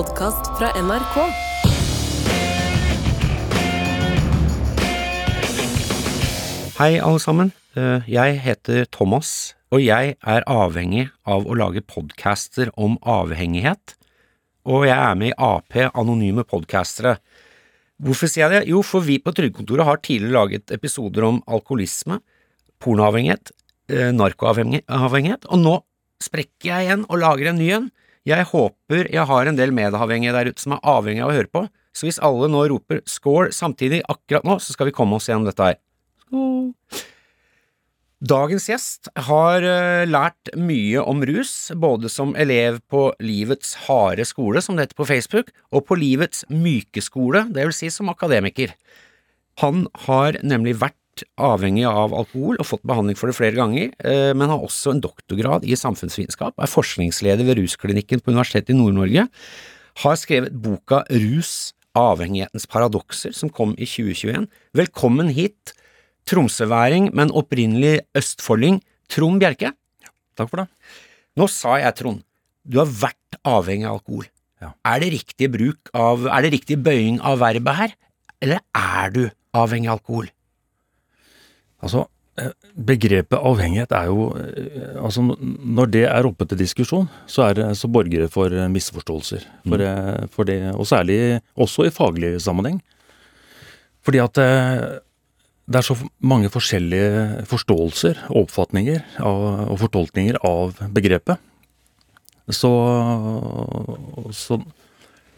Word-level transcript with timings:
podkast 0.00 0.46
fra 0.56 0.70
NRK. 0.80 1.16
Hei, 6.78 6.94
alle 7.04 7.20
sammen. 7.20 7.50
Eh, 7.76 8.08
Jeg 8.08 8.38
heter 8.40 8.86
Thomas, 8.88 9.52
og 9.68 9.82
jeg 9.84 10.14
er 10.24 10.46
avhengig 10.48 11.10
av 11.28 11.44
å 11.44 11.58
lage 11.58 11.82
podcaster 11.84 12.72
om 12.80 12.96
avhengighet. 13.02 13.96
Og 14.64 14.88
jeg 14.88 14.96
er 14.96 15.20
med 15.20 15.34
i 15.34 15.36
Ap, 15.36 15.76
Anonyme 15.92 16.46
Podcastere. 16.48 17.18
Hvorfor 18.00 18.30
sier 18.30 18.46
jeg 18.46 18.54
det? 18.54 18.64
Jo, 18.72 18.80
for 18.80 19.04
vi 19.04 19.18
på 19.20 19.34
Trygdekontoret 19.36 19.84
har 19.84 20.00
tidligere 20.00 20.38
laget 20.38 20.72
episoder 20.72 21.28
om 21.28 21.42
alkoholisme, 21.46 22.22
pornoavhengighet, 22.80 23.52
eh, 23.90 24.12
narkoavhengighet, 24.16 25.44
og 25.50 25.58
nå 25.58 25.80
sprekker 26.22 26.72
jeg 26.72 26.88
igjen 26.88 27.04
og 27.10 27.18
lager 27.20 27.52
en 27.52 27.58
ny 27.60 27.74
en. 27.76 27.90
Jeg 28.30 28.46
håper 28.52 29.10
jeg 29.10 29.26
har 29.26 29.50
en 29.50 29.58
del 29.58 29.74
medavhengige 29.74 30.34
der 30.36 30.50
ute 30.52 30.62
som 30.62 30.76
er 30.76 30.84
avhengige 30.86 31.26
av 31.26 31.32
å 31.32 31.38
høre 31.38 31.50
på, 31.50 31.66
så 31.96 32.06
hvis 32.06 32.20
alle 32.22 32.48
nå 32.50 32.64
roper 32.70 33.02
score 33.10 33.50
samtidig 33.54 34.04
akkurat 34.06 34.46
nå, 34.46 34.60
så 34.62 34.76
skal 34.76 34.90
vi 34.90 34.94
komme 34.94 35.18
oss 35.18 35.26
gjennom 35.26 35.48
dette 35.48 35.72
her. 35.72 35.80
Skål. 36.26 36.68
Dagens 38.20 38.66
gjest 38.68 39.08
har 39.16 39.64
eh, 39.64 40.04
lært 40.04 40.50
mye 40.52 41.00
om 41.08 41.22
rus, 41.24 41.70
både 41.72 42.10
som 42.12 42.34
elev 42.36 42.82
på 42.92 43.06
Livets 43.24 43.72
harde 43.86 44.26
skole, 44.28 44.60
som 44.60 44.76
det 44.76 44.90
heter 44.90 44.98
på 44.98 45.06
Facebook, 45.08 45.48
og 45.72 45.86
på 45.88 45.96
Livets 45.96 46.44
myke 46.52 47.00
skole, 47.00 47.46
det 47.48 47.64
vil 47.64 47.72
si 47.78 47.88
som 47.88 48.12
akademiker. 48.12 48.74
Han 49.64 49.86
har 50.04 50.36
nemlig 50.44 50.76
vært 50.82 50.99
avhengig 51.40 51.86
av 51.88 52.14
alkohol 52.16 52.58
og 52.60 52.68
fått 52.68 52.86
behandling 52.86 53.18
for 53.18 53.30
det 53.30 53.36
flere 53.38 53.56
ganger, 53.58 53.90
eh, 54.04 54.30
men 54.36 54.52
har 54.52 54.62
også 54.62 54.94
en 54.94 55.02
doktorgrad 55.04 55.66
i 55.66 55.78
samfunnsvitenskap, 55.78 56.54
er 56.58 56.70
forskningsleder 56.70 57.46
ved 57.46 57.60
Rusklinikken 57.60 58.22
på 58.22 58.32
Universitetet 58.34 58.74
i 58.74 58.78
Nord-Norge, 58.78 59.26
har 60.00 60.16
skrevet 60.16 60.56
boka 60.56 61.02
Rus 61.10 61.72
avhengighetens 61.98 62.68
paradokser, 62.70 63.34
som 63.34 63.50
kom 63.50 63.74
i 63.78 63.86
2021. 63.88 64.46
Velkommen 64.78 65.30
hit, 65.34 65.74
tromsøværing, 66.30 67.10
men 67.16 67.32
opprinnelig 67.34 68.00
østfolding, 68.16 68.80
Trond 69.10 69.42
Bjerke. 69.42 69.72
Takk 70.38 70.50
for 70.52 70.62
det. 70.62 70.68
Nå 71.38 71.48
sa 71.50 71.78
jeg, 71.82 71.96
Trond, 71.98 72.22
du 72.62 72.78
har 72.78 72.90
vært 72.90 73.40
avhengig 73.46 73.88
av 73.88 73.98
alkohol. 73.98 74.28
Ja. 74.60 74.74
Er 74.86 75.00
det 75.02 75.14
riktig 75.14 75.48
bruk 75.52 75.90
av, 75.96 76.26
er 76.28 76.44
det 76.44 76.52
riktig 76.54 76.78
bøying 76.84 77.18
av 77.24 77.40
verbet 77.42 77.78
her, 77.78 77.96
eller 78.44 78.62
er 78.76 79.14
du 79.14 79.24
avhengig 79.56 79.90
av 79.90 79.98
alkohol? 79.98 80.30
Altså, 81.80 82.04
eh, 82.40 82.52
begrepet 82.76 83.38
avhengighet 83.38 83.92
er 83.96 84.08
jo 84.10 84.30
eh, 84.36 84.96
Altså, 85.00 85.24
når 85.24 85.92
det 85.94 86.06
er 86.08 86.28
oppe 86.28 86.46
til 86.48 86.60
diskusjon, 86.60 87.08
så, 87.26 87.48
er 87.48 87.58
det, 87.58 87.68
så 87.80 87.88
borger 87.88 88.26
det 88.26 88.32
for 88.32 88.52
eh, 88.52 88.70
misforståelser. 88.72 89.46
For, 89.66 89.84
mm. 89.84 90.32
for 90.34 90.48
det, 90.48 90.58
og 90.74 90.88
særlig 90.88 91.40
også 91.56 91.88
i 91.88 91.94
faglig 91.94 92.34
sammenheng. 92.42 92.80
Fordi 94.04 94.20
at 94.22 94.38
det 95.70 95.76
er 95.76 95.84
så 95.84 95.94
mange 96.24 96.48
forskjellige 96.50 97.44
forståelser 97.50 98.22
og 98.30 98.46
oppfatninger 98.46 99.02
av, 99.20 99.42
og 99.70 99.76
fortolkninger 99.82 100.40
av 100.46 100.80
begrepet. 100.96 101.36
Så, 102.50 102.70
så, 104.34 104.56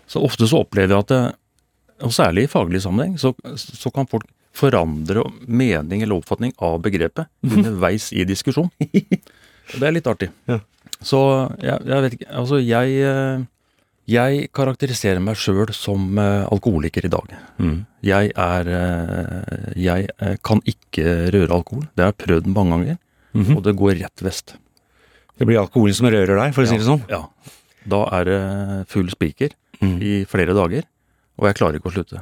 så 0.09 0.23
ofte 0.23 0.49
så 0.49 0.63
opplever 0.63 0.95
jeg 0.95 1.03
at 1.03 1.39
og 2.03 2.15
særlig 2.15 2.47
i 2.47 2.51
faglig 2.51 2.83
sammenheng, 2.83 3.19
så, 3.21 3.33
så 3.57 3.91
kan 3.95 4.09
folk 4.11 4.27
forandre 4.53 5.23
mening 5.49 6.03
eller 6.05 6.19
oppfatning 6.21 6.53
av 6.63 6.81
begrepet 6.85 7.27
underveis 7.43 8.11
i 8.13 8.25
diskusjon. 8.29 8.69
Og 8.83 9.79
det 9.81 9.87
er 9.89 9.95
litt 9.97 10.07
artig. 10.11 10.29
Ja. 10.51 10.59
Så 11.03 11.19
jeg, 11.63 11.81
jeg 11.89 12.03
vet 12.05 12.15
ikke 12.19 12.29
Altså, 12.39 12.59
jeg, 12.63 12.99
eh, 13.03 13.45
jeg 14.13 14.49
karakteriserer 14.55 15.23
meg 15.25 15.39
sjøl 15.41 15.71
som 15.75 16.19
eh, 16.21 16.45
alkoholiker 16.53 17.07
i 17.09 17.11
dag. 17.11 17.33
Jeg 18.07 18.33
er 18.37 18.71
eh, 18.77 19.73
Jeg 19.79 20.11
kan 20.47 20.61
ikke 20.69 21.07
røre 21.35 21.57
alkohol. 21.59 21.87
Det 21.97 22.05
har 22.05 22.13
jeg 22.13 22.21
prøvd 22.27 22.53
mange 22.55 22.77
ganger, 22.77 23.01
Mhm. 23.33 23.57
og 23.57 23.63
det 23.65 23.73
går 23.81 23.95
rett 24.03 24.21
vest. 24.27 24.57
Det 25.41 25.47
blir 25.49 25.57
alkoholen 25.63 25.95
som 25.97 26.07
rører 26.13 26.37
deg, 26.37 26.53
for 26.53 26.63
å 26.63 26.69
si 26.69 26.77
det 26.77 26.85
sånn. 26.85 27.01
Ja. 27.09 27.23
Da 27.89 28.03
er 28.21 28.25
det 28.29 28.41
full 28.93 29.09
spiker 29.11 29.55
i 29.81 30.27
flere 30.29 30.53
dager, 30.55 30.85
og 31.41 31.49
jeg 31.49 31.57
klarer 31.57 31.79
ikke 31.81 31.89
å 31.89 31.95
slutte. 31.97 32.21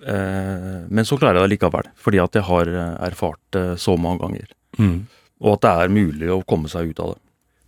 Eh, 0.00 0.76
men 0.88 1.06
så 1.06 1.18
klarer 1.20 1.40
jeg 1.40 1.48
det 1.48 1.54
likevel, 1.56 1.88
fordi 2.00 2.20
at 2.22 2.36
jeg 2.38 2.46
har 2.48 2.70
eh, 2.72 2.94
erfart 3.10 3.40
det 3.56 3.64
så 3.82 3.96
mange 4.00 4.22
ganger. 4.24 4.52
Mm. 4.78 4.96
Og 5.40 5.56
at 5.56 5.64
det 5.64 5.72
er 5.72 5.94
mulig 5.94 6.30
å 6.32 6.42
komme 6.48 6.70
seg 6.72 6.92
ut 6.92 7.02
av 7.04 7.14
det. 7.14 7.20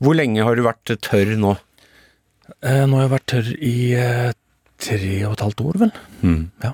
Hvor 0.03 0.19
lenge 0.19 0.45
har 0.47 0.59
du 0.59 0.65
vært 0.67 0.95
tørr 1.05 1.35
nå? 1.39 1.57
Eh, 2.61 2.85
nå 2.89 2.99
har 2.99 3.07
jeg 3.07 3.15
vært 3.15 3.29
tørr 3.33 3.51
i 3.59 3.75
tre 4.83 5.17
og 5.29 5.37
et 5.37 5.45
halvt 5.47 5.65
år, 5.65 5.81
vel. 5.85 5.93
Ja. 6.65 6.73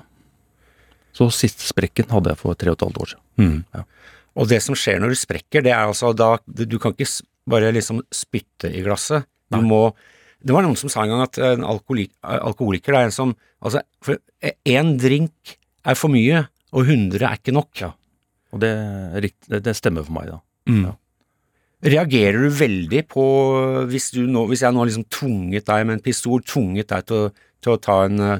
Så 1.13 1.29
siste 1.35 1.67
sprekken 1.67 2.09
hadde 2.13 2.31
jeg 2.33 2.41
for 2.41 2.57
tre 2.57 2.71
og 2.71 2.79
et 2.79 2.87
halvt 2.87 3.01
år 3.03 3.11
siden. 3.13 3.59
Ja. 3.75 3.83
Og 4.39 4.47
det 4.49 4.61
som 4.63 4.77
skjer 4.77 5.01
når 5.01 5.13
du 5.13 5.19
sprekker, 5.19 5.63
det 5.65 5.73
er 5.73 5.89
altså 5.89 6.13
da 6.15 6.37
Du 6.47 6.77
kan 6.79 6.93
ikke 6.93 7.09
bare 7.49 7.71
liksom 7.75 8.01
spytte 8.13 8.71
i 8.71 8.83
glasset. 8.85 9.27
Du 9.49 9.57
Nei. 9.57 9.67
må 9.67 9.81
Det 10.39 10.55
var 10.55 10.63
noen 10.63 10.77
som 10.79 10.91
sa 10.91 11.03
en 11.03 11.11
gang 11.11 11.25
at 11.25 11.37
en 11.43 11.65
alkoholiker 11.67 12.95
er 12.95 13.07
en 13.07 13.15
som 13.15 13.35
Altså, 13.59 13.81
én 14.63 14.93
drink 14.95 15.57
er 15.83 15.97
for 15.99 16.07
mye, 16.13 16.45
og 16.71 16.85
100 16.85 17.25
er 17.27 17.35
ikke 17.35 17.51
nok. 17.51 17.81
Ja. 17.81 17.89
Og 18.55 18.61
det, 18.63 18.71
det, 19.51 19.73
stemmer 19.75 20.05
for 20.07 20.15
meg, 20.15 20.29
da. 20.31 20.37
Ja. 20.71 20.93
Reagerer 21.89 22.45
du 22.45 22.55
veldig 22.55 23.01
på 23.11 23.25
hvis, 23.91 24.09
du 24.15 24.21
nå, 24.31 24.45
hvis 24.47 24.63
jeg 24.63 24.75
nå 24.75 24.87
liksom 24.87 25.05
tvunget 25.11 25.67
deg 25.67 25.85
med 25.87 25.97
en 25.97 26.03
pistol, 26.07 26.39
tvunget 26.47 26.87
deg 26.91 27.05
til 27.09 27.27
å, 27.27 27.29
til 27.59 27.75
å, 27.75 27.79
ta, 27.83 28.01
en, 28.07 28.39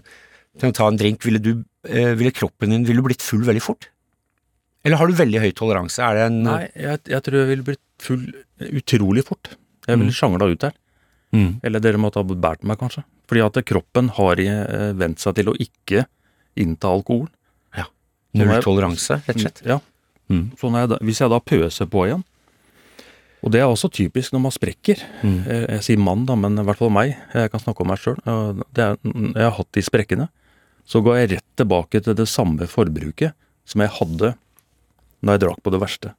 til 0.60 0.72
å 0.72 0.76
ta 0.80 0.90
en 0.92 1.00
drink, 1.00 1.24
ville, 1.28 1.44
du, 1.44 1.54
eh, 1.88 2.12
ville 2.20 2.36
kroppen 2.36 2.76
din 2.76 2.88
ville 2.88 3.04
blitt 3.06 3.24
full 3.24 3.44
veldig 3.48 3.64
fort? 3.64 3.88
Eller 4.88 5.00
har 5.00 5.08
du 5.08 5.20
veldig 5.20 5.44
høy 5.44 5.52
toleranse? 5.56 6.04
Er 6.04 6.16
det 6.16 6.28
en 6.30 6.44
Nei, 6.48 6.62
jeg, 6.80 7.04
jeg 7.12 7.26
tror 7.26 7.42
jeg 7.42 7.52
ville 7.54 7.68
blitt 7.74 7.84
full 8.04 8.24
utrolig 8.72 9.28
fort. 9.28 9.52
Jeg 9.88 10.00
ville 10.00 10.16
sjangla 10.16 10.48
ut 10.52 10.64
der. 10.64 10.76
Mm. 11.34 11.60
Eller 11.64 11.80
dere 11.84 11.98
måtte 12.02 12.18
ha 12.18 12.24
båret 12.26 12.64
meg, 12.64 12.80
kanskje. 12.80 13.04
Fordi 13.30 13.44
at 13.46 13.60
kroppen 13.70 14.10
har 14.18 14.40
eh, 14.42 14.94
vent 14.98 15.20
seg 15.22 15.36
til 15.38 15.52
å 15.52 15.58
ikke 15.62 16.06
innta 16.58 16.90
alkohol. 16.90 17.28
Ja. 17.78 17.86
Nå 18.34 18.42
er- 18.48 18.54
Null 18.56 18.64
toleranse, 18.66 19.20
rett 19.28 19.36
og 19.38 19.42
slett? 19.46 19.62
Ja. 19.66 19.80
Mm. 20.30 20.52
Så 20.58 20.70
når 20.72 20.80
jeg 20.84 20.90
da, 20.90 20.98
hvis 21.06 21.20
jeg 21.22 21.30
da 21.30 21.40
pøser 21.40 21.86
på 21.90 22.06
igjen, 22.08 22.24
og 23.40 23.52
det 23.54 23.62
er 23.62 23.70
også 23.72 23.88
typisk 23.94 24.34
når 24.34 24.42
man 24.42 24.52
sprekker 24.52 25.00
Mm. 25.24 25.38
jeg, 25.48 25.70
jeg 25.70 25.84
sier 25.86 25.98
mann, 26.02 26.26
da, 26.26 26.36
men 26.36 26.58
i 26.60 26.64
hvert 26.68 26.78
fall 26.82 26.90
meg. 26.92 27.16
Jeg 27.34 27.52
kan 27.54 27.60
snakke 27.62 27.82
om 27.82 27.88
meg 27.88 27.98
sjøl. 28.02 28.18
Jeg 28.76 28.98
har 29.38 29.52
hatt 29.56 29.72
de 29.72 29.82
sprekkene. 29.86 30.28
Så 30.90 31.02
går 31.06 31.20
jeg 31.22 31.30
rett 31.38 31.46
tilbake 31.56 32.02
til 32.04 32.16
det 32.18 32.26
samme 32.28 32.66
forbruket 32.68 33.34
som 33.70 33.82
jeg 33.82 33.94
hadde 34.00 34.34
da 35.22 35.36
jeg 35.36 35.42
drakk 35.46 35.62
på 35.64 35.72
det 35.72 35.80
verste. 35.80 36.14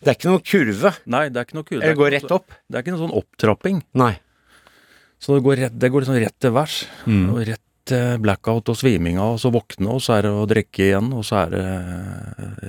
Det 0.00 0.08
er 0.08 0.16
ikke 0.16 0.30
noen 0.30 0.44
kurve. 0.48 0.92
Nei, 1.12 1.24
det 1.28 1.40
er 1.40 1.46
ikke 1.48 1.58
noe 1.58 1.68
kurve. 1.68 1.84
Eller 1.84 1.98
går 1.98 2.14
rett 2.16 2.32
opp. 2.32 2.54
Det 2.64 2.78
er 2.78 2.84
ikke 2.84 2.94
noen 2.94 3.02
sånn 3.04 3.18
opptrapping. 3.20 3.82
Nei. 4.00 4.14
Så 5.20 5.36
det 5.36 5.44
går, 5.44 5.58
rett, 5.66 5.76
det 5.76 5.90
går 5.92 6.06
liksom 6.06 6.20
rett 6.22 6.36
til 6.40 6.54
værs. 6.56 6.76
Mm. 7.04 7.26
Og 7.34 7.40
rett 7.44 7.64
til 7.90 8.20
blackout 8.24 8.70
og 8.72 8.78
sviminga, 8.78 9.26
og 9.34 9.40
så 9.42 9.52
våkne, 9.52 9.90
og 9.92 10.00
så 10.04 10.16
er 10.16 10.26
det 10.26 10.32
å 10.36 10.46
drikke 10.48 10.86
igjen, 10.86 11.10
og 11.16 11.24
så 11.26 11.42
er 11.42 11.54
det 11.54 11.64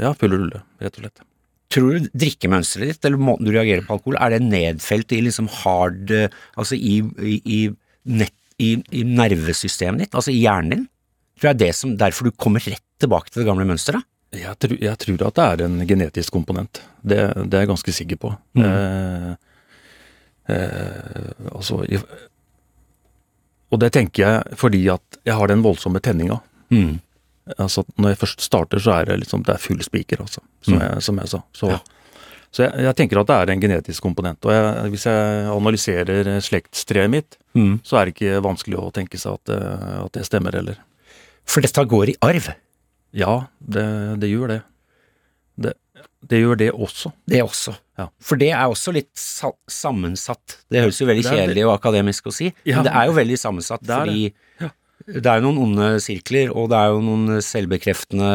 ja, 0.02 0.12
full 0.18 0.36
rulle, 0.36 0.64
rett 0.82 0.98
og 0.98 1.06
slett. 1.06 1.24
Tror 1.72 1.96
du 1.96 2.10
drikkemønsteret 2.12 2.92
ditt, 2.92 3.08
eller 3.08 3.22
måten 3.22 3.48
du 3.48 3.54
reagerer 3.56 3.86
på 3.88 3.96
alkohol, 3.96 4.20
er 4.20 4.36
det 4.36 4.42
nedfelt 4.44 5.14
i 5.16 5.22
liksom 5.24 5.48
hard 5.62 6.12
Altså 6.12 6.76
i, 6.76 6.98
i, 7.24 7.38
i, 7.48 7.60
nett, 8.12 8.36
i, 8.60 8.74
i 8.92 9.06
nervesystemet 9.08 10.06
ditt, 10.06 10.18
altså 10.18 10.34
i 10.34 10.42
hjernen 10.42 10.74
din? 10.74 10.88
Tror 11.40 11.54
jeg 11.54 11.62
det 11.62 11.70
er 11.70 11.72
det 11.72 11.78
som, 11.80 11.96
derfor 11.98 12.28
du 12.28 12.36
kommer 12.36 12.64
rett 12.68 12.84
tilbake 13.02 13.32
til 13.32 13.42
det 13.42 13.48
gamle 13.48 13.68
mønsteret? 13.70 14.04
Jeg, 14.32 14.56
tror- 14.64 14.80
jeg 14.82 14.98
tror 14.98 15.28
at 15.28 15.36
det 15.36 15.46
er 15.46 15.66
en 15.66 15.88
genetisk 15.88 16.32
komponent. 16.32 16.80
Det, 17.04 17.18
det 17.50 17.54
er 17.58 17.66
jeg 17.66 17.72
ganske 17.74 17.92
sikker 17.98 18.20
på. 18.22 18.30
Eh, 18.56 19.32
eh, 20.48 21.32
altså 21.52 21.82
Og 23.72 23.80
det 23.80 23.92
tenker 23.96 24.24
jeg 24.26 24.58
fordi 24.60 24.82
at 24.92 25.20
jeg 25.28 25.36
har 25.38 25.48
den 25.52 25.64
voldsomme 25.64 26.00
tenninga. 26.04 26.40
Altså, 27.58 27.84
når 27.98 28.10
jeg 28.14 28.18
først 28.22 28.42
starter, 28.46 28.80
så 28.80 28.92
er 29.02 29.06
det 29.10 29.20
liksom 29.24 29.44
det 29.44 29.56
er 29.56 29.60
full 29.64 29.82
spiker, 29.84 30.22
altså. 30.24 30.40
Som, 30.64 30.78
jeg, 30.80 31.02
som 31.04 31.18
jeg 31.20 31.28
sa. 31.32 31.40
Så, 31.58 31.70
Ja. 31.72 31.80
så 32.52 32.64
jeg, 32.68 32.84
jeg 32.86 32.96
tenker 32.96 33.20
at 33.20 33.28
det 33.28 33.36
er 33.36 33.52
en 33.52 33.62
genetisk 33.64 34.02
komponent. 34.04 34.46
Og 34.46 34.52
jeg, 34.54 34.90
hvis 34.94 35.06
jeg 35.10 35.48
analyserer 35.52 36.30
slektstreet 36.40 37.10
mitt, 37.12 37.38
så 37.84 37.98
er 38.00 38.06
det 38.06 38.16
ikke 38.16 38.42
vanskelig 38.46 38.78
å 38.80 38.92
tenke 38.96 39.20
seg 39.20 39.34
at, 39.40 39.50
eh, 39.56 40.06
at 40.06 40.12
det 40.16 40.26
stemmer 40.30 40.56
heller. 40.56 40.78
For 41.46 41.60
dette 41.66 41.84
går 41.84 42.14
i 42.14 42.16
arv, 42.24 42.52
Ja, 43.14 43.48
det, 43.60 43.86
det 44.22 44.30
gjør 44.32 44.48
det. 44.56 44.60
det. 45.60 45.74
Det 46.22 46.38
gjør 46.40 46.58
det 46.62 46.70
også. 46.72 47.12
det 47.28 47.42
også. 47.44 47.74
Ja. 47.98 48.06
For 48.24 48.40
det 48.40 48.52
er 48.54 48.70
også 48.72 48.94
litt 48.96 49.10
sa 49.18 49.50
sammensatt. 49.70 50.60
Det 50.72 50.84
høres 50.84 51.00
jo 51.02 51.08
veldig 51.10 51.26
kjedelig 51.26 51.66
og 51.68 51.74
akademisk 51.76 52.30
å 52.30 52.34
si, 52.36 52.52
Ja. 52.66 52.78
men 52.80 52.88
det 52.88 52.94
er 52.96 53.10
jo 53.10 53.16
veldig 53.18 53.38
sammensatt, 53.42 53.82
Det 53.84 53.98
fordi 53.98 54.22
det. 54.30 54.34
Ja. 54.62 54.70
det 55.18 55.26
er 55.26 55.42
jo 55.42 55.48
noen 55.50 55.64
onde 55.66 55.90
sirkler, 56.06 56.54
og 56.56 56.70
det 56.72 56.78
er 56.78 56.94
jo 56.94 57.02
noen 57.04 57.42
selvbekreftende 57.42 58.30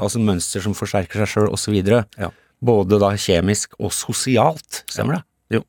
altså 0.00 0.22
mønster 0.24 0.64
som 0.64 0.74
forsterker 0.76 1.22
seg 1.22 1.28
sjøl, 1.34 1.52
osv. 1.52 1.76
Ja. 2.18 2.30
Både 2.64 2.98
da 3.02 3.12
kjemisk 3.20 3.76
og 3.78 3.92
sosialt, 3.92 4.82
stemmer 4.88 5.20
det? 5.20 5.24
Jo. 5.58 5.62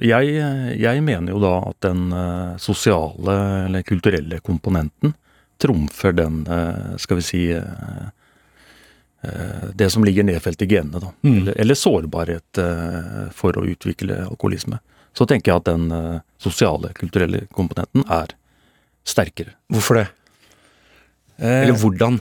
Jeg, 0.00 0.32
jeg 0.80 1.02
mener 1.04 1.34
jo 1.34 1.40
da 1.42 1.54
at 1.68 1.76
den 1.84 2.06
eh, 2.16 2.54
sosiale 2.62 3.34
eller 3.66 3.84
kulturelle 3.84 4.40
komponenten 4.40 5.12
trumfer 5.60 6.16
den, 6.16 6.42
eh, 6.46 6.96
skal 6.96 7.20
vi 7.20 7.26
si 7.26 7.42
eh, 7.52 8.06
eh, 9.22 9.66
Det 9.74 9.90
som 9.92 10.04
ligger 10.04 10.26
nedfelt 10.26 10.62
i 10.62 10.68
genene, 10.70 11.00
da. 11.00 11.12
Mm. 11.22 11.36
Eller, 11.38 11.60
eller 11.60 11.78
sårbarhet 11.78 12.60
for 13.36 13.56
å 13.56 13.66
utvikle 13.68 14.22
alkoholisme. 14.26 14.80
Så 15.12 15.26
tenker 15.26 15.52
jeg 15.52 15.60
at 15.60 15.68
den 15.68 16.20
sosiale, 16.38 16.92
kulturelle 16.94 17.44
komponenten 17.52 18.04
er 18.08 18.36
sterkere. 19.04 19.56
Hvorfor 19.72 20.00
det? 20.00 20.06
Eh, 21.40 21.62
Eller 21.64 21.76
hvordan? 21.78 22.20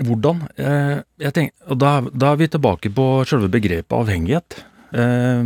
Hvordan? 0.00 0.42
Eh, 0.56 1.02
jeg 1.20 1.34
tenker, 1.36 1.76
da, 1.76 2.00
da 2.10 2.32
er 2.32 2.40
vi 2.40 2.48
tilbake 2.48 2.92
på 2.94 3.06
selve 3.28 3.50
begrepet 3.52 3.94
avhengighet. 3.94 4.62
Eh, 4.92 5.44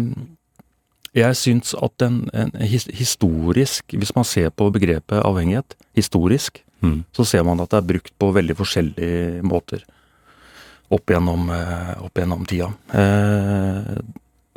jeg 1.15 1.38
syns 1.38 1.75
at 1.79 2.03
en, 2.03 2.25
en 2.35 2.50
his, 2.67 2.88
historisk, 2.91 3.94
hvis 3.94 4.15
man 4.17 4.27
ser 4.27 4.50
på 4.50 4.70
begrepet 4.75 5.23
avhengighet 5.23 5.77
historisk, 5.94 6.64
Mm. 6.85 6.99
så 7.17 7.25
ser 7.27 7.45
man 7.49 7.61
at 7.65 7.71
det 7.73 7.79
er 7.81 7.89
brukt 7.95 8.13
på 8.21 8.29
veldig 8.37 8.57
forskjellige 8.59 9.43
måter 9.49 9.85
opp 10.93 11.09
gjennom, 11.11 11.49
eh, 11.51 11.95
opp 12.05 12.21
gjennom 12.21 12.45
tida. 12.47 12.69
Eh, 12.93 13.95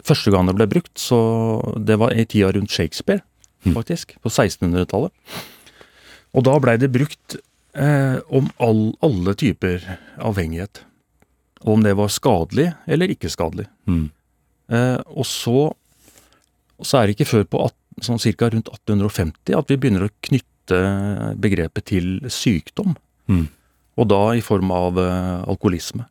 første 0.04 0.32
gang 0.34 0.46
det 0.50 0.56
ble 0.60 0.68
brukt, 0.70 0.94
så 1.00 1.18
det 1.80 1.96
var 2.02 2.12
i 2.14 2.26
tida 2.28 2.52
rundt 2.54 2.74
Shakespeare, 2.74 3.22
Mm. 3.66 3.74
faktisk, 3.74 4.14
på 4.22 4.30
1600-tallet. 4.30 5.12
Og 6.36 6.44
da 6.46 6.60
blei 6.60 6.76
det 6.78 6.92
brukt 6.94 7.38
eh, 7.74 8.20
om 8.30 8.50
all, 8.60 8.94
alle 9.02 9.34
typer 9.36 9.82
avhengighet. 10.20 10.84
Om 11.66 11.82
det 11.84 11.96
var 11.98 12.08
skadelig 12.14 12.74
eller 12.88 13.08
ikke 13.14 13.30
skadelig. 13.34 13.66
Mm. 13.88 14.12
Eh, 14.70 14.98
og 15.08 15.26
så, 15.26 15.74
så 16.82 17.00
er 17.02 17.08
det 17.08 17.18
ikke 17.18 17.32
før 17.32 17.44
på 17.50 17.66
at, 17.66 17.76
sånn 18.06 18.22
cirka 18.22 18.52
rundt 18.54 18.70
1850 18.70 19.58
at 19.58 19.68
vi 19.72 19.78
begynner 19.78 20.06
å 20.08 20.14
knytte 20.22 20.46
begrepet 21.40 21.86
til 21.94 22.10
sykdom. 22.32 22.96
Mm. 23.28 23.48
Og 23.98 24.08
da 24.12 24.22
i 24.38 24.44
form 24.46 24.72
av 24.74 25.00
eh, 25.02 25.42
alkoholisme. 25.50 26.06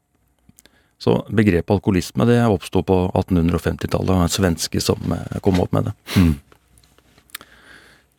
Så 0.99 1.19
begrepet 1.29 1.75
alkoholisme 1.76 2.26
det 2.29 2.41
oppsto 2.49 2.82
på 2.87 2.99
1850-tallet, 3.12 4.12
og 4.12 4.25
en 4.25 4.32
svenske 4.32 4.82
som 4.82 5.14
eh, 5.14 5.38
kom 5.44 5.61
opp 5.62 5.75
med 5.76 5.91
det. 5.91 5.94
Mm. 6.17 6.35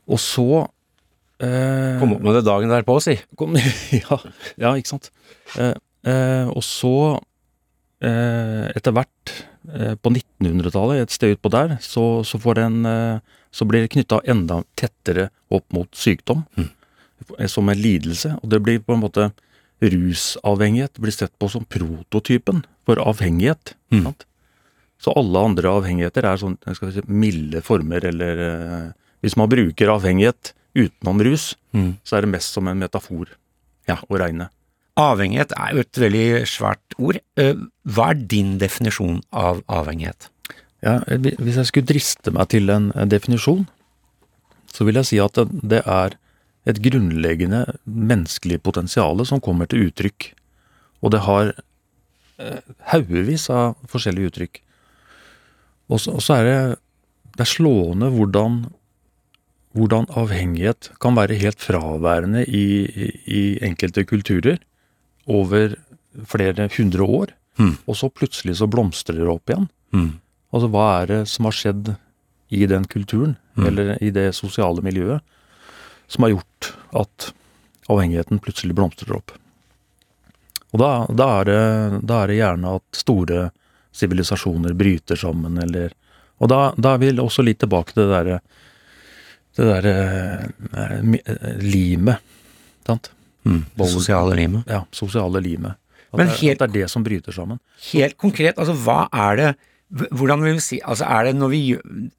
Og 0.07 0.21
så 0.23 0.47
eh, 1.43 1.97
Kom 1.99 2.15
opp 2.15 2.23
med 2.23 2.37
det 2.37 2.45
dagen 2.47 2.71
derpå, 2.71 2.99
si. 3.03 3.17
Kom, 3.39 3.57
ja, 4.03 4.19
ja, 4.61 4.75
ikke 4.77 4.93
sant. 4.93 5.11
Eh, 5.59 5.73
eh, 6.07 6.47
og 6.47 6.63
så, 6.65 6.95
eh, 8.05 8.67
etter 8.75 8.95
hvert, 8.95 9.37
på 9.67 10.13
1900-tallet, 10.13 11.01
et 11.03 11.11
sted 11.11 11.33
utpå 11.33 11.49
der, 11.51 11.73
så, 11.83 12.23
så, 12.23 12.37
får 12.39 12.61
en 12.63 12.75
så 13.57 13.65
blir 13.65 13.81
det 13.85 13.89
knytta 13.95 14.19
enda 14.29 14.59
tettere 14.77 15.29
opp 15.49 15.65
mot 15.73 15.89
sykdom, 15.97 16.43
Mm. 16.57 16.69
som 17.49 17.69
en 17.69 17.79
lidelse. 17.81 18.35
Og 18.43 18.49
det 18.51 18.59
blir 18.61 18.79
på 18.85 18.93
en 18.93 19.01
måte 19.01 19.31
rusavhengighet 19.81 20.97
blir 21.01 21.11
sett 21.15 21.33
på 21.39 21.49
som 21.49 21.65
prototypen 21.65 22.63
for 22.85 22.99
avhengighet. 23.01 23.73
Mm. 23.91 24.13
Så 25.01 25.13
alle 25.17 25.39
andre 25.49 25.69
avhengigheter 25.69 26.25
er 26.25 26.39
sånn 26.41 26.57
skal 26.75 26.93
si, 26.95 27.03
milde 27.07 27.61
former, 27.65 28.05
eller 28.05 28.45
eh, 28.47 28.87
Hvis 29.25 29.33
man 29.35 29.49
bruker 29.49 29.89
avhengighet 29.89 30.51
utenom 30.77 31.17
rus, 31.25 31.55
Mm. 31.73 31.97
så 32.05 32.17
er 32.17 32.21
det 32.21 32.29
mest 32.29 32.53
som 32.53 32.67
en 32.67 32.77
metafor 32.79 33.27
Ja. 33.87 33.95
å 34.09 34.17
regne. 34.19 34.49
Avhengighet 34.95 35.51
er 35.57 35.73
jo 35.73 35.79
et 35.79 35.91
veldig 35.93 36.45
svært 36.45 36.93
ord. 36.99 37.19
Eh, 37.35 37.53
Hva 37.87 38.11
er 38.11 38.13
din 38.13 38.57
definisjon 38.59 39.21
av 39.33 39.63
avhengighet? 39.67 40.29
Ja, 40.87 41.01
hvis 41.19 41.57
jeg 41.59 41.67
skulle 41.67 41.89
driste 41.89 42.31
meg 42.35 42.47
til 42.53 42.71
en, 42.71 42.91
definisjon, 43.11 43.65
så 44.71 44.87
vil 44.87 44.99
jeg 45.01 45.09
si 45.09 45.19
at 45.19 45.39
det, 45.49 45.81
er 45.83 46.15
et 46.67 46.79
grunnleggende 46.83 47.63
menneskelig 47.83 48.61
potensial 48.63 49.23
som 49.27 49.41
kommer 49.43 49.69
til 49.69 49.87
uttrykk. 49.87 50.31
Og 51.03 51.13
det 51.13 51.23
har 51.25 51.53
eh, 52.39 52.73
haugevis 52.91 53.47
av 53.53 53.77
forskjellige 53.91 54.31
uttrykk. 54.31 54.59
Og 55.87 56.03
så, 56.03 56.19
er 56.35 56.47
det, 56.47 56.59
det 57.37 57.45
er 57.45 57.51
slående 57.51 58.11
hvordan, 58.13 58.59
hvordan 59.77 60.09
avhengighet 60.19 60.91
kan 61.03 61.15
være 61.19 61.39
helt 61.39 61.63
fraværende 61.63 62.43
i, 62.43 62.67
i, 62.87 63.09
i 63.27 63.43
enkelte 63.63 64.03
kulturer 64.07 64.59
over 65.27 65.75
flere 66.27 66.69
hundre 66.77 67.03
år. 67.03 67.35
Mm. 67.57 67.75
Og 67.87 67.97
så 67.97 68.09
plutselig 68.13 68.59
så 68.59 68.67
blomstrer 68.69 69.23
det 69.23 69.31
opp 69.31 69.51
igjen. 69.51 69.69
Mm. 69.95 70.11
Altså, 70.57 70.69
hva 70.73 70.85
er 71.03 71.11
det 71.11 71.21
som 71.29 71.45
har 71.47 71.55
skjedd 71.55 71.95
i 72.49 72.65
den 72.69 72.85
kulturen, 72.89 73.35
Mm. 73.57 73.65
eller 73.67 74.03
i 74.03 74.11
det 74.13 74.35
sosiale 74.37 74.81
miljøet, 74.85 75.21
som 76.07 76.23
har 76.23 76.35
gjort 76.35 76.67
at 76.93 77.31
avhengigheten 77.89 78.39
plutselig 78.43 78.75
blomstrer 78.77 79.15
opp? 79.17 79.31
Og 80.73 80.79
da, 80.81 80.89
da, 81.09 81.27
er, 81.39 81.45
det, 81.49 82.01
da 82.05 82.19
er 82.23 82.27
det 82.31 82.37
gjerne 82.37 82.73
at 82.77 82.99
store 82.99 83.47
sivilisasjoner 83.97 84.75
bryter 84.77 85.15
sammen, 85.17 85.57
eller 85.63 85.93
Og 86.37 86.49
da, 86.51 86.71
da 86.77 86.91
er 86.93 86.99
vi 87.01 87.07
også 87.17 87.41
litt 87.41 87.57
tilbake 87.63 87.95
til 87.95 88.03
det 88.03 88.11
derre 88.13 88.35
Det 89.57 89.65
derre 89.65 89.93
eh, 90.77 91.55
limet, 91.63 92.21
sant? 92.85 93.09
Mm. 93.43 93.63
Det 93.73 93.87
sosiale 93.89 94.35
limet. 94.37 94.67
Ja, 94.69 94.83
sosiale 94.91 95.41
limet. 95.41 95.79
At, 96.13 96.19
det, 96.19 96.51
at 96.51 96.59
det 96.59 96.67
er 96.67 96.73
det 96.75 96.89
som 96.91 97.03
bryter 97.03 97.33
sammen. 97.33 97.57
Helt 97.89 98.17
konkret, 98.21 98.59
altså 98.59 98.75
hva 98.85 99.07
er 99.09 99.39
det 99.39 99.49
Hvordan 99.87 100.41
vil 100.43 100.57
vi 100.57 100.63
si 100.63 100.77
Altså 100.83 101.05
er 101.07 101.29
det 101.29 101.37
når 101.37 101.51
vi, 101.53 101.59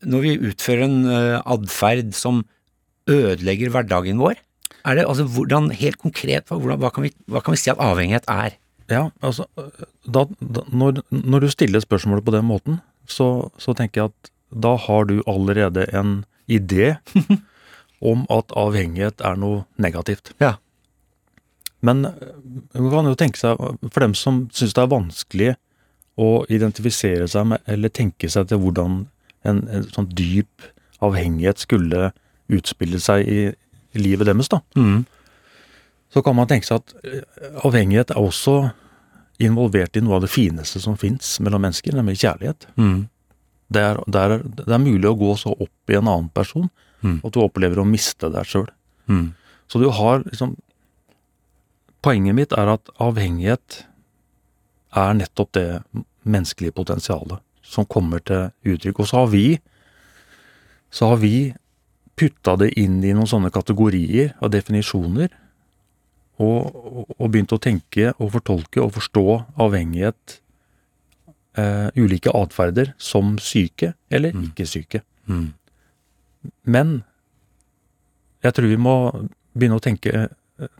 når 0.08 0.22
vi 0.24 0.36
utfører 0.50 0.86
en 0.86 1.02
uh, 1.04 1.40
atferd 1.44 2.14
som 2.16 2.44
ødelegger 3.08 3.72
hverdagen 3.74 4.20
vår? 4.22 4.38
Er 4.88 4.96
det 4.96 5.04
altså 5.04 5.26
hvordan 5.28 5.70
Helt 5.76 5.98
konkret, 6.00 6.48
hvordan, 6.48 6.78
hva, 6.80 6.90
kan 6.94 7.04
vi, 7.04 7.12
hva 7.28 7.42
kan 7.44 7.52
vi 7.52 7.60
si 7.60 7.72
at 7.72 7.82
avhengighet 7.82 8.28
er? 8.32 8.56
Ja, 8.88 9.10
altså, 9.20 9.44
da, 10.08 10.24
da, 10.40 10.64
når, 10.72 11.02
når 11.12 11.44
du 11.44 11.50
stiller 11.52 11.82
spørsmålet 11.84 12.24
på 12.24 12.32
den 12.32 12.46
måten, 12.48 12.78
så, 13.04 13.50
så 13.60 13.74
tenker 13.76 14.00
jeg 14.00 14.12
at 14.12 14.30
da 14.48 14.78
har 14.80 15.04
du 15.10 15.18
allerede 15.28 15.84
en 15.92 16.22
idé 16.48 16.94
om 18.12 18.24
at 18.32 18.54
avhengighet 18.56 19.20
er 19.20 19.36
noe 19.36 19.66
negativt. 19.76 20.32
Ja. 20.40 20.54
Men 21.84 22.06
eh, 22.08 22.32
man 22.80 22.90
kan 22.94 23.10
jo 23.10 23.18
tenke 23.18 23.40
seg, 23.40 23.60
for 23.92 24.04
dem 24.04 24.16
som 24.16 24.46
syns 24.56 24.72
det 24.76 24.84
er 24.84 24.94
vanskelig 24.94 25.50
å 26.18 26.44
identifisere 26.50 27.28
seg 27.30 27.46
med, 27.52 27.62
eller 27.70 27.92
tenke 27.94 28.28
seg 28.30 28.48
til 28.50 28.58
hvordan 28.62 28.98
en, 29.46 29.60
en 29.70 29.86
sånn 29.94 30.08
dyp 30.18 30.66
avhengighet 31.04 31.60
skulle 31.62 32.10
utspille 32.50 32.98
seg 33.00 33.28
i, 33.28 33.40
livet 33.98 34.26
deres, 34.28 34.48
da 34.52 34.58
Mm. 34.76 35.04
så 36.12 36.22
kan 36.22 36.36
man 36.36 36.46
tenke 36.50 36.66
seg 36.68 36.82
at 36.82 36.92
eh, 37.04 37.22
avhengighet 37.66 38.10
er 38.12 38.20
også 38.20 38.70
involvert 39.40 39.96
i 39.96 40.02
noe 40.02 40.18
av 40.18 40.24
det 40.26 40.30
fineste 40.32 40.80
som 40.82 40.96
fins 40.98 41.38
mellom 41.40 41.62
mennesker, 41.62 41.94
nemlig 41.96 42.18
kjærlighet. 42.20 42.66
Mm. 42.76 43.08
Det 43.70 43.82
er, 43.84 44.00
det, 44.06 44.20
er, 44.24 44.38
det 44.64 44.72
er 44.74 44.82
mulig 44.82 45.08
å 45.10 45.16
gå 45.18 45.32
så 45.38 45.52
opp 45.54 45.90
i 45.92 45.98
en 45.98 46.06
annen 46.10 46.30
person 46.34 46.68
Mm. 46.98 47.20
at 47.22 47.30
du 47.30 47.36
opplever 47.38 47.78
å 47.78 47.84
miste 47.86 48.26
deg 48.34 48.42
sjøl. 48.50 48.64
Mm. 49.06 49.28
Så 49.70 49.78
du 49.78 49.84
har 49.94 50.24
liksom 50.26 50.56
Poenget 52.02 52.34
mitt 52.34 52.52
er 52.54 52.70
at 52.72 52.90
avhengighet 53.02 53.84
er 54.96 55.16
nettopp 55.18 55.52
det 55.52 55.68
menneskelige 56.28 56.76
potensialet 56.76 57.40
som 57.62 57.84
kommer 57.84 58.22
til 58.24 58.48
uttrykk. 58.64 59.02
Og 59.02 59.08
så 59.10 59.22
har 59.22 59.32
vi 59.32 59.46
så 60.90 61.10
har 61.12 61.18
vi 61.20 61.52
putta 62.16 62.56
det 62.56 62.72
inn 62.80 63.02
i 63.04 63.12
noen 63.12 63.28
sånne 63.28 63.50
kategorier 63.54 64.32
og 64.40 64.50
definisjoner, 64.54 65.28
og, 66.38 66.74
og, 66.74 67.04
og 67.18 67.30
begynt 67.34 67.52
å 67.52 67.60
tenke 67.60 68.12
og 68.16 68.32
fortolke 68.36 68.80
og 68.80 68.94
forstå 68.94 69.24
avhengighet, 69.60 70.38
eh, 71.58 71.88
ulike 71.98 72.32
atferder, 72.34 72.94
som 72.96 73.36
syke 73.42 73.94
eller 74.10 74.32
Mm. 74.32 74.44
ikke 74.48 74.66
syke. 74.66 75.02
Mm. 75.26 75.52
Men 76.64 77.04
jeg 78.42 78.54
tror 78.54 78.68
vi 78.70 78.76
må 78.76 78.94
begynne 79.52 79.78
å 79.78 79.82
tenke, 79.82 80.28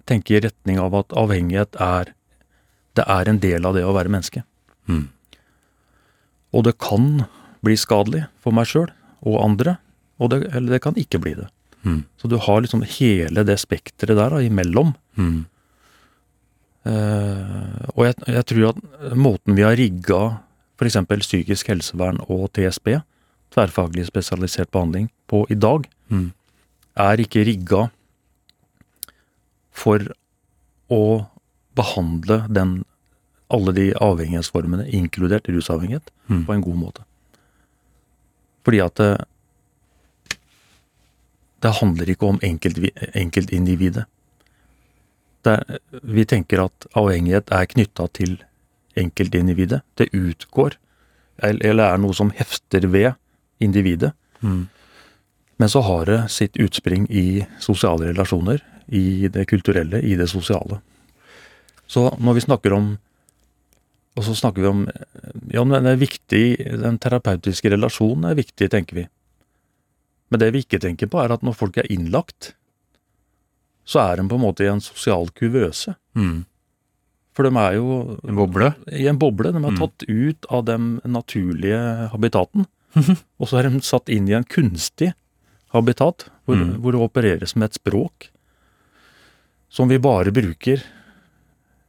tenke 0.07 0.37
i 0.37 0.41
retning 0.41 0.79
av 0.79 0.95
at 0.95 1.13
avhengighet 1.13 1.75
er 1.83 2.15
det 2.99 3.05
er 3.07 3.31
en 3.31 3.41
del 3.43 3.67
av 3.69 3.77
det 3.77 3.85
å 3.87 3.95
være 3.97 4.13
menneske. 4.13 4.43
Mm. 4.91 5.05
Og 6.57 6.65
det 6.67 6.79
kan 6.83 7.27
bli 7.65 7.77
skadelig 7.79 8.25
for 8.43 8.55
meg 8.57 8.69
sjøl 8.71 8.89
og 9.27 9.39
andre, 9.43 9.77
og 10.19 10.33
det, 10.33 10.45
eller 10.55 10.77
det 10.77 10.83
kan 10.85 10.99
ikke 10.99 11.21
bli 11.23 11.35
det. 11.39 11.49
Mm. 11.87 12.03
Så 12.19 12.31
du 12.31 12.37
har 12.43 12.63
liksom 12.65 12.83
hele 12.99 13.45
det 13.47 13.59
spekteret 13.63 14.19
der 14.19 14.35
da, 14.35 14.43
imellom. 14.43 14.95
Mm. 15.19 15.45
Uh, 16.89 17.85
og 17.95 18.05
jeg, 18.07 18.17
jeg 18.33 18.47
tror 18.49 18.69
at 18.71 19.17
måten 19.19 19.57
vi 19.59 19.65
har 19.67 19.77
rigga 19.79 20.21
f.eks. 20.79 20.97
psykisk 21.27 21.69
helsevern 21.73 22.21
og 22.31 22.47
TSB, 22.57 23.01
tverrfaglig 23.53 24.07
spesialisert 24.09 24.71
behandling, 24.75 25.11
på 25.29 25.45
i 25.53 25.59
dag, 25.59 25.87
Mm. 26.09 26.31
er 26.97 27.21
ikke 27.21 27.43
rigga 27.45 27.91
for 29.77 30.01
å 30.89 31.01
behandle 31.79 32.43
den, 32.53 32.81
alle 33.55 33.73
de 33.77 33.87
avhengighetsformene, 34.05 34.85
inkludert 34.93 35.49
rusavhengighet, 35.49 36.11
Mm. 36.29 36.45
på 36.47 36.53
en 36.55 36.61
god 36.67 36.77
måte. 36.77 37.05
Fordi 38.67 38.81
at 38.85 38.95
det, 39.01 39.13
det 41.65 41.73
handler 41.81 42.11
ikke 42.13 42.29
om 42.29 42.39
enkelt, 42.45 42.79
enkeltindividet. 43.17 44.05
Det 45.47 45.55
er, 45.55 45.79
vi 46.03 46.25
tenker 46.29 46.65
at 46.67 46.87
avhengighet 46.99 47.51
er 47.55 47.67
knytta 47.71 48.09
til 48.15 48.37
enkeltindividet. 48.99 49.81
Det 49.99 50.11
utgår, 50.15 50.77
eller 51.43 51.85
er 51.95 51.99
noe 52.03 52.15
som 52.15 52.31
hefter 52.35 52.87
ved 52.91 53.13
individet. 53.63 54.13
Men 54.43 55.69
så 55.73 55.81
har 55.83 56.05
det 56.07 56.19
sitt 56.31 56.59
utspring 56.63 57.07
i 57.11 57.45
sosiale 57.63 58.13
relasjoner, 58.13 58.61
i 58.89 59.27
det 59.29 59.47
kulturelle, 59.51 60.01
i 60.03 60.15
det 60.17 60.29
sosiale. 60.31 60.79
Så 61.89 62.07
når 62.21 62.35
vi 62.39 62.45
snakker 62.47 62.75
om 62.77 62.89
Og 64.19 64.25
så 64.27 64.35
snakker 64.35 64.63
vi 64.65 64.69
om 64.69 64.81
Ja, 65.55 65.63
men 65.65 65.85
det 65.87 65.93
er 65.95 66.01
viktig, 66.03 66.43
den 66.83 66.99
terapeutiske 66.99 67.71
relasjonen 67.71 68.25
er 68.31 68.35
viktig, 68.39 68.69
tenker 68.73 68.97
vi. 68.99 69.05
Men 70.31 70.41
det 70.43 70.49
vi 70.53 70.63
ikke 70.65 70.81
tenker 70.83 71.07
på, 71.09 71.21
er 71.23 71.33
at 71.33 71.45
når 71.47 71.55
folk 71.57 71.77
er 71.79 71.87
innlagt, 71.89 72.53
så 73.89 74.01
er 74.03 74.17
de 74.21 74.27
på 74.29 74.35
en 74.37 74.43
måte 74.43 74.67
i 74.67 74.69
en 74.73 74.83
sosial 74.85 75.31
kuvøse. 75.39 75.95
Mm. 76.19 76.43
For 77.33 77.47
de 77.47 77.55
er 77.63 77.77
jo 77.79 78.19
En 78.27 78.35
boble? 78.37 78.73
i 78.91 79.07
en 79.07 79.19
boble. 79.23 79.53
De 79.55 79.63
er 79.63 79.71
Mm. 79.71 79.79
tatt 79.79 80.03
ut 80.09 80.47
av 80.51 80.65
den 80.67 81.01
naturlige 81.07 82.11
habitaten. 82.11 82.67
og 83.41 83.47
så 83.49 83.59
er 83.63 83.71
de 83.71 83.81
satt 83.81 84.09
inn 84.11 84.27
i 84.29 84.35
en 84.35 84.45
kunstig 84.45 85.15
habitat, 85.73 86.27
hvor, 86.45 86.57
Mm. 86.57 86.81
hvor 86.83 86.93
det 86.93 87.01
opereres 87.01 87.55
med 87.57 87.71
et 87.71 87.79
språk 87.79 88.29
som 89.71 89.89
vi 89.89 89.99
bare 89.99 90.33
bruker 90.33 90.83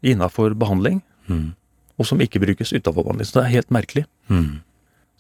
innafor 0.04 0.54
behandling, 0.58 1.02
Mm. 1.30 1.54
og 2.00 2.06
som 2.06 2.20
ikke 2.20 2.40
brukes 2.42 2.72
utafor 2.74 3.04
behandling. 3.04 3.26
Så 3.28 3.34
det 3.40 3.44
er 3.46 3.56
helt 3.60 3.70
merkelig. 3.70 4.06
Mm. 4.30 4.62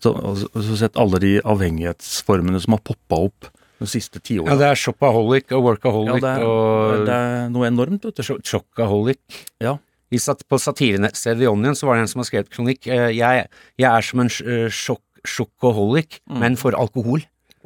Så, 0.01 0.13
så- 0.53 0.77
sett 0.77 0.95
alle 0.97 1.19
de 1.19 1.41
avhengighetsformene 1.43 2.59
som 2.61 2.73
har 2.73 2.79
poppa 2.79 3.15
opp 3.27 3.49
de 3.79 3.85
siste 3.87 4.19
tiåra. 4.19 4.47
Ja, 4.51 4.55
det 4.55 4.67
er 4.67 4.75
shopaholic 4.75 5.51
og 5.51 5.63
workaholic 5.63 6.21
Ja, 6.21 6.35
det 6.35 6.41
er, 6.41 6.45
og 6.45 7.05
det 7.05 7.15
er 7.15 7.49
noe 7.49 7.67
enormt, 7.67 8.03
vet 8.03 8.15
du. 8.15 8.23
Chockaholic. 8.43 9.19
Ja. 9.61 9.77
I 10.11 10.17
sat 10.17 10.41
på 10.49 10.57
satirenettstedet 10.57 11.41
i 11.43 11.47
Onion 11.47 11.75
så 11.75 11.85
var 11.85 11.95
det 11.95 12.01
en 12.01 12.07
som 12.07 12.19
har 12.19 12.25
skrevet 12.25 12.49
kronikk. 12.49 12.87
eh, 12.87 13.11
Jeg, 13.15 13.47
jeg 13.77 13.89
er 13.97 14.01
som 14.01 14.19
en 14.19 14.27
uh, 14.27 14.69
mm. 16.29 16.39
men 16.39 16.55
for 16.57 16.71
alkohol. 16.75 17.21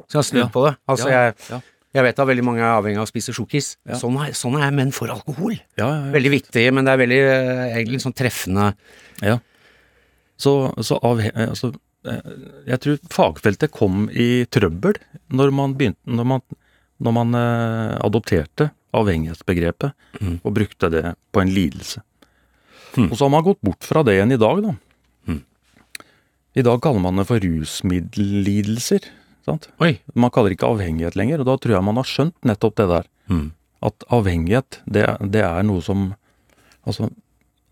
Så 0.08 0.12
jeg 0.12 0.18
har 0.18 0.22
snudd. 0.22 0.42
Ja. 0.44 0.48
på 0.48 0.64
det. 0.66 0.76
Altså, 0.88 1.08
Ja, 1.08 1.24
jeg, 1.24 1.34
ja. 1.50 1.60
Jeg 1.94 2.02
vet 2.02 2.18
at 2.18 2.26
veldig 2.26 2.44
mange 2.46 2.62
er 2.64 2.72
avhengig 2.74 2.98
av 2.98 3.06
å 3.06 3.10
spise 3.10 3.32
sjokis. 3.36 3.72
Ja. 3.86 3.96
Sånn, 4.00 4.16
er, 4.18 4.32
sånn 4.34 4.56
er 4.58 4.72
menn 4.74 4.90
for 4.94 5.12
alkohol. 5.14 5.54
Ja, 5.78 5.86
ja, 5.86 5.98
ja. 6.08 6.12
Veldig 6.16 6.32
viktig, 6.34 6.64
men 6.74 6.86
det 6.88 6.94
er 6.94 7.00
veldig 7.04 7.20
eh, 7.22 7.64
egentlig 7.78 8.00
sånn 8.02 8.16
treffende. 8.18 8.72
Ja. 9.22 9.38
Så, 10.36 10.54
så 10.82 10.98
av, 11.06 11.22
altså, 11.38 11.70
eh, 12.10 12.32
jeg 12.72 12.80
tror 12.82 12.98
fagfeltet 13.14 13.70
kom 13.76 14.08
i 14.10 14.44
trøbbel 14.50 14.98
når 15.30 15.52
man 15.54 15.76
begynte 15.78 16.10
Når 16.18 16.26
man, 16.32 16.42
når 16.98 17.14
man 17.20 17.38
eh, 17.38 17.94
adopterte 18.02 18.72
avhengighetsbegrepet 18.94 19.94
Mm. 20.20 20.36
og 20.46 20.52
brukte 20.54 20.86
det 20.94 21.00
på 21.34 21.40
en 21.42 21.48
lidelse. 21.50 21.98
Mm. 22.94 23.08
Og 23.10 23.16
så 23.18 23.24
har 23.24 23.30
man 23.34 23.42
gått 23.42 23.58
bort 23.66 23.82
fra 23.82 24.04
det 24.06 24.12
igjen 24.14 24.30
i 24.30 24.38
dag, 24.38 24.60
da. 24.62 24.74
Mm. 25.26 25.40
I 26.54 26.62
dag 26.62 26.78
kaller 26.84 27.02
man 27.02 27.18
det 27.18 27.24
for 27.26 27.42
rusmiddellidelser. 27.42 29.08
Sant? 29.44 29.68
Oi. 29.84 29.98
Man 30.14 30.30
kaller 30.32 30.50
det 30.52 30.58
ikke 30.58 30.70
avhengighet 30.72 31.16
lenger, 31.20 31.42
og 31.42 31.46
da 31.50 31.56
tror 31.60 31.74
jeg 31.76 31.84
man 31.84 31.96
har 32.00 32.08
skjønt 32.08 32.36
nettopp 32.48 32.76
det 32.80 32.86
der. 32.88 33.08
Mm. 33.28 33.46
At 33.84 34.04
avhengighet, 34.08 34.78
det, 34.88 35.04
det 35.34 35.42
er 35.44 35.62
noe 35.66 35.82
som 35.84 36.12
Altså, 36.84 37.06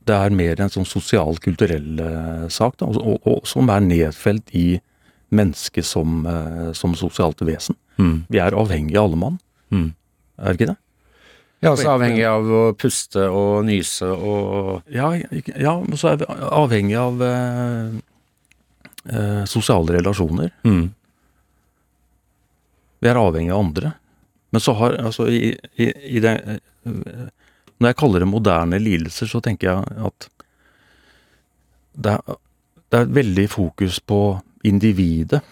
det 0.08 0.14
er 0.16 0.32
mer 0.32 0.60
en 0.64 0.70
sånn 0.72 0.86
sosial-kulturell 0.88 1.98
eh, 2.00 2.44
sak, 2.48 2.78
da, 2.80 2.86
og, 2.88 2.96
og, 3.04 3.26
og 3.28 3.42
som 3.46 3.68
er 3.68 3.82
nedfelt 3.84 4.48
i 4.56 4.78
mennesket 5.36 5.84
som, 5.84 6.22
eh, 6.24 6.70
som 6.72 6.94
sosialt 6.96 7.42
vesen. 7.44 7.76
Mm. 8.00 8.14
Vi 8.32 8.40
er 8.40 8.56
avhengige 8.56 8.96
av 9.02 9.10
alle 9.10 9.20
mann, 9.20 9.36
Mm. 9.68 9.90
er 10.40 10.52
vi 10.56 10.62
ikke 10.64 10.70
det? 10.72 10.78
Ja, 11.62 11.70
altså 11.74 11.92
avhengig 11.92 12.24
av 12.26 12.48
å 12.48 12.62
puste 12.74 13.28
og 13.30 13.64
nyse 13.68 14.08
og 14.08 14.82
Ja, 14.90 15.12
ja 15.60 15.74
så 15.94 16.08
er 16.14 16.16
vi 16.24 16.26
avhengige 16.26 16.98
av 17.04 17.22
eh, 17.22 17.92
eh, 19.12 19.44
sosiale 19.44 19.98
relasjoner. 20.00 20.50
mm. 20.64 20.82
Vi 23.02 23.10
er 23.10 23.18
avhengig 23.18 23.52
av 23.52 23.64
andre. 23.64 23.92
Men 24.52 24.62
så 24.62 24.74
har 24.78 24.98
altså 25.00 25.26
i, 25.32 25.50
i, 25.80 25.88
i 26.16 26.20
det 26.22 26.36
Når 26.84 27.88
jeg 27.88 27.98
kaller 27.98 28.22
det 28.22 28.28
moderne 28.30 28.78
lidelser, 28.78 29.30
så 29.30 29.40
tenker 29.42 29.70
jeg 29.70 30.06
at 30.06 30.28
det 31.92 32.14
er, 32.14 32.38
det 32.92 33.00
er 33.00 33.10
veldig 33.18 33.48
fokus 33.52 33.98
på 34.00 34.20
individet. 34.64 35.42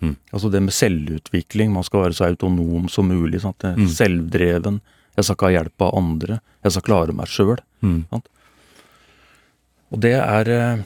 Mm. 0.00 0.14
Altså 0.30 0.50
det 0.52 0.60
med 0.64 0.74
selvutvikling. 0.74 1.72
Man 1.72 1.86
skal 1.86 2.06
være 2.06 2.16
så 2.18 2.28
autonom 2.28 2.88
som 2.88 3.08
mulig. 3.10 3.40
Mm. 3.42 3.88
Selvdreven. 3.90 4.80
Jeg 5.16 5.26
skal 5.26 5.36
ikke 5.36 5.48
ha 5.48 5.56
hjelp 5.56 5.86
av 5.86 5.98
andre. 5.98 6.38
Jeg 6.64 6.76
skal 6.76 6.86
klare 6.86 7.16
meg 7.16 7.30
sjøl. 7.30 7.58
Mm. 7.84 8.04
Og 9.90 10.00
det 10.04 10.14
er 10.20 10.48
eh, 10.54 10.82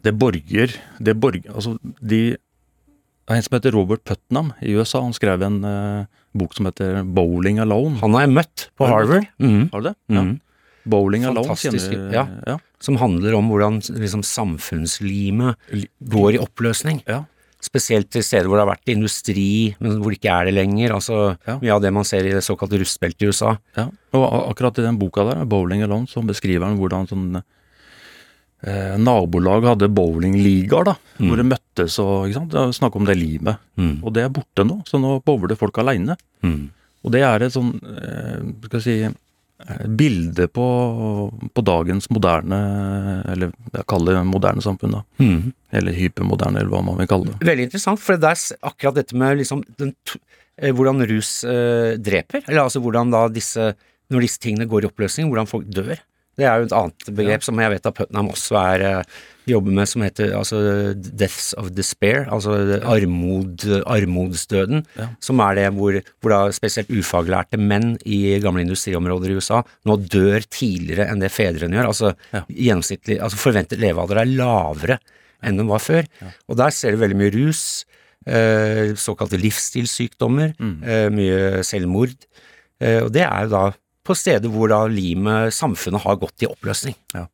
Det 0.00 0.12
borger 0.14 0.70
Det 1.02 1.12
borger 1.18 1.50
Altså, 1.50 1.74
de 2.00 2.36
en 3.34 3.42
som 3.42 3.56
heter 3.56 3.74
Robert 3.74 4.04
Putnam 4.04 4.52
i 4.62 4.72
USA. 4.76 5.00
Han 5.02 5.14
skrev 5.16 5.42
en 5.42 5.64
eh, 5.64 6.06
bok 6.36 6.54
som 6.54 6.66
heter 6.68 7.02
'Bowling 7.02 7.58
Alone'. 7.58 7.98
Han 8.00 8.14
har 8.14 8.26
jeg 8.26 8.34
møtt 8.36 8.68
på 8.78 8.86
Harvard. 8.86 9.26
Mm. 9.42 9.68
Har 9.72 9.80
du 9.80 9.88
det? 9.88 9.96
Mm. 10.08 10.40
Bowling 10.86 11.24
Alone, 11.24 11.48
Fantastisk, 11.48 11.90
kjenner 11.90 12.12
ja. 12.14 12.26
ja. 12.46 12.58
Som 12.78 12.96
handler 13.00 13.34
om 13.34 13.48
hvordan 13.50 13.80
liksom, 13.98 14.22
samfunnslimet 14.22 15.56
går 16.06 16.36
i 16.36 16.38
oppløsning. 16.38 17.02
Ja. 17.08 17.24
Spesielt 17.66 18.10
til 18.14 18.22
steder 18.22 18.46
hvor 18.46 18.60
det 18.60 18.66
har 18.66 18.74
vært 18.76 18.92
industri, 18.94 19.74
men 19.80 19.96
hvor 19.98 20.12
det 20.12 20.20
ikke 20.20 20.30
er 20.36 20.44
det 20.46 20.54
lenger. 20.54 20.94
Altså 20.94 21.36
Ja. 21.48 21.58
mye 21.58 21.74
av 21.74 21.82
det 21.82 21.92
man 21.92 22.04
ser 22.04 22.22
i 22.28 22.34
det 22.36 22.44
såkalte 22.46 22.78
rustbeltet 22.78 23.22
i 23.26 23.26
USA. 23.32 23.56
Ja, 23.76 23.88
og 24.14 24.52
akkurat 24.52 24.78
i 24.78 24.82
den 24.86 24.98
boka 24.98 25.24
der, 25.24 25.44
'Bowling 25.44 25.82
Alone', 25.82 26.06
så 26.06 26.22
beskriver 26.22 26.66
han 26.66 26.78
hvordan 26.78 27.08
sånn 27.08 27.42
eh, 28.62 28.96
nabolag 28.98 29.66
hadde 29.72 29.88
bowlingligaer, 29.92 30.84
da. 30.92 30.96
Mm. 31.18 31.28
Hvor 31.28 31.36
det 31.42 31.48
møttes 31.50 31.98
og 32.02 32.28
ikke 32.28 32.38
sant, 32.40 32.50
det 32.54 32.62
er 32.62 32.72
Snakk 32.76 32.96
om 32.96 33.04
det 33.08 33.16
limet. 33.18 33.60
Mm. 33.76 33.98
Og 34.02 34.12
det 34.16 34.24
er 34.24 34.32
borte 34.32 34.64
nå, 34.66 34.80
så 34.88 35.00
nå 35.02 35.18
bowler 35.26 35.56
folk 35.60 35.78
aleine. 35.82 36.16
Mm. 36.46 36.68
Og 37.06 37.12
det 37.14 37.22
er 37.22 37.44
et 37.46 37.54
sånn, 37.54 37.74
eh, 37.86 38.40
skal 38.66 38.80
jeg 38.80 38.84
si, 38.86 38.96
eh, 39.06 39.84
bilde 39.86 40.48
på, 40.52 40.64
på 41.54 41.62
dagens 41.64 42.08
moderne, 42.10 42.58
eller 43.32 43.52
jeg 43.72 43.86
kaller 43.88 44.18
det 44.18 44.24
moderne 44.28 44.64
samfunn, 44.64 44.96
da. 44.98 45.02
Mm. 45.22 45.52
Eller 45.76 45.92
hypermoderne, 45.96 46.60
eller 46.62 46.72
hva 46.72 46.82
man 46.86 46.98
vil 47.00 47.06
kalle 47.10 47.30
det. 47.30 47.38
Veldig 47.46 47.68
interessant, 47.68 48.00
for 48.02 48.18
det 48.20 48.32
er 48.32 48.58
akkurat 48.72 48.98
dette 48.98 49.14
med 49.18 49.38
liksom 49.38 49.62
den, 49.78 49.94
t- 50.08 50.18
eh, 50.58 50.72
hvordan 50.74 51.04
rus 51.08 51.38
eh, 51.44 51.94
dreper, 52.00 52.42
eller 52.48 52.64
altså 52.66 52.82
hvordan 52.82 53.10
da 53.14 53.26
disse, 53.32 53.70
når 54.10 54.26
disse 54.26 54.42
tingene 54.42 54.66
går 54.70 54.84
i 54.86 54.90
oppløsning, 54.90 55.30
hvordan 55.30 55.48
folk 55.50 55.66
dør. 55.70 55.96
Det 56.36 56.44
er 56.44 56.58
jo 56.60 56.66
et 56.68 56.72
annet 56.76 57.06
begrep 57.16 57.42
som 57.46 57.58
jeg 57.62 57.70
vet 57.72 57.86
at 57.88 57.94
Putnam 57.96 58.28
også 58.28 58.56
er 58.60 58.82
eh, 58.84 59.02
jobber 59.48 59.70
med, 59.72 59.86
som 59.88 60.02
heter 60.02 60.32
altså 60.36 60.58
deaths 60.96 61.54
of 61.56 61.70
despair, 61.72 62.26
altså 62.34 62.80
armod, 62.84 63.62
armodsdøden, 63.86 64.84
Ja. 64.98 65.06
som 65.20 65.40
er 65.40 65.54
det 65.54 65.66
hvor, 65.76 66.00
hvor 66.20 66.30
da 66.34 66.40
spesielt 66.52 66.90
ufaglærte 66.90 67.56
menn 67.58 67.94
i 68.04 68.38
gamle 68.42 68.64
industriområder 68.66 69.30
i 69.30 69.36
USA 69.38 69.62
nå 69.86 69.96
dør 70.10 70.40
tidligere 70.50 71.06
enn 71.10 71.20
det 71.22 71.30
fedrene 71.32 71.78
gjør. 71.78 71.86
Altså 71.92 72.14
Ja. 72.34 72.42
gjennomsnittlig, 72.50 73.20
altså 73.20 73.36
forventet 73.38 73.78
levealder 73.78 74.18
er 74.20 74.26
lavere 74.34 74.98
enn 75.42 75.56
den 75.56 75.68
var 75.68 75.78
før. 75.78 76.04
Og 76.48 76.56
der 76.56 76.70
ser 76.70 76.90
du 76.92 76.98
veldig 76.98 77.16
mye 77.16 77.32
rus, 77.34 77.84
eh, 78.26 78.92
såkalte 78.98 79.38
livsstilssykdommer, 79.40 80.54
Mm. 80.58 80.82
eh, 80.82 81.08
mye 81.10 81.62
selvmord. 81.62 82.14
Eh, 82.80 83.00
og 83.04 83.12
det 83.12 83.22
er 83.22 83.42
jo 83.44 83.48
da 83.48 83.74
på 84.06 84.16
steder 84.16 84.52
hvor 84.52 84.70
da 84.72 84.84
limet, 84.90 85.54
samfunnet, 85.54 86.04
har 86.04 86.20
gått 86.20 86.44
i 86.44 86.50
oppløsning. 86.50 86.96
Ja. 87.14 87.26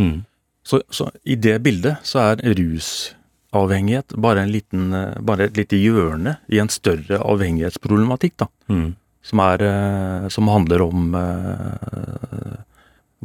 Mm. 0.00 0.20
Så, 0.62 0.82
så 0.92 1.08
i 1.24 1.36
det 1.40 1.58
bildet 1.64 2.04
så 2.06 2.20
er 2.30 2.42
rusavhengighet 2.56 4.14
bare, 4.20 4.44
en 4.44 4.52
liten, 4.52 4.92
eh, 4.94 5.18
bare 5.24 5.48
et 5.48 5.58
lite 5.58 5.80
hjørne 5.80 6.36
i 6.52 6.60
en 6.62 6.70
større 6.72 7.20
avhengighetsproblematikk, 7.24 8.36
da. 8.44 8.50
Mm. 8.70 8.90
Som, 9.26 9.42
er, 9.44 9.64
eh, 9.66 10.28
som 10.32 10.48
handler 10.52 10.84
om 10.86 11.16
eh, 11.18 12.56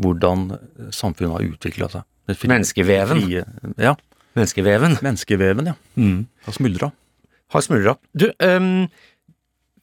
hvordan 0.01 0.49
samfunnet 0.95 1.37
har 1.37 1.49
utvikla 1.53 1.91
seg. 1.91 2.07
Menneskeveven. 2.49 3.21
Frie, 3.21 3.45
ja. 3.77 3.95
Menneskeveven. 4.35 4.97
Menneskeveven, 5.05 5.71
ja. 5.71 5.75
Mm. 5.95 6.25
Har 6.47 6.57
smuldra. 6.57 6.91
Har 7.53 7.63
smuldra. 7.63 7.95
Du, 8.11 8.31
ehm, 8.43 8.87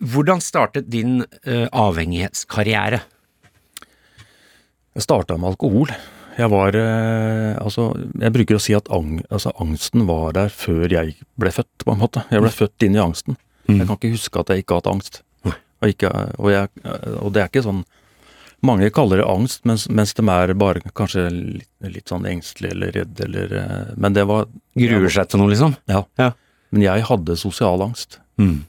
hvordan 0.03 0.43
startet 0.43 0.91
din 0.91 1.23
eh, 1.47 1.69
avhengighetskarriere? 1.73 3.01
Jeg 4.93 5.07
starta 5.07 5.39
med 5.39 5.55
alkohol. 5.55 5.93
Jeg 6.37 6.49
var 6.53 6.77
eh, 6.77 7.57
Altså, 7.61 7.91
jeg 8.21 8.35
bruker 8.35 8.59
å 8.59 8.63
si 8.63 8.75
at 8.77 8.89
ang, 8.93 9.21
altså, 9.31 9.53
angsten 9.63 10.07
var 10.09 10.35
der 10.37 10.53
før 10.53 10.87
jeg 10.91 11.17
ble 11.41 11.53
født, 11.55 11.85
på 11.85 11.95
en 11.95 12.03
måte. 12.03 12.25
Jeg 12.33 12.45
ble 12.45 12.53
født 12.53 12.87
inn 12.87 12.97
i 12.99 13.03
angsten. 13.03 13.39
Mm. 13.69 13.79
Jeg 13.79 13.87
kan 13.87 13.99
ikke 13.99 14.15
huske 14.17 14.43
at 14.43 14.53
jeg 14.53 14.65
ikke 14.65 14.77
har 14.77 14.83
hatt 14.83 14.93
angst. 14.95 15.23
Og, 15.83 15.89
ikke, 15.91 16.11
og, 16.39 16.49
jeg, 16.53 16.69
og 17.19 17.33
det 17.35 17.43
er 17.43 17.51
ikke 17.51 17.65
sånn 17.65 17.83
Mange 18.63 18.93
kaller 18.95 19.19
det 19.19 19.25
angst, 19.27 19.65
mens, 19.67 19.89
mens 19.91 20.13
de 20.15 20.23
er 20.31 20.53
bare 20.55 20.79
kanskje 20.95 21.25
litt, 21.35 21.67
litt 21.83 22.13
sånn 22.13 22.29
engstelige 22.31 22.77
eller 22.77 22.93
redde 22.95 23.25
eller 23.27 23.55
eh, 23.59 23.89
Men 23.99 24.15
det 24.15 24.23
var 24.31 24.47
Gruer 24.79 25.11
seg 25.11 25.33
til 25.33 25.43
noe, 25.43 25.51
liksom? 25.51 25.75
Ja. 25.91 26.05
Ja. 26.21 26.29
Men 26.71 26.85
jeg 26.85 27.03
hadde 27.09 27.35
sosial 27.41 27.83
angst. 27.83 28.21
Mm. 28.39 28.61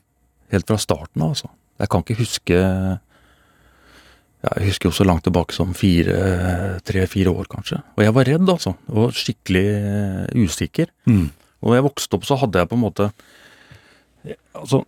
Helt 0.54 0.70
fra 0.70 0.80
starten 0.82 1.24
av, 1.24 1.34
altså. 1.36 1.52
Jeg 1.82 1.90
kan 1.90 2.04
ikke 2.04 2.20
huske 2.20 2.58
Jeg 4.44 4.68
husker 4.68 4.90
jo 4.90 4.96
så 4.96 5.06
langt 5.08 5.24
tilbake 5.26 5.56
som 5.56 5.72
fire, 5.78 6.16
tre-fire 6.84 7.32
år, 7.32 7.48
kanskje. 7.52 7.80
Og 7.96 8.04
jeg 8.04 8.16
var 8.16 8.28
redd, 8.28 8.50
altså. 8.52 8.74
Og 8.92 9.14
skikkelig 9.16 9.68
eh, 9.72 10.42
usikker. 10.44 10.92
Mm. 11.08 11.30
Og 11.64 11.70
når 11.70 11.78
jeg 11.78 11.86
vokste 11.86 12.18
opp, 12.18 12.26
så 12.28 12.38
hadde 12.42 12.60
jeg 12.60 12.70
på 12.70 12.76
en 12.78 12.84
måte 12.84 13.08
Altså, 14.56 14.82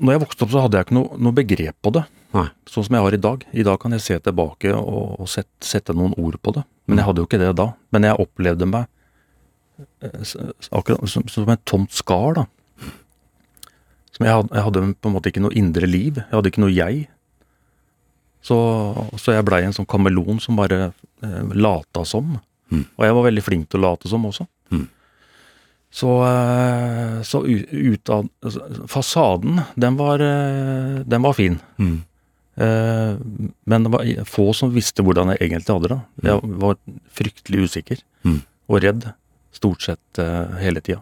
når 0.00 0.14
jeg 0.14 0.20
vokste 0.24 0.44
opp, 0.44 0.50
så 0.52 0.62
hadde 0.64 0.78
jeg 0.78 0.86
ikke 0.86 0.96
noe, 0.96 1.18
noe 1.20 1.36
begrep 1.36 1.76
på 1.84 1.92
det. 1.96 2.02
Nei. 2.36 2.46
Sånn 2.68 2.86
som 2.86 2.96
jeg 2.96 3.04
har 3.04 3.16
i 3.16 3.20
dag. 3.20 3.44
I 3.52 3.64
dag 3.66 3.78
kan 3.82 3.94
jeg 3.96 4.04
se 4.04 4.16
tilbake 4.22 4.72
og, 4.76 5.20
og 5.20 5.28
sette, 5.30 5.52
sette 5.66 5.96
noen 5.96 6.14
ord 6.20 6.38
på 6.42 6.54
det. 6.56 6.64
Men 6.88 7.00
jeg 7.00 7.08
hadde 7.08 7.22
jo 7.22 7.28
ikke 7.28 7.40
det 7.42 7.50
da. 7.58 7.68
Men 7.94 8.06
jeg 8.06 8.20
opplevde 8.24 8.68
meg 8.70 8.86
eh, 10.04 10.34
akkurat 10.76 11.04
som, 11.10 11.26
som 11.30 11.52
et 11.52 11.64
tomt 11.68 11.94
skall, 11.96 12.36
da. 12.40 12.46
Jeg, 14.20 14.28
hadde, 14.36 14.52
jeg 14.54 14.64
hadde 14.66 14.82
på 15.00 15.08
en 15.10 15.14
måte 15.16 15.30
ikke 15.32 15.42
noe 15.42 15.56
indre 15.56 15.88
liv. 15.88 16.18
Jeg 16.20 16.34
hadde 16.36 16.50
ikke 16.52 16.62
noe 16.64 16.74
jeg. 16.76 17.08
Så, 18.44 18.56
så 19.20 19.34
jeg 19.34 19.44
blei 19.48 19.62
en 19.66 19.74
sånn 19.76 19.88
kameleon 19.88 20.38
som 20.40 20.56
bare 20.60 20.90
eh, 21.24 21.52
lata 21.56 22.04
som. 22.08 22.38
Mm. 22.72 22.84
Og 22.96 23.04
jeg 23.04 23.16
var 23.16 23.26
veldig 23.26 23.44
flink 23.44 23.68
til 23.72 23.80
å 23.82 23.90
late 23.90 24.08
som 24.12 24.24
også. 24.28 24.46
Mm. 24.72 24.86
Så, 25.90 26.10
eh, 26.28 27.16
så 27.26 27.40
ut 27.44 28.12
av 28.14 28.28
altså, 28.46 28.86
Fasaden, 28.92 29.60
den 29.74 29.98
var, 29.98 30.22
eh, 30.24 31.00
den 31.04 31.24
var 31.26 31.34
fin. 31.36 31.58
Mm. 31.82 31.98
Eh, 32.60 33.16
Men 33.64 33.84
det 33.86 33.92
var 33.92 34.04
få 34.28 34.50
som 34.56 34.72
visste 34.74 35.02
hvordan 35.04 35.32
jeg 35.34 35.48
egentlig 35.50 35.74
hadde 35.76 35.92
det. 35.94 36.00
Jeg 36.28 36.54
var 36.64 36.76
fryktelig 37.16 37.66
usikker 37.68 38.04
Mm. 38.24 38.42
og 38.68 38.82
redd 38.84 39.06
stort 39.52 39.82
sett 39.82 40.18
eh, 40.22 40.58
hele 40.60 40.80
tida. 40.80 41.00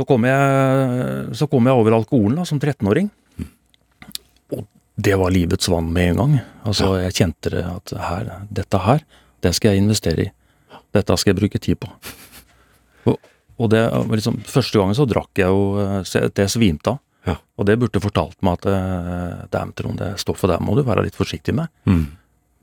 Så 0.00 0.06
kom 0.08 0.24
jeg, 0.24 1.32
så 1.36 1.44
kom 1.44 1.66
jeg 1.68 1.76
over 1.76 1.92
alkoholen 1.98 2.38
da, 2.40 2.46
som 2.48 2.56
13-åring. 2.56 3.10
Og 4.56 4.62
det 4.96 5.18
var 5.20 5.32
livets 5.34 5.68
vann 5.68 5.90
med 5.92 6.14
en 6.14 6.20
gang. 6.22 6.36
Altså, 6.64 6.94
Jeg 7.02 7.18
kjente 7.18 7.52
det 7.52 7.66
at 7.68 7.92
her, 8.06 8.30
dette 8.48 8.80
her, 8.80 9.04
det 9.44 9.52
skal 9.58 9.74
jeg 9.74 9.82
investere 9.82 10.24
i. 10.24 10.30
Dette 10.96 11.18
skal 11.20 11.34
jeg 11.34 11.40
bruke 11.42 11.60
tid 11.60 11.76
på. 11.82 11.90
Og, 13.12 13.18
og 13.60 13.68
det 13.74 13.82
liksom, 14.14 14.38
Første 14.48 14.80
gangen 14.80 14.96
så 14.96 15.04
drakk 15.10 15.36
jeg 15.42 15.52
jo 15.52 15.84
eh, 15.84 16.32
jeg 16.32 16.48
svimte 16.48 16.94
av. 16.94 17.02
Ja. 17.28 17.36
Og 17.60 17.68
det 17.68 17.76
burde 17.82 18.00
fortalt 18.00 18.40
meg 18.40 18.56
at 18.56 18.70
eh, 18.72 19.44
dæven, 19.52 19.76
Trond, 19.76 20.00
det 20.00 20.14
stoffet 20.24 20.48
der 20.54 20.64
må 20.64 20.78
du 20.78 20.82
være 20.88 21.04
litt 21.10 21.20
forsiktig 21.20 21.58
med. 21.60 21.68
Mm. 21.84 22.06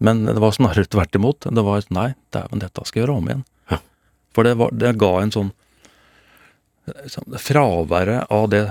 Men 0.02 0.26
det 0.26 0.40
var 0.42 0.58
snarere 0.58 0.90
tvert 0.90 1.22
imot. 1.22 1.46
Det 1.54 1.68
var 1.70 1.86
nei, 1.94 2.10
dæven, 2.34 2.66
dette 2.66 2.90
skal 2.90 3.04
jeg 3.04 3.06
gjøre 3.06 3.22
om 3.22 3.30
igjen. 3.30 3.46
Ja. 3.70 3.82
For 4.34 4.50
det, 4.50 4.58
var, 4.58 4.74
det 4.74 4.98
ga 4.98 5.14
en 5.22 5.38
sånn 5.38 5.54
Fraværet 7.38 8.28
av 8.32 8.50
det 8.50 8.64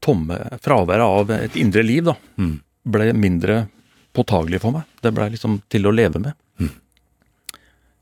tomme 0.00 0.36
Fraværet 0.64 1.04
av 1.04 1.30
et 1.34 1.56
indre 1.60 1.82
liv, 1.84 2.04
da, 2.04 2.14
Mm. 2.38 2.60
ble 2.88 3.12
mindre 3.12 3.68
påtagelig 4.14 4.60
for 4.60 4.72
meg. 4.72 4.82
Det 5.02 5.12
ble 5.14 5.30
liksom 5.30 5.60
til 5.68 5.86
å 5.86 5.92
leve 5.94 6.18
med. 6.20 6.32
Mm. 6.58 6.70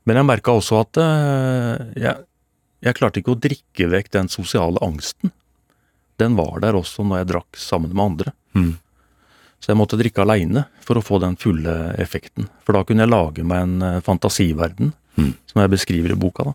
Men 0.05 0.15
jeg 0.15 0.25
merka 0.25 0.51
også 0.55 0.79
at 0.81 0.97
eh, 0.97 2.01
jeg, 2.01 2.15
jeg 2.81 2.95
klarte 2.95 3.19
ikke 3.21 3.35
å 3.35 3.39
drikke 3.39 3.89
vekk 3.91 4.09
den 4.15 4.27
sosiale 4.31 4.79
angsten. 4.81 5.31
Den 6.17 6.35
var 6.35 6.59
der 6.63 6.73
også 6.73 7.03
når 7.05 7.17
jeg 7.21 7.27
drakk 7.33 7.57
sammen 7.59 7.93
med 7.93 8.05
andre. 8.05 8.33
Mm. 8.55 8.77
Så 9.59 9.73
jeg 9.73 9.77
måtte 9.77 9.99
drikke 9.99 10.23
aleine 10.23 10.65
for 10.81 10.95
å 10.95 11.03
få 11.03 11.19
den 11.19 11.35
fulle 11.35 11.93
effekten. 11.99 12.47
For 12.63 12.73
da 12.73 12.83
kunne 12.87 13.03
jeg 13.03 13.11
lage 13.11 13.43
meg 13.43 13.61
en 13.67 13.81
eh, 13.81 13.99
fantasiverden, 14.01 14.93
Mm. 15.19 15.33
som 15.51 15.59
jeg 15.61 15.69
beskriver 15.73 16.11
i 16.13 16.15
boka. 16.15 16.43
da. 16.45 16.53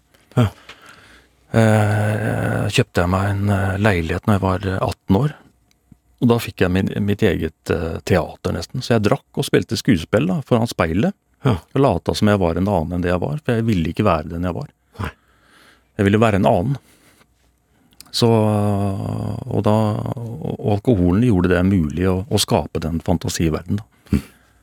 Eh, 1.55 2.65
kjøpte 2.75 3.05
jeg 3.05 3.11
meg 3.13 3.31
en 3.31 3.51
eh, 3.55 3.75
leilighet 3.79 4.27
når 4.27 4.39
jeg 4.39 4.43
var 4.45 4.65
eh, 4.71 4.79
18 4.83 5.19
år. 5.21 5.35
Og 6.25 6.31
da 6.31 6.39
fikk 6.41 6.65
jeg 6.65 6.73
min, 6.73 6.89
mitt 7.05 7.23
eget 7.27 7.71
eh, 7.75 7.99
teater, 8.09 8.55
nesten. 8.57 8.83
Så 8.83 8.97
jeg 8.97 9.05
drakk 9.07 9.39
og 9.39 9.47
spilte 9.47 9.79
skuespill 9.79 10.27
da, 10.31 10.41
foran 10.47 10.71
speilet. 10.71 11.15
Ja. 11.45 11.59
Og 11.77 11.83
lata 11.85 12.15
som 12.17 12.31
jeg 12.33 12.41
var 12.41 12.57
en 12.57 12.71
annen 12.71 12.97
enn 12.97 13.05
det 13.05 13.13
jeg 13.13 13.23
var, 13.23 13.39
for 13.45 13.59
jeg 13.59 13.67
ville 13.69 13.91
ikke 13.93 14.07
være 14.07 14.31
den 14.33 14.47
jeg 14.49 14.57
var. 14.57 14.71
Nei. 15.03 15.11
Jeg 16.01 16.09
ville 16.09 16.23
være 16.23 16.41
en 16.41 16.49
annen. 16.51 16.79
Så, 18.15 18.29
og, 18.31 19.61
da, 19.67 19.75
og 20.15 20.69
alkoholen 20.77 21.25
gjorde 21.27 21.51
det 21.51 21.65
mulig 21.67 22.07
å, 22.07 22.21
å 22.31 22.39
skape 22.39 22.79
den 22.85 23.01
fantasiverdenen 23.03 23.81
da, 23.83 24.21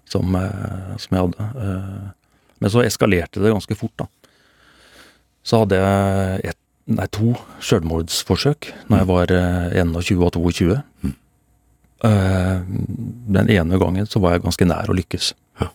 som, 0.08 0.32
eh, 0.40 0.94
som 1.04 1.18
jeg 1.18 1.26
hadde. 1.26 1.48
Eh, 1.66 2.34
Men 2.64 2.72
så 2.72 2.84
eskalerte 2.86 3.42
det 3.44 3.52
ganske 3.52 3.76
fort, 3.76 3.94
da. 4.00 4.08
Så 5.44 5.64
hadde 5.64 5.80
jeg 5.82 6.52
et, 6.54 6.60
nei, 6.90 7.08
to 7.14 7.36
selvmordsforsøk 7.64 8.72
når 8.90 9.02
jeg 9.02 9.10
var 9.12 9.34
eh, 9.36 9.76
21 9.82 10.24
og 10.26 10.34
22. 10.38 10.80
Eh, 12.02 12.62
Den 13.38 13.50
ene 13.54 13.78
gangen 13.82 14.10
så 14.10 14.22
var 14.24 14.36
jeg 14.36 14.46
ganske 14.46 14.68
nær 14.68 14.90
å 14.90 14.98
lykkes. 14.98 15.34
Ja. 15.62 15.70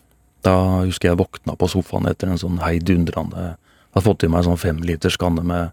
Da 0.47 0.57
husker 0.85 1.12
jeg 1.12 1.21
våkna 1.21 1.57
på 1.59 1.69
sofaen 1.71 2.09
etter 2.11 2.31
en 2.33 2.40
sånn 2.42 2.61
heidundrende 2.64 3.55
Hadde 3.97 4.05
fått 4.05 4.27
i 4.27 4.29
meg 4.29 4.42
en 4.42 4.51
sånn 4.51 4.61
femliterskanne 4.61 5.40
med 5.40 5.71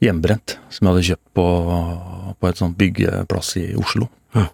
hjemmebrent 0.00 0.54
som 0.72 0.86
jeg 0.86 0.94
hadde 0.94 1.08
kjøpt 1.10 1.26
på, 1.36 1.44
på 2.40 2.48
et 2.48 2.60
sånt 2.62 2.78
byggeplass 2.80 3.50
i 3.60 3.64
Oslo. 3.76 4.06
Ja. 4.32 4.46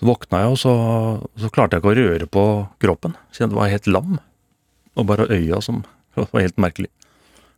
Så 0.00 0.08
våkna 0.08 0.40
jeg, 0.40 0.54
og 0.54 0.56
så, 0.62 0.72
så 1.36 1.50
klarte 1.52 1.76
jeg 1.76 1.82
ikke 1.84 1.92
å 1.92 1.98
røre 1.98 2.28
på 2.38 2.44
kroppen. 2.80 3.18
Så 3.36 3.44
jeg 3.44 3.52
var 3.52 3.68
helt 3.68 3.90
lam. 3.90 4.16
Og 4.96 5.04
bare 5.10 5.28
øya 5.28 5.60
som 5.60 5.82
Det 6.16 6.24
var 6.32 6.46
helt 6.46 6.56
merkelig. 6.56 6.88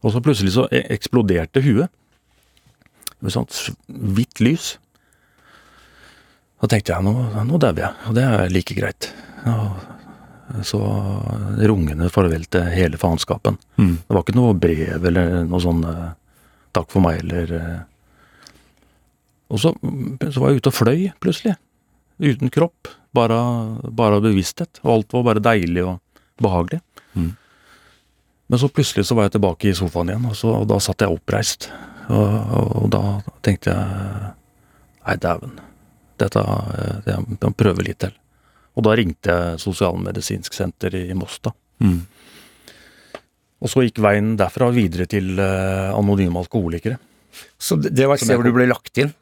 Og 0.03 0.15
så 0.15 0.23
plutselig 0.25 0.55
så 0.57 0.67
e- 0.75 0.87
eksploderte 0.95 1.63
huet. 1.65 1.91
Med 3.23 3.35
sånt 3.35 3.55
hvitt 3.87 4.43
lys. 4.43 4.77
Da 6.63 6.71
tenkte 6.71 6.95
jeg 6.95 7.07
nå, 7.07 7.15
nå 7.47 7.59
dauer 7.63 7.85
jeg, 7.85 7.95
og 8.07 8.17
det 8.19 8.27
er 8.27 8.53
like 8.55 8.75
greit. 8.79 9.09
Og 9.47 10.63
så 10.67 10.79
rungende 11.71 12.11
farvel 12.13 12.45
til 12.51 12.67
hele 12.75 12.99
faenskapen. 13.01 13.57
Mm. 13.81 13.95
Det 14.03 14.15
var 14.15 14.25
ikke 14.25 14.37
noe 14.37 14.59
brev 14.59 15.07
eller 15.11 15.43
noe 15.49 15.63
sånn 15.63 15.83
eh, 15.89 16.11
'takk 16.73 16.91
for 16.93 17.05
meg' 17.05 17.23
eller 17.23 17.55
eh. 17.59 17.81
Og 19.53 19.61
så, 19.61 19.73
så 20.33 20.41
var 20.41 20.51
jeg 20.51 20.63
ute 20.63 20.71
og 20.71 20.77
fløy, 20.77 21.01
plutselig. 21.21 21.59
Uten 22.23 22.49
kropp. 22.53 22.89
Bare, 23.13 23.37
bare 23.93 24.23
bevissthet. 24.25 24.81
Og 24.81 24.95
alt 24.95 25.13
var 25.13 25.27
bare 25.27 25.43
deilig 25.45 25.83
og 25.85 25.99
behagelig. 26.41 26.81
Mm. 27.13 27.35
Men 28.51 28.61
så 28.61 28.69
plutselig 28.69 29.07
så 29.09 29.17
var 29.17 29.29
jeg 29.29 29.37
tilbake 29.37 29.71
i 29.71 29.75
sofaen 29.77 30.13
igjen, 30.13 30.29
og, 30.29 30.37
så, 30.37 30.55
og 30.61 30.67
da 30.71 30.79
satt 30.83 31.05
jeg 31.05 31.15
oppreist. 31.15 31.69
Og, 32.13 32.19
og, 32.23 32.73
og 32.83 32.89
da 32.93 33.03
tenkte 33.45 33.75
jeg 33.75 34.33
Nei, 35.03 35.17
dæven. 35.19 35.57
Dette 36.23 36.43
eh, 36.43 36.99
det, 37.03 37.15
Jeg 37.17 37.39
må 37.43 37.53
prøve 37.59 37.83
litt 37.83 37.99
til. 38.05 38.13
Og 38.79 38.87
da 38.87 38.95
ringte 38.97 39.35
jeg 39.35 39.63
Sosialmedisinsk 39.63 40.55
senter 40.55 40.95
i 40.95 41.09
Moss, 41.19 41.41
da. 41.43 41.51
Mm. 41.83 42.05
Og 43.63 43.71
så 43.71 43.83
gikk 43.83 43.99
veien 44.03 44.37
derfra 44.39 44.71
videre 44.75 45.09
til 45.11 45.35
eh, 45.43 45.91
anonyme 45.95 46.39
alkoholikere. 46.43 46.99
Så 47.59 47.79
det 47.81 47.95
det 47.97 48.07
var 48.07 48.19
et 48.19 48.25
sted 48.25 48.39
hvor 48.39 48.47
du 48.47 48.55
ble 48.55 48.69
lagt 48.71 48.99
inn? 49.03 49.13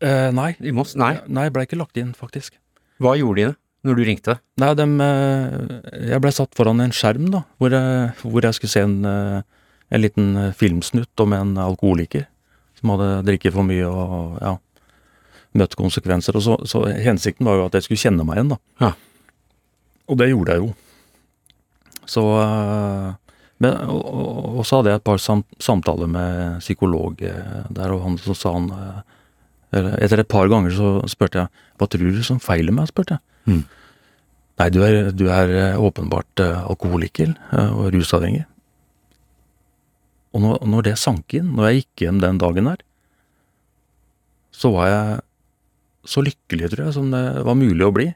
Eh, 0.00 0.28
nei. 0.36 0.52
I 0.60 0.72
Moss? 0.76 0.96
Nei. 0.98 1.14
Nei, 1.28 1.48
jeg 1.48 1.56
blei 1.56 1.66
ikke 1.68 1.80
lagt 1.80 2.00
inn, 2.00 2.12
faktisk. 2.16 2.56
Hva 3.00 3.16
gjorde 3.16 3.40
de 3.40 3.56
når 3.86 3.96
du 3.96 4.02
ringte? 4.04 4.36
Nei, 4.60 4.72
dem, 4.76 4.98
eh, 5.00 5.54
jeg 6.12 6.20
blei 6.22 6.32
satt 6.36 6.56
foran 6.56 6.82
en 6.84 6.92
skjerm, 6.94 7.30
da, 7.32 7.44
hvor 7.60 7.72
jeg, 7.72 8.10
hvor 8.22 8.44
jeg 8.44 8.56
skulle 8.56 8.72
se 8.72 8.82
en, 8.84 8.98
eh, 9.08 9.40
en 9.90 10.02
liten 10.02 10.34
eh, 10.36 10.52
filmsnutt 10.56 11.24
om 11.24 11.32
en 11.36 11.54
alkoholiker 11.64 12.26
som 12.80 12.92
hadde 12.94 13.08
drikket 13.28 13.54
for 13.56 13.66
mye 13.66 13.88
og 13.88 14.36
ja, 14.40 14.54
møtt 15.56 15.76
konsekvenser. 15.80 16.36
Og 16.36 16.44
så, 16.44 16.58
så 16.68 16.84
hensikten 16.92 17.48
var 17.48 17.58
jo 17.58 17.66
at 17.68 17.78
jeg 17.78 17.88
skulle 17.88 18.04
kjenne 18.04 18.26
meg 18.28 18.40
igjen, 18.40 18.52
da. 18.52 18.60
Ja. 18.84 18.92
Og 20.10 20.20
det 20.20 20.30
gjorde 20.30 20.56
jeg 20.56 20.64
jo. 20.64 20.70
Så 22.10 22.24
men, 23.60 23.74
og, 23.92 24.00
og, 24.00 24.60
og 24.60 24.64
så 24.66 24.80
hadde 24.80 24.92
jeg 24.92 25.00
et 25.00 25.06
par 25.06 25.20
sam, 25.22 25.44
samtaler 25.60 26.08
med 26.10 26.62
psykolog 26.64 27.20
der, 27.20 27.92
og 27.92 28.00
han 28.06 28.16
så 28.18 28.34
sa 28.34 28.54
han 28.56 28.70
eller 29.70 30.00
Etter 30.02 30.22
et 30.22 30.30
par 30.30 30.48
ganger 30.50 30.72
så 30.74 30.88
spurte 31.10 31.44
jeg 31.44 31.66
hva 31.78 31.86
tror 31.86 32.16
du 32.16 32.24
som 32.26 32.40
feiler 32.42 32.74
meg, 32.74 32.88
spurte 32.90 33.16
jeg. 33.16 33.29
Mm. 33.48 33.62
Nei, 34.60 34.68
du 34.74 34.82
er, 34.84 35.10
du 35.16 35.24
er 35.32 35.52
eh, 35.56 35.78
åpenbart 35.80 36.42
eh, 36.44 36.58
alkoholiker 36.68 37.30
eh, 37.32 37.70
og 37.72 37.92
rusavhengig. 37.94 38.44
Og 40.36 40.42
når, 40.44 40.60
når 40.68 40.86
det 40.90 40.98
sank 41.00 41.32
inn, 41.34 41.54
når 41.56 41.70
jeg 41.70 41.80
gikk 41.80 42.04
hjem 42.04 42.20
den 42.22 42.38
dagen 42.42 42.68
der, 42.68 42.82
så 44.54 44.70
var 44.74 44.90
jeg 44.90 45.20
så 46.10 46.22
lykkelig, 46.24 46.70
tror 46.72 46.86
jeg, 46.86 46.96
som 46.96 47.08
det 47.12 47.22
var 47.46 47.56
mulig 47.58 47.86
å 47.86 47.94
bli. 47.94 48.06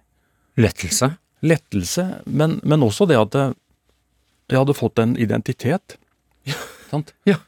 Lettelse? 0.61 1.15
Lettelse, 1.45 2.05
men, 2.27 2.59
men 2.65 2.85
også 2.87 3.09
det 3.09 3.19
at 3.21 3.35
jeg, 3.39 3.57
jeg 4.53 4.61
hadde 4.61 4.77
fått 4.79 5.01
en 5.03 5.17
identitet. 5.21 5.99
Sant? 6.91 7.15
Ja. 7.31 7.41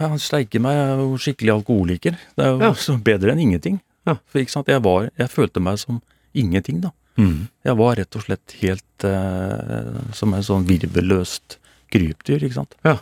Han 0.00 0.16
steike 0.16 0.56
meg, 0.64 0.78
jeg 0.78 0.92
er 0.94 1.00
jo 1.02 1.16
skikkelig 1.20 1.52
alkoholiker. 1.58 2.14
Det 2.32 2.44
er 2.46 2.54
jo 2.54 2.60
Ja. 2.70 2.94
bedre 3.04 3.34
enn 3.34 3.42
ingenting. 3.42 3.74
Ja. 4.08 4.14
For 4.32 4.40
jeg 4.40 4.80
var, 4.86 5.10
jeg 5.18 5.28
følte 5.28 5.60
meg 5.60 5.76
som 5.82 5.98
ingenting, 6.32 6.80
da. 6.84 6.92
Mm. 7.20 7.48
Jeg 7.66 7.76
var 7.80 7.98
rett 7.98 8.16
og 8.16 8.24
slett 8.24 8.54
helt 8.62 9.04
eh, 9.04 10.00
som 10.16 10.34
en 10.34 10.46
sånn 10.46 10.66
virvelløst 10.68 11.58
krypdyr, 11.92 12.46
ikke 12.46 12.60
sant. 12.60 12.76
Ja. 12.86 12.98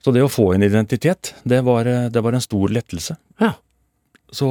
Så 0.00 0.14
det 0.16 0.22
å 0.24 0.32
få 0.32 0.52
en 0.54 0.64
identitet, 0.64 1.34
det 1.44 1.60
var, 1.66 1.88
eh, 1.90 2.08
det 2.12 2.22
var 2.24 2.36
en 2.36 2.44
stor 2.44 2.72
lettelse. 2.72 3.18
Ja. 3.40 3.54
så 4.30 4.46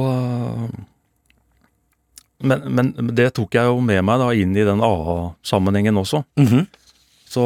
men, 2.40 2.62
men 2.72 2.92
det 3.16 3.34
tok 3.36 3.54
jeg 3.56 3.68
jo 3.68 3.80
med 3.84 4.00
meg 4.04 4.20
da 4.22 4.30
inn 4.36 4.54
i 4.56 4.64
den 4.64 4.80
AA-sammenhengen 4.84 6.00
også. 6.00 6.22
Mhm. 6.40 6.66
Så, 7.30 7.42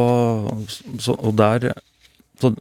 så 1.03 1.13
Og 1.19 1.35
der 1.37 1.75
Så 2.41 2.55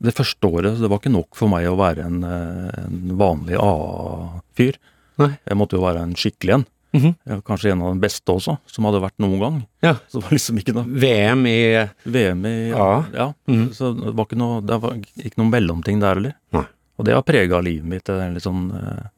det 0.00 0.14
første 0.16 0.48
året 0.48 0.80
det 0.80 0.88
var 0.88 1.00
ikke 1.00 1.12
nok 1.12 1.36
for 1.36 1.52
meg 1.52 1.66
å 1.68 1.76
være 1.78 2.06
en, 2.06 2.24
eh, 2.24 2.84
en 2.84 3.12
vanlig 3.20 3.56
AA-fyr. 3.60 4.78
Nei. 5.20 5.30
Jeg 5.46 5.56
måtte 5.60 5.76
jo 5.78 5.84
være 5.84 6.02
en 6.02 6.14
skikkelig 6.18 6.54
en. 6.58 6.66
Mhm. 6.94 7.14
Ja, 7.26 7.40
kanskje 7.42 7.72
en 7.72 7.82
av 7.82 7.94
de 7.96 8.00
beste 8.04 8.30
også, 8.30 8.56
som 8.70 8.84
hadde 8.86 9.00
vært 9.02 9.18
noen 9.18 9.40
gang. 9.42 9.56
Ja. 9.82 9.94
Så 10.08 10.20
det 10.20 10.28
var 10.28 10.36
liksom 10.36 10.60
ikke 10.62 10.74
noe 10.76 11.00
VM 11.02 11.46
i 11.50 11.58
VM 12.06 12.44
i 12.46 12.54
Ja. 12.70 12.90
Ja. 13.14 13.26
Mhm. 13.50 13.66
Så 13.74 13.90
det 13.98 14.14
var 14.14 14.28
ikke 14.28 14.38
noe, 14.38 14.60
det 14.62 14.78
var 14.82 14.94
ikke 15.00 15.40
noen 15.42 15.50
mellomting 15.50 16.00
der 16.02 16.14
heller. 16.14 16.36
Nei. 16.54 16.66
Og 16.98 17.04
det 17.08 17.14
har 17.16 17.26
prega 17.26 17.58
livet 17.66 17.84
mitt. 17.90 18.04
Det 18.06 18.14
er 18.22 18.30
litt 18.36 18.44
sånn 18.46 18.68
eh, 18.78 19.08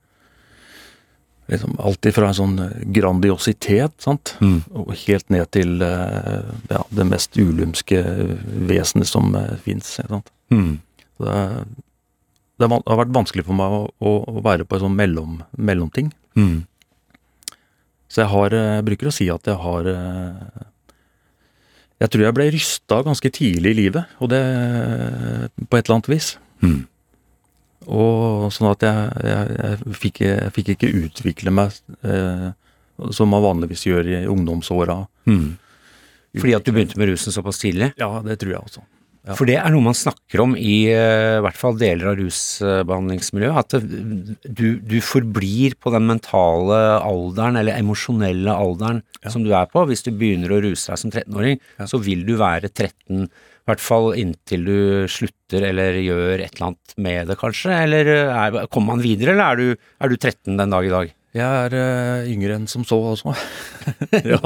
liksom 1.52 1.76
Alt 1.78 2.06
ifra 2.08 2.30
en 2.32 2.34
sånn 2.34 2.56
grandiositet, 2.92 3.92
sant, 4.02 4.32
Mm. 4.40 4.62
og 4.74 4.94
helt 5.06 5.28
ned 5.30 5.50
til 5.54 5.82
eh, 5.82 6.42
ja, 6.70 6.80
det 6.90 7.06
mest 7.06 7.36
ulumske 7.38 8.00
vesenet 8.66 9.06
som 9.06 9.34
uh, 9.36 9.54
fins. 9.62 10.00
Mm. 10.50 10.80
Så 11.18 11.24
Det, 11.28 11.66
det 12.56 12.68
har 12.72 13.00
vært 13.02 13.12
vanskelig 13.12 13.44
for 13.44 13.56
meg 13.58 13.74
å, 13.74 13.82
å, 14.00 14.14
å 14.38 14.42
være 14.44 14.64
på 14.64 14.78
en 14.78 14.86
sånn 14.86 14.96
mellom, 14.96 15.40
mellomting. 15.56 16.08
Mm. 16.38 16.64
Så 18.12 18.22
jeg 18.22 18.30
har 18.30 18.54
eh, 18.54 18.72
Jeg 18.78 18.86
bruker 18.86 19.08
å 19.10 19.14
si 19.14 19.26
at 19.32 19.48
jeg 19.48 19.58
har 19.58 19.88
eh, 19.90 20.66
Jeg 22.02 22.12
tror 22.12 22.26
jeg 22.26 22.36
ble 22.36 22.46
rysta 22.54 23.00
ganske 23.04 23.32
tidlig 23.34 23.72
i 23.72 23.78
livet, 23.80 24.12
og 24.20 24.30
det 24.30 24.42
på 25.64 25.78
et 25.78 25.86
eller 25.86 25.96
annet 25.96 26.10
vis. 26.12 26.34
Mm. 26.60 26.84
Og 27.86 28.48
sånn 28.52 28.68
at 28.72 28.84
jeg, 28.84 29.06
jeg, 29.30 29.56
jeg, 29.56 29.96
fikk, 30.02 30.20
jeg 30.26 30.52
fikk 30.56 30.72
ikke 30.74 30.92
utvikle 31.04 31.54
meg 31.54 31.76
eh, 32.04 32.50
som 33.16 33.32
man 33.32 33.44
vanligvis 33.44 33.86
gjør 33.88 34.10
i 34.12 34.18
ungdomsåra. 34.28 34.98
Mm. 35.28 35.56
Fordi 36.36 36.54
at 36.56 36.66
du 36.66 36.72
begynte 36.74 37.00
med 37.00 37.10
rusen 37.12 37.32
såpass 37.32 37.60
tidlig? 37.62 37.92
Ja, 38.00 38.10
det 38.24 38.38
tror 38.42 38.52
jeg 38.52 38.60
også. 38.60 38.84
Ja. 39.26 39.34
For 39.34 39.48
det 39.48 39.56
er 39.58 39.72
noe 39.74 39.82
man 39.82 39.96
snakker 39.98 40.38
om 40.44 40.52
i 40.54 40.86
i 40.86 41.40
hvert 41.42 41.58
fall 41.58 41.74
deler 41.80 42.12
av 42.12 42.18
rusbehandlingsmiljøet, 42.20 43.58
at 43.58 44.46
du, 44.46 44.66
du 44.78 44.96
forblir 45.02 45.74
på 45.82 45.90
den 45.94 46.06
mentale 46.08 46.78
alderen, 47.02 47.58
eller 47.60 47.78
emosjonelle 47.80 48.54
alderen 48.54 49.02
Ja. 49.24 49.30
som 49.34 49.42
du 49.42 49.50
er 49.52 49.66
på. 49.66 49.82
Hvis 49.90 50.04
du 50.06 50.12
begynner 50.14 50.52
å 50.54 50.60
ruse 50.62 50.92
deg 50.92 50.98
som 51.02 51.10
13-åring, 51.10 51.58
Ja. 51.80 51.86
så 51.90 51.98
vil 52.02 52.24
du 52.26 52.36
være 52.38 52.70
13, 52.70 53.26
i 53.26 53.66
hvert 53.66 53.82
fall 53.82 54.12
inntil 54.14 54.64
du 54.64 54.78
slutter 55.10 55.64
eller 55.72 55.98
gjør 55.98 56.38
et 56.44 56.54
eller 56.54 56.68
annet 56.68 56.94
med 56.96 57.26
det, 57.26 57.36
kanskje? 57.40 57.74
Eller 57.82 58.06
eh, 58.06 58.30
er, 58.30 58.66
kommer 58.70 58.94
man 58.94 59.02
videre, 59.02 59.34
eller 59.34 59.50
er 59.50 59.56
du, 59.56 59.86
er 60.00 60.08
du 60.08 60.16
13 60.16 60.54
den 60.56 60.70
dag 60.70 60.86
i 60.86 60.92
dag? 60.94 61.10
Jeg 61.36 61.66
er 61.66 61.76
uh, 61.76 62.28
yngre 62.30 62.56
enn 62.56 62.64
som 62.70 62.84
så 62.88 62.98
også. 63.12 63.34
ja, 64.32 64.40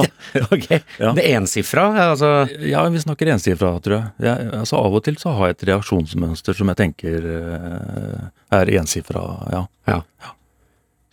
Ok, 0.51 0.67
Ja. 0.99 1.13
Det 1.17 1.25
ensifra, 1.37 1.87
altså 2.11 2.33
ja, 2.67 2.83
vi 2.91 3.03
snakker 3.03 3.31
ensifra, 3.35 3.73
tror 3.83 3.97
jeg. 3.97 4.11
jeg. 4.27 4.51
Altså 4.59 4.81
Av 4.81 4.99
og 4.99 5.05
til 5.07 5.19
så 5.21 5.33
har 5.39 5.51
jeg 5.51 5.59
et 5.59 5.67
reaksjonsmønster 5.71 6.59
som 6.59 6.73
jeg 6.73 6.81
tenker 6.83 7.31
uh, 7.31 8.29
er 8.59 8.75
ensifra, 8.81 9.25
ja. 9.55 9.65
Ja. 9.91 9.99
ja. 10.03 10.37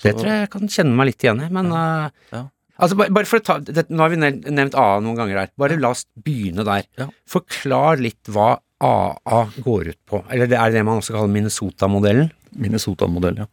Det 0.03 0.13
tror 0.17 0.29
jeg 0.31 0.45
jeg 0.45 0.53
kan 0.53 0.69
kjenne 0.77 0.97
meg 0.97 1.11
litt 1.11 1.25
igjen 1.25 1.43
i, 1.45 1.49
men 1.53 1.73
uh, 1.73 2.07
Ja. 2.33 2.45
Altså, 2.77 2.93
bare, 2.99 3.09
bare 3.09 3.25
for 3.25 3.41
å 3.41 3.41
ta, 3.41 3.55
det, 3.57 3.87
Nå 3.89 4.03
har 4.03 4.11
vi 4.13 4.19
nevnt, 4.21 4.75
AA 4.77 4.99
noen 5.01 5.17
ganger 5.17 5.39
her. 5.41 5.47
Bare 5.57 5.79
la 5.81 5.89
oss 5.95 6.03
begynne 6.13 6.61
der. 6.67 6.85
Forklar 7.25 7.97
litt 7.97 8.29
hva 8.29 8.51
AA 8.77 9.39
går 9.65 9.89
ut 9.95 9.99
på. 10.05 10.19
Eller 10.29 10.49
det 10.51 10.59
er 10.61 10.75
det 10.75 10.83
man 10.85 11.01
også 11.01 11.15
kaller 11.15 11.31
Minnesota-modellen. 11.33 12.29
Minnesota-modell, 12.61 13.41
ja. 13.41 13.47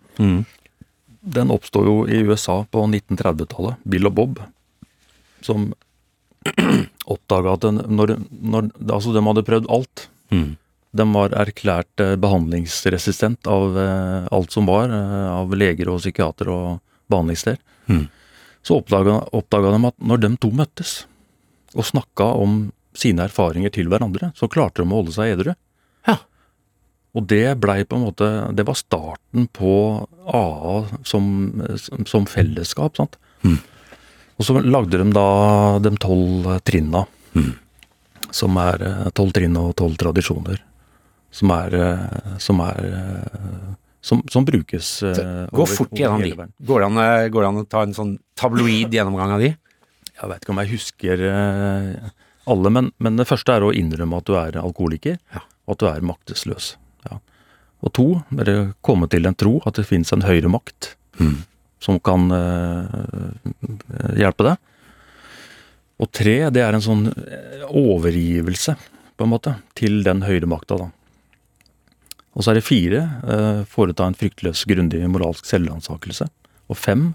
Den 1.25 1.53
oppsto 1.55 1.85
jo 1.87 1.95
i 2.05 2.21
USA 2.27 2.61
på 2.71 2.85
1930-tallet. 2.85 3.81
Bill 3.89 4.11
og 4.11 4.15
Bob, 4.19 4.43
som 5.45 5.71
oppdaga 7.15 7.55
at 7.57 7.65
den, 7.65 7.81
når, 7.89 8.19
når, 8.31 8.69
altså 8.85 9.15
de 9.15 9.23
hadde 9.25 9.47
prøvd 9.47 9.71
alt. 9.73 10.09
Mm. 10.35 10.51
De 10.95 11.07
var 11.17 11.35
erklært 11.41 12.03
eh, 12.03 12.15
behandlingsresistent 12.21 13.49
av 13.51 13.79
eh, 13.81 14.29
alt 14.37 14.55
som 14.55 14.69
var, 14.69 14.93
eh, 14.93 15.31
av 15.33 15.55
leger 15.57 15.91
og 15.91 16.03
psykiater 16.03 16.51
og 16.53 16.69
behandlingssteder. 17.11 17.59
Mm. 17.89 18.05
Så 18.65 18.79
oppdaga, 18.81 19.19
oppdaga 19.37 19.75
de 19.75 19.81
at 19.91 19.97
når 20.13 20.23
de 20.23 20.33
to 20.41 20.53
møttes 20.55 20.95
og 21.75 21.89
snakka 21.89 22.31
om 22.41 22.69
sine 22.95 23.27
erfaringer 23.27 23.73
til 23.75 23.91
hverandre, 23.91 24.31
så 24.39 24.49
klarte 24.49 24.83
de 24.83 24.89
å 24.89 25.01
holde 25.01 25.15
seg 25.17 25.35
edru. 25.35 25.57
Og 27.15 27.27
det 27.31 27.55
blei 27.63 27.85
på 27.87 27.95
en 27.97 28.05
måte 28.09 28.27
Det 28.57 28.65
var 28.67 28.75
starten 28.75 29.47
på 29.55 29.73
AA 30.27 30.85
som, 31.07 31.29
som 32.11 32.27
fellesskap, 32.27 32.97
sant. 32.99 33.17
Mm. 33.45 33.59
Og 34.39 34.47
så 34.49 34.57
lagde 34.65 34.99
de 34.99 35.07
da 35.15 35.79
de 35.85 35.95
tolv 36.03 36.49
trinna, 36.67 37.05
Mm. 37.35 37.53
som 38.31 38.55
er 38.63 38.79
tolv 39.15 39.33
trinn 39.35 39.57
og 39.59 39.73
tolv 39.75 39.97
tradisjoner. 39.99 40.61
Som 41.35 41.51
er 41.51 41.73
Som 42.39 42.61
er 42.63 42.85
Som, 44.05 44.21
som 44.31 44.45
brukes 44.45 45.03
uh, 45.03 45.47
Gå 45.51 45.63
over- 45.65 45.67
fort 45.77 45.89
over 45.93 45.99
gjennom 46.03 46.21
de. 46.23 46.47
Går 46.67 46.81
det, 46.81 46.87
an, 46.87 46.99
eh, 46.99 47.29
går 47.33 47.41
det 47.43 47.49
an 47.49 47.57
å 47.63 47.69
ta 47.69 47.83
en 47.83 47.95
sånn 47.97 48.19
tabloid 48.37 48.93
gjennomgang 48.93 49.33
av 49.33 49.41
de? 49.41 49.49
Jeg 50.21 50.29
veit 50.31 50.43
ikke 50.45 50.53
om 50.53 50.61
jeg 50.61 50.71
husker 50.75 51.23
uh, 51.25 52.11
alle, 52.47 52.71
men, 52.71 52.91
men 53.01 53.17
det 53.17 53.25
første 53.27 53.55
er 53.57 53.65
å 53.65 53.73
innrømme 53.73 54.19
at 54.21 54.27
du 54.29 54.35
er 54.37 54.59
alkoholiker, 54.61 55.17
Ja. 55.33 55.41
og 55.67 55.73
at 55.73 55.79
du 55.81 55.87
er 55.89 56.05
maktesløs. 56.05 56.75
Og 57.85 57.93
to, 57.93 58.07
er 58.41 58.49
det 58.49 58.59
komme 58.85 59.09
til 59.13 59.27
en 59.29 59.37
tro 59.37 59.59
at 59.69 59.77
det 59.77 59.87
finnes 59.89 60.13
en 60.15 60.25
høyere 60.27 60.51
makt 60.53 60.95
Mm. 61.15 61.45
som 61.79 62.01
kan 62.03 62.25
eh, 62.35 64.17
hjelpe 64.19 64.43
deg. 64.49 64.57
Og 66.03 66.09
tre, 66.11 66.51
det 66.51 66.63
er 66.65 66.75
en 66.75 66.83
sånn 66.83 67.05
eh, 67.13 67.63
overgivelse, 67.71 68.75
på 69.15 69.23
en 69.27 69.31
måte, 69.31 69.53
til 69.79 70.01
den 70.03 70.25
høyere 70.27 70.49
makta, 70.51 70.81
da. 70.81 70.89
Og 72.35 72.43
så 72.43 72.51
er 72.51 72.59
det 72.59 72.67
fire, 72.67 73.05
eh, 73.31 73.61
foreta 73.71 74.09
en 74.11 74.19
fryktløs, 74.19 74.65
grundig 74.67 75.05
moralsk 75.07 75.47
selvransakelse. 75.47 76.27
Og 76.67 76.81
fem, 76.81 77.13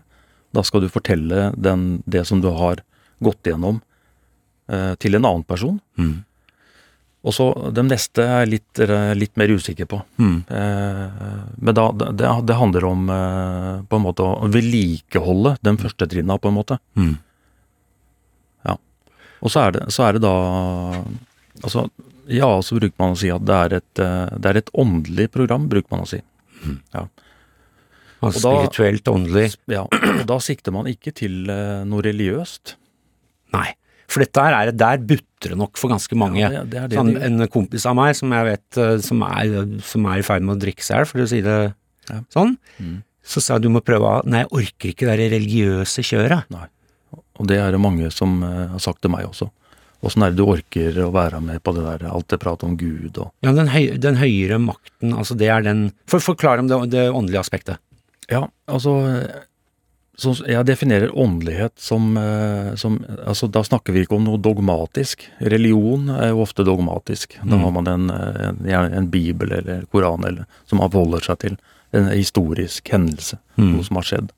da 0.55 0.63
skal 0.63 0.85
du 0.85 0.87
fortelle 0.87 1.49
den, 1.59 2.01
det 2.07 2.23
som 2.29 2.39
du 2.39 2.47
har 2.55 2.79
gått 3.19 3.43
gjennom, 3.51 3.81
eh, 4.71 4.95
til 4.95 5.19
en 5.19 5.25
annen 5.27 5.43
person. 5.43 5.81
Mm. 5.99 6.23
Og 7.27 7.35
så 7.35 7.49
de 7.75 7.83
neste 7.83 8.23
er 8.23 8.45
jeg 8.45 8.51
litt, 8.53 8.79
eh, 8.79 9.13
litt 9.17 9.33
mer 9.39 9.51
usikker 9.51 9.89
på. 9.91 9.97
Mm. 10.21 10.37
Eh, 10.47 11.23
men 11.59 11.75
da, 11.75 11.89
det, 11.91 12.29
det 12.47 12.55
handler 12.55 12.85
om 12.87 13.09
eh, 13.11 13.73
på 13.89 13.99
en 13.99 14.05
måte 14.05 14.23
å 14.23 14.47
vedlikeholde 14.51 15.57
den 15.67 15.79
første 15.81 16.07
trinna, 16.07 16.39
på 16.39 16.51
en 16.51 16.57
måte. 16.61 16.79
Mm. 16.95 17.17
Og 19.39 19.51
så 19.51 19.65
er 19.65 19.75
det, 19.75 19.87
så 19.95 20.07
er 20.07 20.17
det 20.17 20.23
da 20.25 20.35
Altså, 21.59 21.89
ja, 22.31 22.47
så 22.63 22.77
bruker 22.77 22.95
man 23.01 23.17
å 23.17 23.19
si 23.19 23.27
at 23.33 23.43
det 23.43 23.55
er 23.65 23.73
et, 23.81 23.99
eh, 23.99 24.29
det 24.39 24.47
er 24.47 24.59
et 24.61 24.69
åndelig 24.79 25.25
program, 25.33 25.65
bruker 25.67 25.91
man 25.91 26.05
å 26.05 26.07
si. 26.07 26.21
Ja. 26.95 27.01
Og 28.19 28.29
og 28.29 28.37
spirituelt, 28.37 29.07
åndelig 29.11 29.57
Ja, 29.71 29.81
og 29.87 30.21
da 30.27 30.37
sikter 30.43 30.71
man 30.75 30.87
ikke 30.87 31.11
til 31.15 31.51
eh, 31.51 31.81
noe 31.87 32.05
religiøst. 32.05 32.77
Nei. 33.55 33.73
For 34.07 34.23
dette 34.23 34.45
her 34.45 34.55
er, 34.55 34.71
der 34.71 35.03
butter 35.39 35.55
nok 35.57 35.77
for 35.77 35.89
ganske 35.89 36.15
mange. 36.17 36.39
Ja, 36.41 36.63
det, 36.63 36.89
det 36.91 36.97
sånn, 36.97 37.13
en 37.21 37.47
kompis 37.51 37.85
av 37.87 37.95
meg 37.95 38.15
som 38.17 38.31
jeg 38.35 38.45
vet 38.45 38.77
eh, 38.77 38.97
som 39.03 39.21
er, 39.23 39.79
som 39.85 40.05
er 40.11 40.19
i 40.19 40.25
ferd 40.25 40.43
med 40.43 40.57
å 40.57 40.59
drikke 40.59 40.83
seg 40.83 40.95
i 40.95 40.99
hjel, 40.99 41.07
for 41.07 41.19
å 41.23 41.27
si 41.29 41.41
det 41.41 41.73
Ja. 42.09 42.21
sånn, 42.33 42.57
Mm. 42.79 43.03
så 43.23 43.41
sa 43.41 43.53
jeg 43.55 43.61
du 43.63 43.69
må 43.69 43.81
prøve 43.81 44.01
å 44.03 44.25
Nei, 44.25 44.39
jeg 44.43 44.49
orker 44.51 44.89
ikke 44.89 45.05
det 45.05 45.31
religiøse 45.31 46.01
kjøret. 46.01 46.49
Nei. 46.49 46.65
Og 47.39 47.47
det 47.47 47.57
er 47.57 47.71
det 47.71 47.79
mange 47.79 48.11
som 48.11 48.41
eh, 48.43 48.67
har 48.73 48.79
sagt 48.79 49.01
til 49.01 49.11
meg 49.11 49.25
også. 49.27 49.49
Åssen 50.01 50.23
er 50.23 50.31
det 50.31 50.37
du 50.37 50.45
orker 50.45 50.95
å 51.03 51.11
være 51.11 51.41
med 51.41 51.61
på 51.61 51.73
det 51.75 51.83
der, 51.83 52.09
alt 52.09 52.27
det 52.29 52.39
pratet 52.39 52.63
om 52.63 52.77
Gud 52.77 53.17
og 53.17 53.31
Ja, 53.43 53.51
den, 53.51 53.67
høy, 53.67 53.97
den 53.99 54.15
høyere 54.15 54.57
makten, 54.59 55.13
altså 55.13 55.35
det 55.37 55.49
er 55.49 55.61
den 55.61 55.91
For 56.07 56.19
Forklar 56.19 56.59
om 56.59 56.67
det, 56.67 56.89
det 56.91 57.09
åndelige 57.11 57.39
aspektet. 57.39 57.77
Ja, 58.29 58.47
altså 58.67 58.93
så 60.19 60.33
Jeg 60.47 60.65
definerer 60.67 61.13
åndelighet 61.15 61.73
som, 61.79 62.11
eh, 62.19 62.73
som 62.75 62.97
altså 63.25 63.47
Da 63.51 63.61
snakker 63.63 63.93
vi 63.95 64.01
ikke 64.05 64.17
om 64.17 64.25
noe 64.27 64.37
dogmatisk. 64.43 65.23
Religion 65.39 66.09
er 66.11 66.33
jo 66.33 66.41
ofte 66.43 66.65
dogmatisk. 66.67 67.37
Da 67.39 67.55
Mm. 67.55 67.61
har 67.63 67.71
man 67.71 67.87
en, 67.87 68.09
en, 68.11 68.93
en 68.99 69.07
bibel 69.09 69.51
eller 69.51 69.85
koran 69.91 70.25
eller, 70.27 70.45
som 70.67 70.79
man 70.83 70.91
forholder 70.91 71.23
seg 71.23 71.39
til. 71.39 71.57
En 71.93 72.09
historisk 72.11 72.89
hendelse. 72.91 73.39
Mm. 73.57 73.71
Noe 73.77 73.83
som 73.87 73.95
har 74.01 74.03
skjedd. 74.09 74.31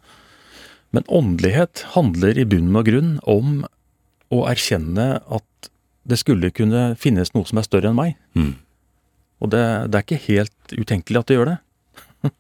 Men 0.94 1.04
åndelighet 1.10 1.84
handler 1.96 2.38
i 2.38 2.46
bunn 2.46 2.76
og 2.76 2.86
grunn 2.86 3.20
om 3.26 3.64
å 4.32 4.46
erkjenne 4.48 5.22
at 5.32 5.70
det 6.08 6.18
skulle 6.20 6.52
kunne 6.52 6.96
finnes 7.00 7.34
noe 7.34 7.46
som 7.46 7.58
er 7.60 7.68
større 7.68 7.90
enn 7.92 7.96
meg. 8.00 8.16
Mm. 8.36 8.56
Og 9.42 9.50
det, 9.50 9.64
det 9.92 9.98
er 9.98 10.06
ikke 10.06 10.26
helt 10.30 10.76
utenkelig 10.78 11.20
at 11.20 11.28
det 11.32 11.38
gjør 11.40 11.52
det. 11.54 11.58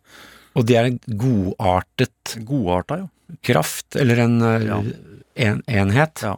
Og 0.60 0.66
det 0.68 0.76
er 0.76 0.90
en 0.90 1.00
godartet 1.08 2.34
Godarta, 2.46 2.98
jo. 3.02 3.10
Kraft, 3.44 3.96
eller 3.96 4.20
en, 4.20 4.42
eh, 4.42 4.66
Ja. 4.68 4.82
en 5.36 5.64
enhet. 5.68 6.22
Ja. 6.24 6.38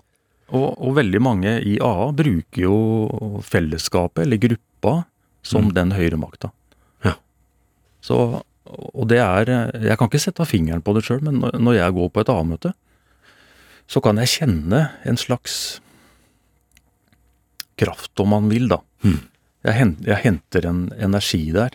Og, 0.54 0.78
og 0.78 0.96
veldig 0.96 1.22
mange 1.22 1.62
i 1.66 1.78
AA 1.80 2.12
bruker 2.14 2.62
jo 2.62 3.42
fellesskapet, 3.42 4.24
eller 4.26 4.38
gruppa, 4.38 5.06
som 5.44 5.66
Mm. 5.70 5.74
den 5.74 5.92
høyere 5.92 6.18
makta. 6.20 6.52
Ja. 7.04 7.14
Så 8.02 8.42
og 8.66 9.08
det 9.08 9.20
er 9.20 9.46
Jeg 9.82 9.98
kan 10.00 10.08
ikke 10.10 10.20
sette 10.22 10.46
fingeren 10.48 10.82
på 10.82 10.94
det 10.96 11.04
sjøl, 11.04 11.22
men 11.22 11.42
når- 11.42 11.76
jeg 11.76 11.94
går 11.94 12.10
på 12.12 12.22
et 12.22 12.30
A-møte, 12.30 12.74
så 13.88 14.02
kan 14.02 14.16
jeg 14.18 14.28
kjenne 14.28 14.90
en 15.06 15.16
slags 15.18 15.80
kraft, 17.78 18.12
om 18.20 18.30
man 18.30 18.50
vil, 18.50 18.68
da. 18.68 18.78
Mm. 19.04 19.20
Jeg 19.66 20.18
henter 20.24 20.66
en 20.70 20.92
energi 21.00 21.52
der. 21.52 21.70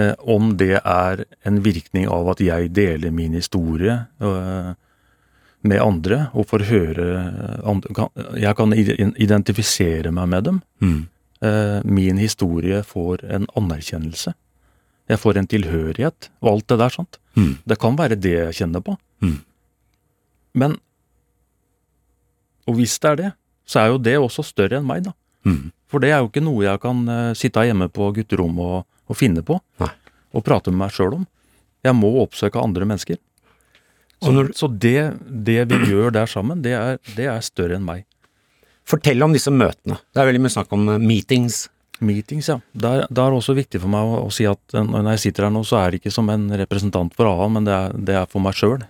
Eh, 0.00 0.14
om 0.18 0.54
det 0.56 0.78
er 0.80 1.24
en 1.44 1.58
virkning 1.64 2.06
av 2.08 2.30
at 2.32 2.40
jeg 2.40 2.70
deler 2.72 3.12
min 3.12 3.34
historie 3.36 3.98
øh, 4.24 4.72
med 5.62 5.82
andre, 5.84 6.26
og 6.32 6.48
får 6.48 6.64
høre 6.70 7.08
andre, 7.68 7.94
kan, 7.94 8.08
Jeg 8.40 8.56
kan 8.56 8.72
identifisere 8.72 10.10
meg 10.10 10.28
med 10.28 10.44
dem. 10.48 10.62
Mm. 10.80 11.02
Eh, 11.42 11.80
min 11.84 12.18
historie 12.18 12.82
får 12.82 13.24
en 13.28 13.46
anerkjennelse. 13.56 14.32
Jeg 15.08 15.18
får 15.18 15.38
en 15.38 15.46
tilhørighet, 15.46 16.30
og 16.40 16.52
alt 16.52 16.68
det 16.68 16.78
der, 16.78 16.88
sant. 16.88 17.18
Mm. 17.34 17.58
Det 17.68 17.78
kan 17.78 17.98
være 17.98 18.16
det 18.16 18.32
jeg 18.32 18.54
kjenner 18.62 18.80
på. 18.80 18.96
Mm. 19.20 19.40
Men 20.54 20.76
Og 22.66 22.76
hvis 22.78 22.98
det 23.02 23.10
er 23.10 23.16
det, 23.16 23.30
så 23.66 23.80
er 23.80 23.86
jo 23.90 23.98
det 23.98 24.18
også 24.18 24.42
større 24.46 24.78
enn 24.78 24.86
meg, 24.86 25.02
da. 25.02 25.10
Mm. 25.44 25.72
For 25.90 25.98
det 25.98 26.12
er 26.12 26.20
jo 26.22 26.28
ikke 26.30 26.44
noe 26.44 26.62
jeg 26.62 26.78
kan 26.80 27.08
eh, 27.08 27.34
sitte 27.34 27.64
hjemme 27.66 27.88
på 27.90 28.12
gutterommet 28.14 28.62
og, 28.62 28.84
og 29.08 29.16
finne 29.18 29.42
på. 29.42 29.58
Nei. 29.82 29.90
Og 30.34 30.44
prate 30.46 30.70
med 30.72 30.78
meg 30.86 30.90
sjøl 30.94 31.14
om. 31.20 31.26
Jeg 31.84 31.94
må 31.98 32.12
oppsøke 32.22 32.62
andre 32.62 32.86
mennesker. 32.86 33.18
Så, 34.22 34.28
Og 34.28 34.34
når- 34.34 34.52
så 34.54 34.68
det, 34.78 35.18
det 35.44 35.66
vi 35.68 35.78
gjør 35.90 36.12
der 36.12 36.26
sammen, 36.30 36.62
det 36.62 36.72
er, 36.78 36.98
det 37.16 37.26
er 37.26 37.40
større 37.42 37.74
enn 37.76 37.84
meg. 37.84 38.04
Fortell 38.86 39.22
om 39.22 39.32
disse 39.34 39.50
møtene. 39.50 39.98
Det 40.14 40.20
er 40.22 40.26
veldig 40.30 40.40
mye 40.42 40.54
snakk 40.54 40.72
om 40.72 40.88
eh, 40.88 40.98
meetings. 40.98 41.68
Meetings, 42.02 42.48
ja. 42.48 42.56
Det 42.74 42.84
er, 42.88 43.04
det 43.10 43.18
er 43.22 43.34
også 43.36 43.54
viktig 43.54 43.78
for 43.82 43.88
meg 43.92 44.02
å, 44.02 44.22
å 44.26 44.30
si 44.34 44.46
at 44.46 44.74
eh, 44.74 44.82
når 44.82 45.10
jeg 45.14 45.22
sitter 45.26 45.44
her 45.46 45.52
nå, 45.54 45.62
så 45.66 45.78
er 45.82 45.90
det 45.94 46.00
ikke 46.00 46.12
som 46.14 46.30
en 46.30 46.48
representant 46.58 47.14
for 47.14 47.26
AA, 47.30 47.48
men 47.48 47.64
det 47.68 47.74
er, 47.76 47.92
det 47.98 48.16
er 48.22 48.26
for 48.30 48.42
meg 48.42 48.54
sjøl. 48.58 48.82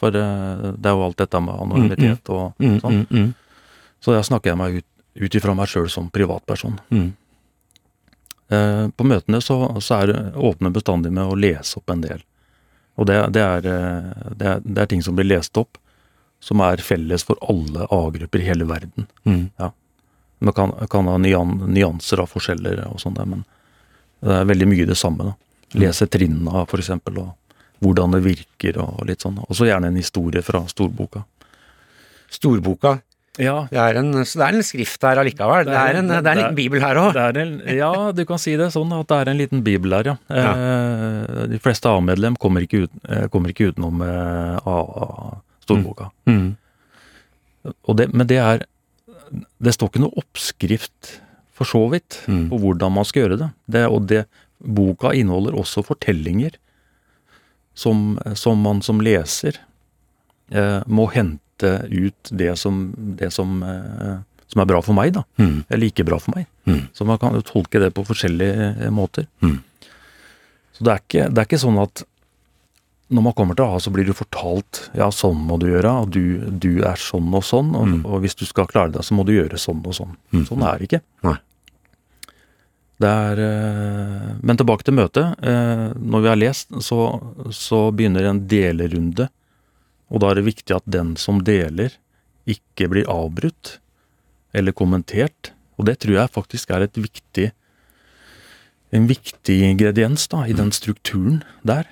For 0.00 0.08
eh, 0.08 0.70
det 0.76 0.88
er 0.88 0.96
jo 0.96 1.04
alt 1.08 1.16
dette 1.20 1.40
med 1.44 1.56
anonymitet 1.66 2.28
og 2.32 2.54
Mm, 2.60 2.78
sånn. 2.80 3.00
mm, 3.10 3.16
mm, 3.24 3.34
Så 4.00 4.12
der 4.16 4.22
snakker 4.24 4.52
jeg 4.52 4.58
meg 4.60 4.76
ut, 4.80 4.86
ut 5.20 5.34
ifra 5.40 5.54
meg 5.56 5.68
sjøl 5.68 5.88
som 5.92 6.08
privatperson. 6.12 6.78
mm. 6.90 7.10
Eh, 8.50 8.88
på 8.88 9.06
møtene 9.06 9.38
så, 9.44 9.56
så 9.78 10.00
er 10.02 10.32
åpne 10.34 10.72
bestandig 10.74 11.12
med 11.14 11.30
å 11.30 11.38
lese 11.38 11.78
opp 11.78 11.90
en 11.92 12.02
del. 12.02 12.24
Og 12.98 13.06
det, 13.06 13.18
det, 13.36 13.44
er, 13.44 13.68
eh, 13.70 14.24
det, 14.34 14.46
er, 14.54 14.64
det 14.64 14.82
er 14.82 14.90
ting 14.90 15.04
som 15.06 15.14
blir 15.18 15.28
lest 15.28 15.56
opp, 15.60 15.78
som 16.42 16.62
er 16.64 16.82
felles 16.82 17.22
for 17.28 17.38
alle 17.52 17.86
A-grupper 17.92 18.42
i 18.42 18.48
hele 18.48 18.66
verden. 18.66 19.06
Mm. 19.28 19.50
Man 20.40 20.56
kan, 20.56 20.72
kan 20.90 21.06
ha 21.06 21.18
nyan, 21.20 21.58
nyanser 21.68 22.24
av 22.24 22.32
forskjeller 22.32 22.80
og 22.88 23.00
sånn 23.02 23.18
men 23.28 23.44
det 24.24 24.38
er 24.38 24.48
veldig 24.48 24.68
mye 24.68 24.86
det 24.88 24.96
samme. 24.98 25.30
da. 25.30 25.34
Lese 25.80 26.08
trinnene 26.10 26.64
for 26.68 26.80
eksempel, 26.80 27.20
og 27.20 27.84
hvordan 27.84 28.16
det 28.16 28.22
virker 28.24 28.80
og 28.82 29.04
litt 29.08 29.22
sånn. 29.24 29.38
Og 29.46 29.56
så 29.56 29.68
gjerne 29.68 29.92
en 29.92 30.00
historie 30.00 30.42
fra 30.44 30.64
storboka. 30.68 31.22
Storboka. 32.32 32.98
Ja, 33.38 33.68
Det 33.70 33.78
er 33.78 33.96
en, 34.00 34.10
så 34.26 34.40
det 34.40 34.46
er 34.48 34.56
en 34.58 34.64
skrift 34.66 35.04
her 35.06 35.20
allikevel. 35.22 35.68
Det 35.68 35.76
er 35.78 35.98
en, 36.00 36.08
det 36.10 36.18
er 36.18 36.32
en 36.32 36.40
liten 36.40 36.56
bibel 36.58 36.82
her 36.82 36.98
òg. 36.98 37.14
Ja, 37.76 37.92
du 38.12 38.24
kan 38.26 38.40
si 38.42 38.56
det 38.58 38.72
sånn 38.74 38.90
at 38.96 39.06
det 39.06 39.18
er 39.20 39.30
en 39.30 39.38
liten 39.38 39.62
bibel 39.62 39.94
her, 39.94 40.10
ja. 40.10 40.16
Eh, 40.34 41.46
de 41.52 41.60
fleste 41.62 41.88
A-medlem 41.88 42.36
kommer, 42.36 42.66
eh, 42.66 43.28
kommer 43.30 43.52
ikke 43.54 43.70
utenom 43.70 44.02
eh, 44.02 44.58
AA-storboka. 44.66 46.10
Mm. 46.26 46.56
Mm. 47.62 48.10
men 48.12 48.26
det 48.26 48.38
er 48.38 48.66
Det 49.62 49.72
står 49.76 49.90
ikke 49.90 50.00
noe 50.00 50.16
oppskrift, 50.18 51.20
for 51.52 51.64
så 51.64 51.88
vidt, 51.92 52.24
Mm. 52.26 52.48
på 52.50 52.58
hvordan 52.58 52.92
man 52.92 53.04
skal 53.04 53.22
gjøre 53.28 53.38
det. 53.38 53.50
det 53.68 53.86
og 53.86 54.06
det, 54.08 54.26
boka 54.60 55.12
inneholder 55.14 55.52
også 55.56 55.84
fortellinger 55.84 56.56
som, 57.74 58.18
som 58.34 58.58
man 58.60 58.82
som 58.82 59.00
leser 59.00 59.56
eh, 60.52 60.82
må 60.86 61.06
hente 61.12 61.40
ut 61.62 62.30
det 62.30 62.52
som, 62.58 62.92
det 63.18 63.30
som, 63.34 63.62
eh, 63.62 64.18
som 64.50 64.62
er 64.62 64.68
bra 64.70 64.80
for 64.82 64.96
meg, 64.96 65.12
da. 65.16 65.22
Mm. 65.38 65.64
Eller 65.68 65.90
ikke 65.90 66.06
bra 66.08 66.18
for 66.18 66.34
meg. 66.36 66.46
Mm. 66.66 66.86
Så 66.96 67.06
man 67.06 67.18
kan 67.22 67.34
jo 67.36 67.42
tolke 67.46 67.80
det 67.82 67.92
på 67.94 68.04
forskjellige 68.08 68.70
eh, 68.86 68.90
måter. 68.94 69.26
Mm. 69.42 69.58
Så 70.76 70.84
det 70.86 70.92
er, 70.94 71.02
ikke, 71.04 71.28
det 71.30 71.42
er 71.42 71.48
ikke 71.50 71.60
sånn 71.64 71.78
at 71.82 72.04
når 73.10 73.24
man 73.26 73.34
kommer 73.34 73.56
til 73.58 73.66
A, 73.66 73.78
så 73.82 73.90
blir 73.90 74.06
du 74.06 74.12
fortalt 74.14 74.84
ja, 74.94 75.08
sånn 75.10 75.40
må 75.48 75.56
du 75.58 75.66
gjøre, 75.66 75.90
og 76.04 76.12
du, 76.14 76.20
du 76.62 76.84
er 76.86 76.94
sånn 77.02 77.26
og 77.34 77.42
sånn, 77.42 77.72
og, 77.74 77.88
Mm. 77.90 78.04
og 78.06 78.20
hvis 78.22 78.36
du 78.38 78.44
skal 78.46 78.68
klare 78.70 78.92
det, 78.94 79.02
så 79.02 79.16
må 79.18 79.24
du 79.26 79.32
gjøre 79.34 79.58
sånn 79.58 79.80
og 79.82 79.96
sånn. 79.96 80.12
Mm. 80.30 80.44
Sånn 80.46 80.62
er 80.62 80.78
det 80.78 80.86
ikke. 80.86 81.00
Nei. 81.26 81.34
Det 83.00 83.08
er, 83.10 83.40
eh, 83.40 84.30
men 84.44 84.56
tilbake 84.60 84.84
til 84.86 84.94
møtet. 84.94 85.40
Når 85.40 86.20
vi 86.22 86.28
har 86.28 86.36
lest, 86.38 86.68
så, 86.84 86.98
så 87.50 87.78
begynner 87.96 88.28
en 88.28 88.42
delerunde. 88.46 89.26
Og 90.10 90.22
da 90.22 90.30
er 90.30 90.40
det 90.40 90.48
viktig 90.48 90.74
at 90.74 90.86
den 90.90 91.14
som 91.20 91.40
deler, 91.46 91.94
ikke 92.50 92.88
blir 92.90 93.08
avbrutt 93.10 93.78
eller 94.56 94.74
kommentert. 94.74 95.52
Og 95.78 95.86
det 95.88 96.00
tror 96.02 96.18
jeg 96.18 96.34
faktisk 96.34 96.72
er 96.74 96.84
et 96.86 96.98
viktig, 96.98 97.50
en 98.90 99.06
viktig 99.10 99.58
ingrediens 99.70 100.26
da, 100.32 100.44
i 100.50 100.56
den 100.56 100.72
strukturen 100.74 101.42
der. 101.62 101.88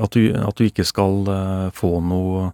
At 0.00 0.16
du, 0.16 0.32
at 0.34 0.56
du 0.58 0.66
ikke 0.66 0.86
skal 0.88 1.28
eh, 1.28 1.68
få 1.76 1.98
noe 2.02 2.48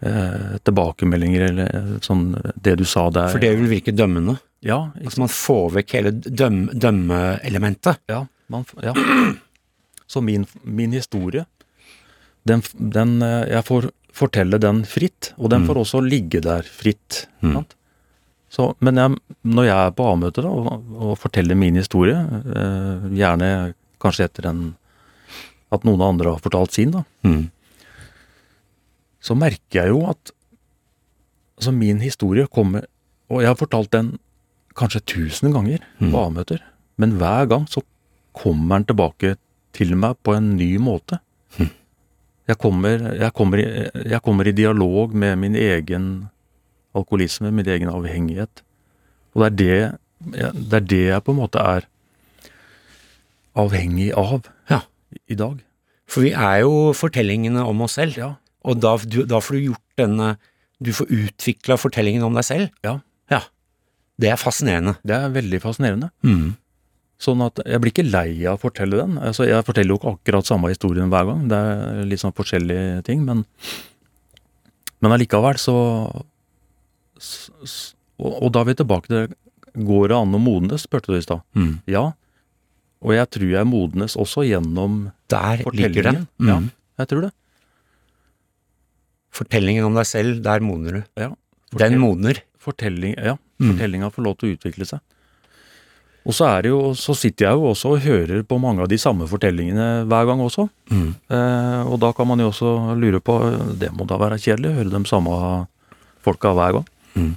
eh, 0.00 0.56
tilbakemeldinger 0.64 1.46
eller 1.50 1.70
eh, 1.76 1.90
sånn 2.04 2.30
det 2.56 2.78
du 2.80 2.86
sa 2.88 3.10
der. 3.12 3.30
For 3.34 3.42
det 3.42 3.52
vil 3.60 3.70
virke 3.70 3.94
dømmende. 3.94 4.38
Ja, 4.64 4.86
ikke 4.96 5.10
Altså 5.10 5.24
man 5.26 5.34
får 5.36 5.66
vekk 5.78 5.96
hele 5.98 6.14
døm, 6.24 6.62
dømmeelementet. 6.72 8.00
Ja, 8.10 8.24
man, 8.52 8.64
ja. 8.82 8.96
Så 10.06 10.20
min, 10.24 10.46
min 10.62 10.92
historie, 10.96 11.44
den, 12.46 12.62
den 12.78 13.22
eh, 13.22 13.48
Jeg 13.56 13.64
får 13.64 13.90
fortelle 14.14 14.58
den 14.62 14.84
fritt, 14.86 15.32
og 15.38 15.50
den 15.50 15.62
Mm. 15.64 15.66
får 15.68 15.76
også 15.82 16.00
ligge 16.08 16.40
der 16.44 16.62
fritt. 16.62 17.26
Mm. 17.42 17.52
Sant? 17.56 17.74
Så, 18.54 18.74
men 18.80 18.94
jeg, 19.00 19.16
når 19.42 19.64
jeg 19.66 19.86
er 19.88 19.90
på 19.98 20.04
A-møte 20.12 20.44
og, 20.46 20.68
og 20.94 21.16
forteller 21.18 21.56
min 21.58 21.74
historie, 21.74 22.14
eh, 22.14 23.08
gjerne 23.18 23.74
kanskje 24.00 24.28
etter 24.28 24.46
en, 24.52 24.76
at 25.72 25.82
noen 25.88 26.00
andre 26.06 26.30
har 26.36 26.38
fortalt 26.44 26.70
sin, 26.76 26.92
da, 26.94 27.02
Mm. 27.24 27.50
så 29.24 29.34
merker 29.34 29.80
jeg 29.80 29.88
jo 29.90 30.04
at 30.10 30.30
altså 31.56 31.72
min 31.74 32.00
historie 32.04 32.46
kommer 32.46 32.84
Og 33.30 33.40
jeg 33.40 33.48
har 33.48 33.56
fortalt 33.56 33.90
den 33.94 34.18
kanskje 34.76 35.00
tusen 35.08 35.52
ganger 35.54 35.80
Mm. 35.98 36.10
på 36.12 36.18
A-møter, 36.26 36.60
men 36.98 37.16
hver 37.18 37.48
gang 37.48 37.64
så 37.66 37.80
kommer 38.36 38.76
den 38.78 38.84
tilbake 38.90 39.36
til 39.72 39.94
meg 39.96 40.16
på 40.22 40.34
en 40.36 40.56
ny 40.56 40.76
måte. 40.78 41.18
Jeg, 42.48 42.58
kommer, 42.60 43.00
jeg, 43.16 43.32
kommer 43.32 43.60
jeg 43.62 44.20
kommer 44.22 44.46
i 44.48 44.52
dialog 44.52 45.14
med 45.16 45.38
min 45.40 45.54
egen 45.56 46.08
alkoholisme, 46.94 47.50
min 47.50 47.66
egen 47.68 47.88
avhengighet. 47.88 48.62
Og 49.34 49.46
det 49.56 49.70
er 49.72 49.94
det, 50.24 50.50
det 50.70 50.76
er 50.78 50.84
det 50.88 51.02
jeg 51.08 51.24
på 51.24 51.32
en 51.34 51.40
måte 51.40 51.60
er 51.60 51.86
avhengig 53.56 54.10
av 54.16 54.46
Ja. 54.70 54.80
i 55.28 55.34
dag. 55.34 55.60
For 56.06 56.20
vi 56.24 56.32
er 56.32 56.60
jo 56.64 56.92
fortellingene 56.92 57.64
om 57.66 57.80
oss 57.82 57.92
selv, 57.96 58.16
Ja. 58.18 58.34
og 58.64 58.80
da, 58.80 58.96
du, 58.96 59.24
da 59.24 59.40
får 59.40 59.54
du 59.54 59.60
gjort 59.70 59.82
denne 59.96 60.36
Du 60.82 60.90
får 60.92 61.06
utvikla 61.08 61.76
fortellingen 61.78 62.22
om 62.26 62.34
deg 62.34 62.44
selv. 62.44 62.68
Ja. 62.84 62.98
Ja. 63.30 63.40
Det 64.20 64.28
er 64.28 64.36
fascinerende. 64.36 64.96
Det 65.06 65.14
er 65.16 65.30
veldig 65.32 65.60
fascinerende. 65.62 66.10
Mm. 66.22 66.56
Sånn 67.18 67.40
at 67.46 67.60
jeg 67.64 67.80
blir 67.80 67.92
ikke 67.94 68.04
lei 68.10 68.44
av 68.46 68.56
å 68.58 68.62
fortelle 68.64 68.98
den. 68.98 69.18
Altså, 69.22 69.46
jeg 69.46 69.64
forteller 69.64 69.94
jo 69.94 69.98
ikke 70.00 70.14
akkurat 70.16 70.48
samme 70.48 70.68
historien 70.72 71.08
hver 71.12 71.28
gang, 71.28 71.44
det 71.48 71.56
er 71.56 72.04
litt 72.10 72.20
sånn 72.20 72.34
forskjellige 72.34 73.04
ting, 73.06 73.22
men, 73.24 73.44
men 75.00 75.14
allikevel 75.14 75.56
så, 75.62 75.76
så, 77.22 77.94
og, 78.18 78.42
og 78.42 78.52
da 78.52 78.60
er 78.64 78.70
vi 78.72 78.74
tilbake 78.82 79.10
til 79.12 79.32
Går 79.74 80.08
det 80.12 80.14
an 80.14 80.34
å 80.36 80.38
modnes, 80.38 80.84
spurte 80.86 81.10
du 81.10 81.16
i 81.18 81.22
stad. 81.24 81.40
Mm. 81.58 81.80
Ja. 81.90 82.04
Og 83.02 83.10
jeg 83.16 83.26
tror 83.34 83.48
jeg 83.56 83.66
modnes 83.66 84.14
også 84.14 84.44
gjennom 84.46 85.08
Der 85.28 85.64
fortellingen. 85.66 86.28
Ja, 86.38 86.60
Mm. 86.60 86.68
jeg 87.02 87.08
tror 87.10 87.24
det. 87.24 87.30
Fortellingen 89.34 89.88
om 89.88 89.96
deg 89.98 90.06
selv, 90.06 90.42
der 90.46 90.62
modner 90.62 91.00
du. 91.00 91.02
Ja. 91.18 91.32
Den 91.74 91.98
modner. 91.98 92.38
Fortelling, 92.62 93.16
ja, 93.18 93.34
Mm. 93.60 93.72
fortellinga 93.74 94.10
får 94.14 94.22
lov 94.24 94.38
til 94.38 94.48
å 94.48 94.56
utvikle 94.56 94.86
seg. 94.86 95.00
Og 96.24 96.32
så, 96.32 96.46
er 96.48 96.62
det 96.64 96.70
jo, 96.72 96.78
så 96.96 97.12
sitter 97.12 97.50
jeg 97.50 97.58
jo 97.60 97.66
også 97.74 97.90
og 97.92 98.00
hører 98.00 98.42
på 98.48 98.56
mange 98.60 98.80
av 98.80 98.88
de 98.88 98.96
samme 99.00 99.26
fortellingene 99.28 100.06
hver 100.08 100.24
gang 100.30 100.40
også. 100.40 100.64
Mm. 100.88 101.10
Eh, 101.28 101.80
og 101.84 101.98
da 102.00 102.12
kan 102.16 102.26
man 102.30 102.40
jo 102.40 102.46
også 102.48 102.70
lure 102.96 103.20
på 103.20 103.34
Det 103.76 103.90
må 103.92 104.06
da 104.08 104.16
være 104.22 104.38
kjedelig 104.40 104.70
å 104.70 104.78
høre 104.78 104.94
de 104.94 105.02
samme 105.10 105.34
folka 106.24 106.54
hver 106.56 106.78
gang. 106.78 106.86
Mm. 107.14 107.34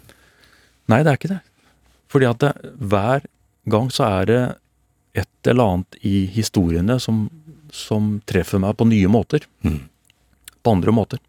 Nei, 0.88 1.02
det 1.04 1.12
er 1.12 1.20
ikke 1.20 1.34
det. 1.34 1.42
Fordi 2.08 2.30
at 2.30 2.40
det, 2.46 2.54
hver 2.80 3.28
gang 3.68 3.90
så 3.92 4.08
er 4.22 4.30
det 4.32 4.40
et 5.20 5.52
eller 5.52 5.74
annet 5.74 6.00
i 6.08 6.22
historiene 6.32 6.96
som, 7.04 7.26
som 7.74 8.22
treffer 8.30 8.62
meg 8.64 8.78
på 8.80 8.88
nye 8.88 9.12
måter. 9.12 9.44
Mm. 9.68 9.82
På 10.64 10.78
andre 10.78 10.96
måter. 10.96 11.20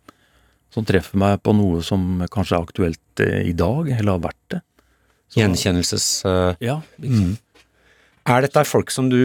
Som 0.71 0.87
treffer 0.87 1.19
meg 1.19 1.41
på 1.43 1.57
noe 1.59 1.83
som 1.83 2.23
kanskje 2.31 2.55
er 2.55 2.69
aktuelt 2.69 3.23
eh, 3.25 3.43
i 3.51 3.55
dag, 3.59 3.91
eller 3.99 4.15
har 4.15 4.27
vært 4.31 4.45
det. 4.55 4.63
Så- 5.29 5.43
Gjenkjennelses... 5.43 6.05
Uh, 6.25 6.55
Ja, 6.65 6.79
ikke 7.03 7.19
sant? 7.19 7.41
Er 8.29 8.45
dette 8.45 8.65
folk 8.69 8.93
som 8.93 9.09
du 9.11 9.19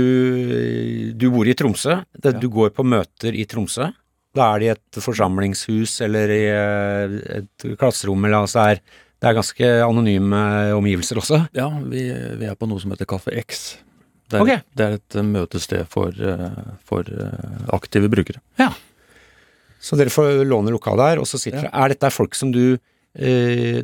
Du 1.19 1.29
bor 1.33 1.47
i 1.47 1.55
Tromsø. 1.57 1.99
Det, 2.13 2.37
Du 2.41 2.49
går 2.51 2.73
på 2.75 2.85
møter 2.87 3.35
i 3.35 3.45
Tromsø. 3.49 3.89
Da 4.33 4.49
er 4.53 4.59
det 4.59 4.65
i 4.65 4.73
et 4.73 5.01
forsamlingshus 5.03 5.99
eller 6.01 6.31
i 6.33 6.43
eh, 6.49 7.17
et 7.37 7.65
klasserom, 7.77 8.23
eller 8.25 8.47
altså 8.47 8.63
er, 8.71 8.79
det 9.21 9.29
er 9.29 9.35
ganske 9.37 9.67
anonyme 9.85 10.39
omgivelser 10.73 11.19
også. 11.21 11.43
Ja, 11.53 11.67
vi, 11.69 12.07
vi 12.39 12.47
er 12.49 12.57
på 12.57 12.65
noe 12.65 12.81
som 12.81 12.95
heter 12.95 13.05
Kaffe 13.09 13.35
X. 13.43 13.61
Det 14.25 14.39
er, 14.39 14.41
okay. 14.41 14.63
det 14.73 14.87
er 14.87 14.97
et 14.97 15.19
eh, 15.19 15.27
møtested 15.35 15.85
for, 15.91 16.17
eh, 16.17 16.73
for 16.89 17.13
aktive 17.77 18.09
brukere. 18.09 18.41
Ja. 18.57 18.71
Så 19.83 19.99
dere 19.99 20.09
får 20.13 20.41
låne 20.49 20.73
lokalet 20.73 21.13
her, 21.13 21.21
og 21.21 21.29
så 21.29 21.37
sitter 21.37 21.67
dere 21.67 21.75
Er 21.83 21.93
dette 21.93 22.09
folk 22.15 22.33
som 22.39 22.49
du 22.55 22.79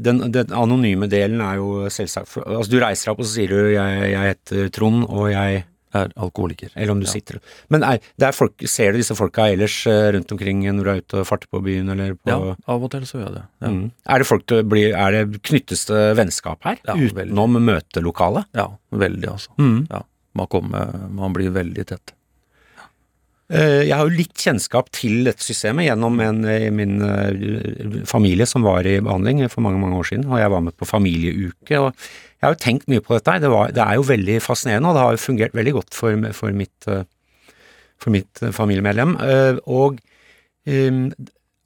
den, 0.02 0.24
den 0.34 0.54
anonyme 0.58 1.08
delen 1.12 1.42
er 1.46 1.60
jo 1.62 1.86
selvsagt 1.94 2.34
Altså 2.46 2.72
du 2.72 2.80
reiser 2.82 3.06
deg 3.10 3.14
opp 3.14 3.20
og 3.22 3.28
så 3.30 3.36
sier 3.38 3.52
du 3.54 3.60
jeg, 3.76 4.08
jeg 4.14 4.32
heter 4.34 4.72
Trond, 4.74 5.04
og 5.10 5.30
jeg 5.32 5.66
Er 5.92 6.12
alkoholiker. 6.22 6.70
Eller 6.78 6.92
om 6.94 7.00
du 7.02 7.08
Ja. 7.08 7.12
sitter 7.16 7.40
Men 7.74 7.82
er, 7.82 7.98
det 8.22 8.28
er 8.28 8.32
folk, 8.38 8.54
ser 8.70 8.92
du 8.94 9.00
disse 9.00 9.16
folka 9.18 9.48
ellers 9.50 9.88
eh, 9.90 10.12
rundt 10.14 10.32
omkring 10.36 10.60
når 10.62 10.84
du 10.86 10.90
er 10.92 11.00
ute 11.02 11.18
og 11.22 11.26
farter 11.26 11.50
på 11.50 11.64
byen, 11.66 11.90
eller 11.90 12.14
på 12.14 12.30
Ja, 12.30 12.56
av 12.70 12.84
og 12.86 12.92
til 12.94 13.08
så 13.10 13.18
gjør 13.18 13.26
jeg 13.26 13.34
det. 13.40 13.44
Ja, 13.64 13.68
Mm. 13.74 13.92
Er 14.06 14.18
det 14.22 14.28
folk 14.30 14.46
du 14.46 14.62
blir 14.64 14.94
Er 14.94 15.12
det 15.26 15.42
knyttes 15.42 15.86
det 15.90 16.04
vennskap 16.18 16.62
her? 16.64 16.78
Ja, 16.86 16.94
utenom 16.94 17.58
møtelokalet? 17.66 18.46
ja 18.54 18.68
veldig, 18.94 19.28
altså. 19.34 19.50
Mm. 19.58 19.88
Ja, 19.90 20.04
man, 20.36 20.48
kommer, 20.48 21.10
man 21.10 21.34
blir 21.34 21.50
veldig 21.58 21.86
tett. 21.90 22.14
Eh, 23.50 23.88
Jeg 23.88 23.96
har 23.98 24.06
jo 24.06 24.14
litt 24.14 24.36
kjennskap 24.38 24.92
til 24.94 25.24
dette 25.26 25.42
systemet 25.42 25.88
gjennom 25.88 26.20
en 26.22 26.42
min 26.78 27.00
eh, 27.02 28.04
familie 28.06 28.46
som 28.50 28.62
var 28.68 28.86
i 28.86 29.00
behandling 29.02 29.42
for 29.50 29.66
mange 29.66 29.82
mange 29.82 29.98
år 29.98 30.10
siden, 30.12 30.28
og 30.30 30.38
jeg 30.42 30.52
var 30.54 30.62
med 30.68 30.76
på 30.78 30.86
familieuke. 30.90 31.80
og 31.82 31.90
Jeg 31.96 32.46
har 32.46 32.54
jo 32.54 32.62
tenkt 32.62 32.88
mye 32.92 33.02
på 33.02 33.18
dette. 33.18 33.40
Det, 33.42 33.50
var, 33.50 33.72
det 33.74 33.82
er 33.82 33.98
jo 33.98 34.06
veldig 34.06 34.38
fascinerende, 34.46 34.92
og 34.92 34.96
det 35.00 35.04
har 35.06 35.18
jo 35.18 35.24
fungert 35.26 35.58
veldig 35.58 35.74
godt 35.80 35.98
for, 35.98 36.30
for 36.38 36.54
mitt, 36.54 36.88
eh, 36.88 37.04
for 38.00 38.14
mitt 38.14 38.44
eh, 38.46 38.54
familiemedlem. 38.56 39.18
Eh, 39.26 39.60
Og 39.66 39.98
eh, 40.70 41.04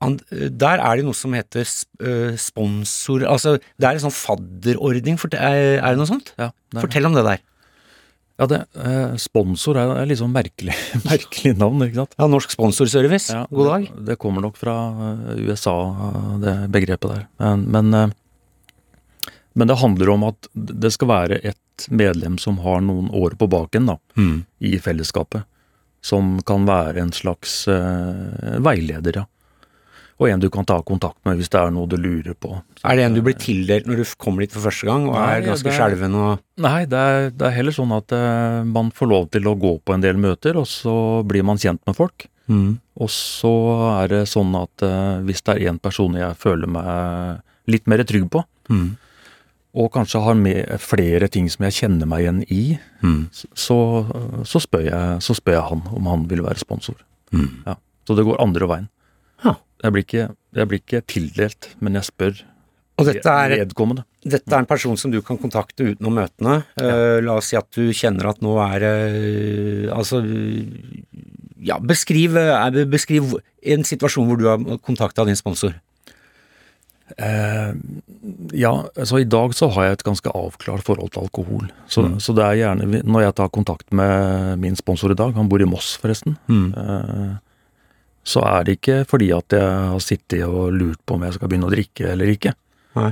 der 0.03 0.81
er 0.83 0.97
det 0.99 1.05
noe 1.07 1.15
som 1.15 1.31
heter 1.35 1.63
eh, 1.63 2.33
sponsor 2.39 3.23
Altså, 3.23 3.53
det 3.79 3.87
er 3.87 3.95
en 3.99 4.03
sånn 4.07 4.15
fadderordning. 4.15 5.15
Er 5.35 5.83
det 5.83 5.97
noe 5.99 6.09
sånt? 6.09 6.33
Ja, 6.39 6.49
det 6.73 6.83
Fortell 6.83 7.07
om 7.07 7.15
det 7.15 7.23
der. 7.27 7.43
Ja 8.43 8.47
det, 8.51 8.59
eh, 8.83 9.13
sponsor 9.21 9.79
er, 9.79 9.93
er 10.03 10.15
sånn 10.19 10.33
merkelig, 10.35 10.75
merkelig 11.09 11.53
navn, 11.59 11.85
ikke 11.87 12.01
sant? 12.03 12.17
Ja, 12.19 12.27
Norsk 12.29 12.51
Sponsorservice. 12.53 13.31
Ja, 13.33 13.45
God 13.49 13.69
dag. 13.71 13.87
Det, 13.93 14.05
det 14.11 14.17
kommer 14.21 14.43
nok 14.45 14.59
fra 14.59 14.75
eh, 15.07 15.39
USA, 15.47 15.77
det 16.43 16.57
begrepet 16.75 17.15
der. 17.15 17.25
Men, 17.39 17.65
men, 17.73 17.93
eh, 18.01 19.31
men 19.53 19.69
det 19.69 19.79
handler 19.81 20.09
om 20.15 20.23
at 20.31 20.47
det 20.53 20.91
skal 20.95 21.11
være 21.11 21.39
et 21.45 21.87
medlem 21.93 22.37
som 22.41 22.57
har 22.63 22.81
noen 22.85 23.09
år 23.13 23.35
på 23.39 23.47
baken 23.49 23.89
da, 23.91 23.97
Mm. 24.17 24.43
i 24.61 24.75
fellesskapet. 24.81 25.45
Som 26.03 26.39
kan 26.45 26.65
være 26.67 26.99
en 26.99 27.13
slags 27.15 27.63
eh, 27.71 28.57
veileder, 28.59 29.21
ja. 29.21 29.25
Og 30.23 30.29
en 30.31 30.39
du 30.39 30.47
kan 30.53 30.63
ta 30.63 30.77
kontakt 30.87 31.17
med 31.27 31.35
hvis 31.41 31.49
det 31.51 31.59
er 31.59 31.71
noe 31.75 31.89
du 31.91 31.97
lurer 31.99 32.35
på. 32.39 32.53
Er 32.87 32.95
det 32.95 33.03
en 33.09 33.15
du 33.17 33.21
blir 33.25 33.35
tildelt 33.35 33.87
når 33.89 33.99
du 33.99 34.03
kommer 34.23 34.45
dit 34.45 34.53
for 34.55 34.63
første 34.63 34.87
gang 34.87 35.09
og 35.09 35.17
Nei, 35.17 35.25
er 35.35 35.47
ganske 35.49 35.73
skjelven 35.75 36.15
og 36.15 36.39
Nei, 36.63 36.85
det 36.87 36.99
er, 37.11 37.27
det 37.35 37.47
er 37.49 37.55
heller 37.57 37.75
sånn 37.75 37.91
at 37.97 38.13
uh, 38.15 38.61
man 38.69 38.91
får 38.95 39.09
lov 39.11 39.25
til 39.33 39.49
å 39.51 39.55
gå 39.59 39.73
på 39.83 39.95
en 39.97 40.03
del 40.05 40.15
møter, 40.21 40.55
og 40.61 40.67
så 40.69 40.93
blir 41.27 41.43
man 41.43 41.59
kjent 41.59 41.81
med 41.89 41.97
folk. 41.97 42.27
Og 43.03 43.09
så 43.09 43.51
er 44.03 44.11
det 44.13 44.21
sånn 44.31 44.53
at 44.59 44.83
uh, 44.85 45.19
hvis 45.27 45.41
det 45.43 45.55
er 45.57 45.71
én 45.73 45.79
person 45.81 46.13
jeg 46.19 46.37
føler 46.39 46.69
meg 46.71 47.41
litt 47.71 47.87
mer 47.91 48.03
trygg 48.07 48.29
på, 48.31 48.45
Mm. 48.71 48.93
og 49.75 49.89
kanskje 49.91 50.21
har 50.23 50.77
flere 50.79 51.27
ting 51.27 51.49
som 51.51 51.65
jeg 51.67 51.73
kjenner 51.81 52.07
meg 52.07 52.21
igjen 52.23 52.43
i, 52.47 52.79
Mm. 53.03 53.25
så, 53.33 53.77
så, 54.47 54.59
spør, 54.63 54.85
jeg, 54.87 55.19
så 55.25 55.35
spør 55.35 55.57
jeg 55.57 55.67
han 55.73 55.81
om 55.91 56.05
han 56.07 56.27
vil 56.29 56.45
være 56.45 56.61
sponsor. 56.63 56.95
Mm. 57.33 57.49
Ja. 57.65 57.75
Så 58.07 58.15
det 58.15 58.23
går 58.23 58.39
andre 58.39 58.67
veien. 58.69 58.87
Ja. 59.83 59.89
Jeg 59.89 59.91
blir, 59.93 60.03
ikke, 60.07 60.25
jeg 60.55 60.67
blir 60.71 60.79
ikke 60.79 61.01
tildelt, 61.11 61.69
men 61.83 61.93
jeg 61.99 62.07
spør 62.07 62.37
Og 63.01 63.05
dette 63.09 63.27
er, 63.27 63.55
vedkommende. 63.65 64.05
dette 64.23 64.47
er 64.53 64.59
en 64.63 64.65
person 64.69 64.95
som 64.97 65.11
du 65.11 65.19
kan 65.21 65.35
kontakte 65.41 65.83
utenom 65.91 66.13
møtene. 66.15 66.61
Eh, 66.79 67.19
la 67.25 67.35
oss 67.35 67.49
si 67.51 67.57
at 67.59 67.67
du 67.75 67.89
kjenner 67.91 68.29
at 68.31 68.39
nå 68.45 68.53
er 68.63 68.85
uh, 68.87 69.97
Altså 69.97 70.21
Ja, 71.63 71.79
beskriv, 71.79 72.35
uh, 72.37 72.83
beskriv 72.91 73.33
en 73.63 73.83
situasjon 73.83 74.27
hvor 74.29 74.37
du 74.39 74.47
har 74.47 74.79
kontakta 74.83 75.25
din 75.27 75.35
sponsor. 75.39 75.73
Eh, 77.17 77.73
ja, 78.57 78.71
altså 78.97 79.19
i 79.21 79.27
dag 79.29 79.51
så 79.53 79.67
har 79.75 79.85
jeg 79.89 79.97
et 79.99 80.05
ganske 80.07 80.31
avklart 80.33 80.85
forhold 80.87 81.11
til 81.13 81.21
alkohol. 81.27 81.67
Så, 81.87 82.01
Mm. 82.07 82.19
så 82.19 82.33
det 82.33 82.43
er 82.45 82.55
gjerne 82.61 83.03
Når 83.03 83.21
jeg 83.21 83.35
tar 83.35 83.49
kontakt 83.49 83.91
med 83.93 84.57
min 84.59 84.75
sponsor 84.75 85.11
i 85.11 85.15
dag, 85.15 85.33
han 85.35 85.49
bor 85.49 85.61
i 85.61 85.65
Moss 85.65 85.97
forresten, 85.97 86.37
eh, 86.49 87.35
så 88.23 88.43
er 88.47 88.65
det 88.65 88.77
ikke 88.77 88.97
fordi 89.09 89.29
at 89.35 89.55
jeg 89.55 89.67
har 89.93 90.03
sittet 90.03 90.45
og 90.47 90.71
lurt 90.75 91.01
på 91.05 91.17
om 91.17 91.25
jeg 91.27 91.35
skal 91.35 91.51
begynne 91.51 91.67
å 91.67 91.73
drikke 91.73 92.11
eller 92.13 92.31
ikke. 92.33 92.55
Nei. 92.99 93.11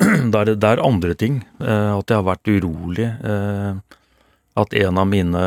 Det 0.32 0.38
er, 0.38 0.50
det 0.56 0.64
er 0.64 0.80
andre 0.80 1.12
ting. 1.12 1.42
Eh, 1.60 1.90
at 1.92 2.08
jeg 2.08 2.16
har 2.16 2.24
vært 2.24 2.48
urolig. 2.48 3.04
Eh, 3.04 3.98
at 4.60 4.76
en 4.80 5.00
av 5.02 5.08
mine 5.10 5.42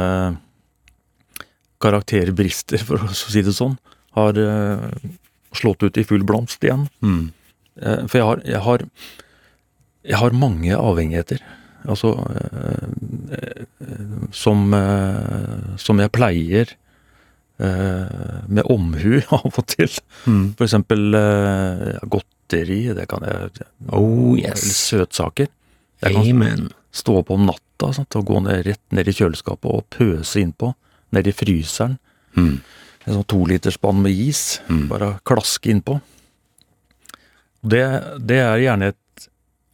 karakterbrister, 1.81 2.83
for 2.85 3.01
å 3.01 3.09
si 3.17 3.41
det 3.41 3.55
sånn, 3.57 3.79
har 4.13 4.37
eh, 4.37 4.85
slått 5.57 5.83
ut 5.83 5.97
i 5.97 6.05
full 6.05 6.21
blomst 6.27 6.63
igjen. 6.65 6.85
Mm. 7.01 7.31
Eh, 7.81 8.05
For 8.05 8.19
jeg 8.19 8.27
har, 8.29 8.43
jeg 8.45 8.61
har, 8.67 8.85
jeg 10.13 10.21
har 10.21 10.37
mange 10.37 10.77
avhengigheter. 10.77 11.43
Altså 11.89 12.13
eh, 12.31 12.85
eh, 13.35 13.65
som, 14.31 14.69
som 15.81 15.99
jeg 15.99 16.13
pleier 16.15 16.77
med 17.57 18.65
omhu 18.71 19.19
av 19.37 19.49
og 19.51 19.65
til. 19.69 19.91
Mm. 20.25 20.53
For 20.57 20.65
eksempel 20.65 21.17
eh, 21.17 21.99
godteri, 22.09 22.79
det 22.97 23.05
kan 23.11 23.25
jeg 23.27 23.67
Oh 23.93 24.33
Eller 24.37 24.57
søtsaker. 24.57 25.51
Jeg 26.03 26.15
kan 26.15 26.29
Amen. 26.29 26.69
stå 26.91 27.19
opp 27.21 27.31
om 27.31 27.45
natta 27.47 27.93
sant, 27.95 28.15
og 28.19 28.25
gå 28.27 28.41
ned, 28.43 28.65
rett 28.67 28.95
ned 28.95 29.07
i 29.07 29.15
kjøleskapet 29.15 29.69
og 29.69 29.85
pøse 29.93 30.41
innpå. 30.41 30.73
Ned 31.15 31.29
i 31.29 31.35
fryseren. 31.35 31.97
Mm. 32.35 32.57
En 33.05 33.17
sånn 33.17 33.29
toliterspann 33.29 34.01
med 34.03 34.17
is. 34.25 34.59
Mm. 34.67 34.87
Bare 34.91 35.13
klaske 35.27 35.71
innpå. 35.71 35.99
Det, 37.63 37.83
det 38.19 38.41
er 38.43 38.59
gjerne 38.59 38.91
et 38.91 38.99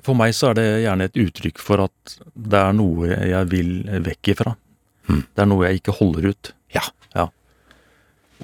For 0.06 0.13
meg 0.18 0.36
så 0.38 0.52
er 0.52 0.60
det 0.60 0.68
gjerne 0.84 1.08
et 1.10 1.18
uttrykk 1.20 1.58
for 1.62 1.82
at 1.88 2.13
det 2.34 2.60
er 2.60 2.76
noe 2.78 3.10
jeg 3.10 3.50
vil 3.52 3.72
vekk 4.06 4.32
ifra. 4.36 4.54
Mm. 5.10 5.24
Det 5.26 5.44
er 5.44 5.50
noe 5.50 5.68
jeg 5.68 5.82
ikke 5.82 5.96
holder 5.98 6.30
ut. 6.32 6.52
Ja. 6.76 6.86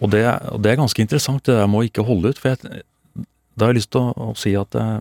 Og 0.03 0.11
det, 0.11 0.23
og 0.51 0.61
det 0.63 0.73
er 0.73 0.79
ganske 0.81 1.01
interessant, 1.01 1.43
det 1.47 1.55
der 1.55 1.69
med 1.71 1.81
å 1.81 1.87
ikke 1.87 2.05
holde 2.07 2.33
ut. 2.33 2.39
For 2.41 2.53
jeg, 2.53 2.83
da 3.55 3.67
har 3.67 3.73
jeg 3.73 3.79
lyst 3.79 3.93
til 3.95 4.03
å, 4.03 4.31
å 4.31 4.37
si 4.39 4.55
at 4.59 4.79
eh, 4.79 4.95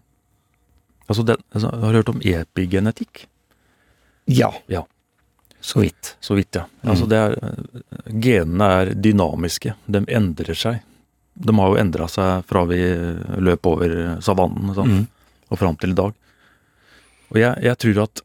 Altså, 1.04 1.20
det, 1.28 1.34
altså, 1.52 1.68
jeg 1.68 1.84
har 1.84 1.96
hørt 1.98 2.10
om 2.14 2.20
epigenetikk. 2.24 3.26
Ja. 4.24 4.46
Ja. 4.72 4.86
Så 5.60 5.82
vidt. 5.82 6.14
Så 6.20 6.32
vidt, 6.34 6.56
ja. 6.56 6.62
Altså 6.80 7.04
det 7.04 7.18
er, 7.20 7.34
genene 8.08 8.68
er 8.78 8.92
dynamiske. 8.96 9.74
De 9.84 10.00
endrer 10.08 10.56
seg. 10.56 10.78
De 11.34 11.54
har 11.58 11.72
jo 11.72 11.80
endra 11.80 12.08
seg 12.08 12.46
fra 12.48 12.62
vi 12.70 12.78
løp 13.36 13.68
over 13.68 13.94
savannen 14.24 14.72
sant? 14.76 14.96
Mm. 14.96 15.04
og 15.52 15.60
fram 15.60 15.76
til 15.80 15.92
i 15.92 15.98
dag. 15.98 16.16
Og 17.32 17.40
jeg, 17.40 17.64
jeg 17.68 17.80
tror 17.84 18.02
at 18.04 18.24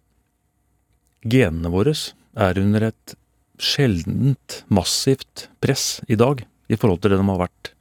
genene 1.36 1.71
våre 1.73 1.95
er 2.39 2.62
under 2.63 2.89
et 2.93 3.15
sjeldent 3.60 4.62
massivt 4.71 5.49
press 5.60 5.97
i 6.08 6.15
dag 6.19 6.45
i 6.69 6.77
forhold 6.77 7.01
til 7.03 7.13
det 7.13 7.19
de 7.19 7.27
har 7.27 7.41
vært 7.41 7.73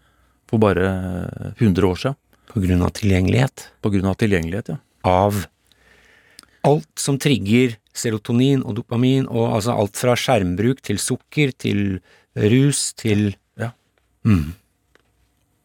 for 0.48 0.62
bare 0.62 0.88
100 1.58 1.88
år 1.88 2.00
siden. 2.00 2.18
På 2.48 2.62
grunn 2.64 2.82
av 2.84 2.94
tilgjengelighet. 2.96 3.66
På 3.84 3.92
grunn 3.92 4.08
av 4.08 4.16
tilgjengelighet, 4.20 4.72
ja. 4.72 4.78
Av 5.08 5.44
alt 6.66 7.00
som 7.00 7.18
trigger 7.20 7.76
serotonin 7.96 8.62
og 8.66 8.78
dopamin, 8.78 9.26
og 9.28 9.52
altså 9.58 9.74
alt 9.76 9.98
fra 9.98 10.14
skjermbruk 10.18 10.80
til 10.84 11.00
sukker 11.02 11.52
til 11.56 12.00
rus 12.38 12.92
til 12.98 13.34
Ja. 13.58 13.72
Mm. 14.24 14.54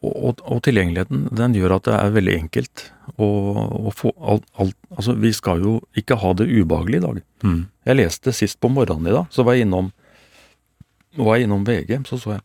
Og, 0.04 0.12
og, 0.12 0.40
og 0.44 0.62
tilgjengeligheten 0.66 1.28
den 1.32 1.54
gjør 1.56 1.78
at 1.78 1.86
det 1.88 1.94
er 1.96 2.14
veldig 2.18 2.32
enkelt 2.42 2.88
å, 3.16 3.26
å 3.88 3.92
få 3.94 4.12
alt, 4.20 4.44
alt 4.60 4.76
Altså, 4.94 5.14
vi 5.18 5.32
skal 5.34 5.62
jo 5.64 5.78
ikke 5.96 6.18
ha 6.20 6.32
det 6.38 6.44
ubehagelig 6.50 7.00
i 7.00 7.04
dag. 7.04 7.22
Mm. 7.42 7.60
Jeg 7.88 7.98
leste 7.98 8.34
sist 8.36 8.60
på 8.62 8.70
morgenen 8.70 9.08
i 9.10 9.14
dag, 9.16 9.30
så 9.32 9.42
var 9.46 9.56
jeg 9.56 9.66
innom, 9.66 9.88
var 11.18 11.38
jeg 11.38 11.48
innom 11.48 11.64
VG, 11.66 11.96
så 12.06 12.18
så 12.20 12.36
jeg 12.36 12.44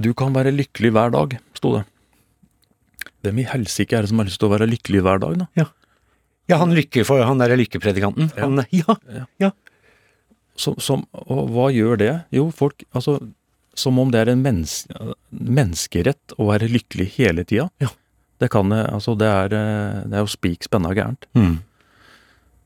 Du 0.00 0.12
kan 0.16 0.34
være 0.34 0.54
lykkelig 0.54 0.92
hver 0.94 1.12
dag, 1.14 1.36
sto 1.56 1.76
det. 1.76 1.84
Hvem 3.22 3.38
i 3.42 3.46
helsike 3.46 3.96
er 3.96 4.04
det 4.04 4.10
som 4.10 4.20
har 4.22 4.28
lyst 4.28 4.40
til 4.42 4.48
å 4.48 4.54
være 4.54 4.68
lykkelig 4.70 5.02
hver 5.04 5.22
dag, 5.22 5.44
da? 5.44 5.66
Ja, 6.50 6.58
han 6.58 6.74
lykke 6.74 7.04
for 7.06 7.22
han 7.22 7.40
derre 7.40 7.58
lykkepredikanten. 7.60 8.32
Ja. 8.36 8.48
Han, 8.48 8.64
ja. 9.40 9.52
Som, 10.58 10.76
som, 10.82 11.04
og 11.12 11.52
hva 11.54 11.68
gjør 11.72 12.00
det? 12.00 12.12
Jo, 12.34 12.48
folk 12.52 12.82
Altså, 12.92 13.16
som 13.78 13.98
om 14.02 14.10
det 14.12 14.20
er 14.20 14.32
en 14.34 14.42
mens, 14.44 14.82
menneskerett 15.30 16.34
å 16.36 16.50
være 16.50 16.68
lykkelig 16.72 17.08
hele 17.16 17.46
tida. 17.48 17.68
Ja. 17.80 17.92
Det 18.42 18.50
kan 18.52 18.72
det 18.74 18.82
Altså, 18.90 19.14
det 19.18 19.30
er, 19.30 19.54
det 19.54 20.18
er 20.18 20.24
jo 20.24 20.32
spik 20.34 20.66
spenna 20.66 20.92
gærent. 20.96 21.28
Mm. 21.38 21.60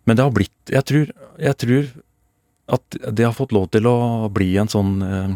Men 0.07 0.19
det 0.19 0.25
har 0.25 0.35
blitt 0.35 0.73
Jeg 0.73 0.87
tror, 0.89 1.13
jeg 1.39 1.59
tror 1.63 1.93
at 2.77 2.97
det 3.15 3.23
har 3.23 3.37
fått 3.37 3.53
lov 3.55 3.69
til 3.71 3.87
å 3.87 4.27
bli 4.35 4.49
en 4.59 4.71
sånn 4.71 4.97
eh, 5.07 5.35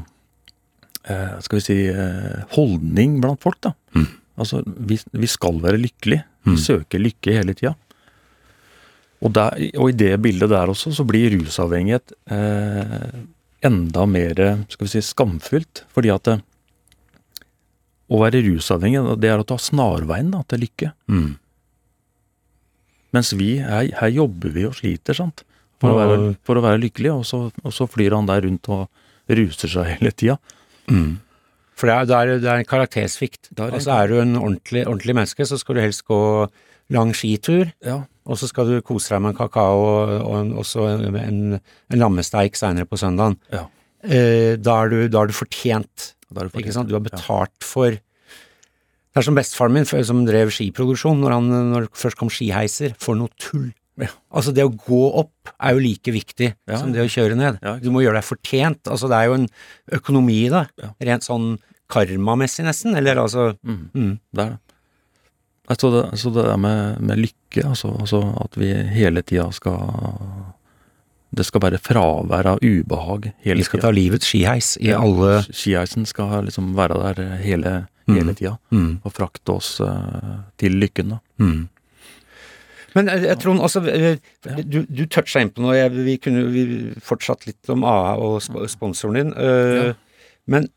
Skal 1.05 1.61
vi 1.61 1.64
si 1.64 1.78
eh, 1.88 2.42
holdning 2.57 3.20
blant 3.22 3.40
folk, 3.42 3.61
da. 3.64 3.72
Mm. 3.96 4.09
Altså, 4.40 4.62
vi, 4.66 4.98
vi 5.12 5.28
skal 5.30 5.61
være 5.62 5.80
lykkelige. 5.80 6.26
Mm. 6.44 6.53
Vi 6.55 6.61
søker 6.62 7.03
lykke 7.03 7.36
hele 7.36 7.55
tida. 7.57 7.74
Og, 9.20 9.32
der, 9.36 9.57
og 9.76 9.90
i 9.90 9.96
det 9.96 10.14
bildet 10.24 10.48
der 10.53 10.72
også, 10.72 10.94
så 10.96 11.05
blir 11.05 11.34
rusavhengighet 11.34 12.14
eh, 12.32 13.18
enda 13.68 14.07
mer 14.09 14.38
skal 14.72 14.86
vi 14.86 14.92
si, 14.94 15.03
skamfullt. 15.05 15.84
Fordi 15.92 16.12
at 16.14 16.30
eh, 16.32 16.44
å 18.11 18.22
være 18.22 18.42
rusavhengig, 18.46 19.03
det 19.20 19.30
er 19.30 19.42
å 19.42 19.46
ta 19.46 19.59
snarveien 19.61 20.32
da, 20.32 20.42
til 20.48 20.64
lykke. 20.64 20.92
Mm. 21.12 21.30
Mens 23.14 23.32
vi, 23.36 23.53
her, 23.62 23.90
her 24.01 24.12
jobber 24.14 24.55
vi 24.55 24.66
og 24.68 24.76
sliter, 24.78 25.16
sant. 25.18 25.44
For, 25.80 25.94
å, 25.94 25.96
være, 25.96 26.16
for 26.44 26.61
å 26.61 26.64
være 26.64 26.80
lykkelig, 26.82 27.12
og 27.14 27.22
så, 27.24 27.38
og 27.64 27.72
så 27.72 27.86
flyr 27.88 28.12
han 28.12 28.28
der 28.28 28.44
rundt 28.44 28.68
og 28.72 28.88
ruser 29.30 29.70
seg 29.72 29.94
hele 29.94 30.12
tida. 30.12 30.36
Mm. 30.91 31.18
For 31.80 31.88
det 31.88 31.95
er, 31.97 32.05
det 32.11 32.16
er, 32.16 32.38
det 32.43 32.51
er 32.53 32.61
en 32.61 32.68
karaktersvikt. 32.68 33.49
Er 33.57 33.70
Altså 33.72 33.95
er 33.97 34.09
du 34.11 34.18
en 34.20 34.34
ordentlig, 34.36 34.82
ordentlig 34.86 35.14
menneske, 35.16 35.47
så 35.49 35.57
skal 35.59 35.78
du 35.78 35.80
helst 35.80 36.05
gå 36.05 36.18
lang 36.91 37.12
skitur, 37.16 37.70
Ja. 37.86 38.03
og 38.26 38.36
så 38.36 38.49
skal 38.51 38.66
du 38.68 38.80
kose 38.82 39.09
deg 39.14 39.22
med 39.22 39.30
en 39.32 39.38
kakao 39.38 39.78
og, 39.86 40.12
og 40.26 40.59
også 40.64 40.88
en, 40.91 41.16
en, 41.16 41.41
en 41.91 41.99
lammesteik 42.03 42.57
seinere 42.59 42.84
på 42.91 42.99
søndagen. 43.01 43.38
ja. 43.53 43.66
Eh, 44.03 44.57
da, 44.57 44.78
er 44.84 44.88
du, 44.88 45.09
da 45.12 45.20
er 45.22 45.28
du 45.28 45.34
fortjent. 45.36 46.14
Da 46.32 46.41
er 46.41 46.49
det 46.49 46.61
Ikke 46.62 46.72
sant? 46.72 46.88
Du 46.88 46.95
har 46.97 47.03
Ja. 47.05 47.11
betalt 47.11 47.53
for 47.64 47.91
Det 47.91 49.18
er 49.18 49.22
som 49.26 49.34
bestefaren 49.34 49.72
min 49.74 49.84
som 49.84 50.24
drev 50.24 50.49
skiproduksjon, 50.55 51.20
når, 51.20 51.30
han, 51.34 51.49
når 51.72 51.80
det 51.84 51.91
først 51.99 52.16
kom 52.16 52.30
skiheiser. 52.32 52.95
For 52.99 53.14
noe 53.18 53.28
tull! 53.38 53.72
Ja. 54.01 54.09
Altså, 54.32 54.53
det 54.57 54.64
å 54.64 54.72
gå 54.72 55.01
opp 55.20 55.51
er 55.61 55.74
jo 55.76 55.80
like 55.84 56.12
viktig 56.14 56.55
Ja. 56.68 56.76
som 56.80 56.92
det 56.92 57.03
å 57.05 57.11
kjøre 57.11 57.36
ned. 57.36 57.59
Ja, 57.62 57.76
du 57.78 57.90
må 57.90 58.03
gjøre 58.03 58.20
deg 58.20 58.24
fortjent. 58.24 58.82
Altså, 58.88 59.09
det 59.09 59.16
er 59.18 59.26
jo 59.30 59.34
en 59.34 59.48
økonomi 59.92 60.46
i 60.46 60.51
det. 60.53 60.64
Rent 61.01 61.22
sånn 61.26 61.59
karmamessig, 61.90 62.64
nesten. 62.64 62.96
Eller 62.96 63.16
altså 63.16 63.57
Mm. 63.64 63.90
mm. 63.94 64.18
Det 64.34 64.44
er 64.46 64.51
det. 64.51 64.59
Så 65.78 65.90
det, 65.94 66.18
så 66.18 66.32
det 66.34 66.44
der 66.44 66.57
med, 66.59 67.01
med 67.01 67.18
lykke, 67.18 67.62
altså, 67.68 67.92
altså 68.01 68.22
at 68.44 68.57
vi 68.59 68.72
hele 68.74 69.22
tida 69.22 69.53
skal 69.53 69.78
Det 71.32 71.44
skal 71.46 71.61
være 71.62 71.78
fravær 71.78 72.46
av 72.46 72.59
ubehag 72.59 73.28
hele 73.44 73.61
Vi 73.61 73.62
skal 73.68 73.78
tida. 73.78 73.86
ta 73.86 73.90
livets 73.94 74.26
skiheis 74.26 74.72
i 74.82 74.90
alle 74.90 75.42
Skiheisen 75.46 76.05
skal 76.05 76.42
liksom 76.48 76.74
være 76.74 77.14
der 77.14 77.36
hele, 77.38 77.86
Mm. 78.09 78.14
hele 78.16 78.34
tida 78.34 78.59
mm. 78.72 79.01
og 79.05 79.12
frakte 79.14 79.53
oss 79.55 79.80
uh, 79.80 80.40
til 80.59 80.72
lykken, 80.80 81.11
da. 81.11 81.18
Men 82.97 83.11
eh, 83.12 83.26
jeg 83.28 83.38
tror 83.43 83.61
altså, 83.62 83.82
eh, 83.86 84.18
du, 84.64 84.82
du 84.88 85.05
toucha 85.07 85.43
inn 85.43 85.53
på 85.55 85.64
noe, 85.64 85.76
jeg, 85.78 85.95
vi 85.95 86.16
kunne 86.22 86.45
vi 86.53 86.64
fortsatt 87.05 87.47
litt 87.49 87.72
om 87.72 87.84
AA 87.86 88.14
og 88.20 88.68
sponsoren 88.70 89.20
din, 89.20 89.34
eh, 89.34 89.93
men 90.51 90.70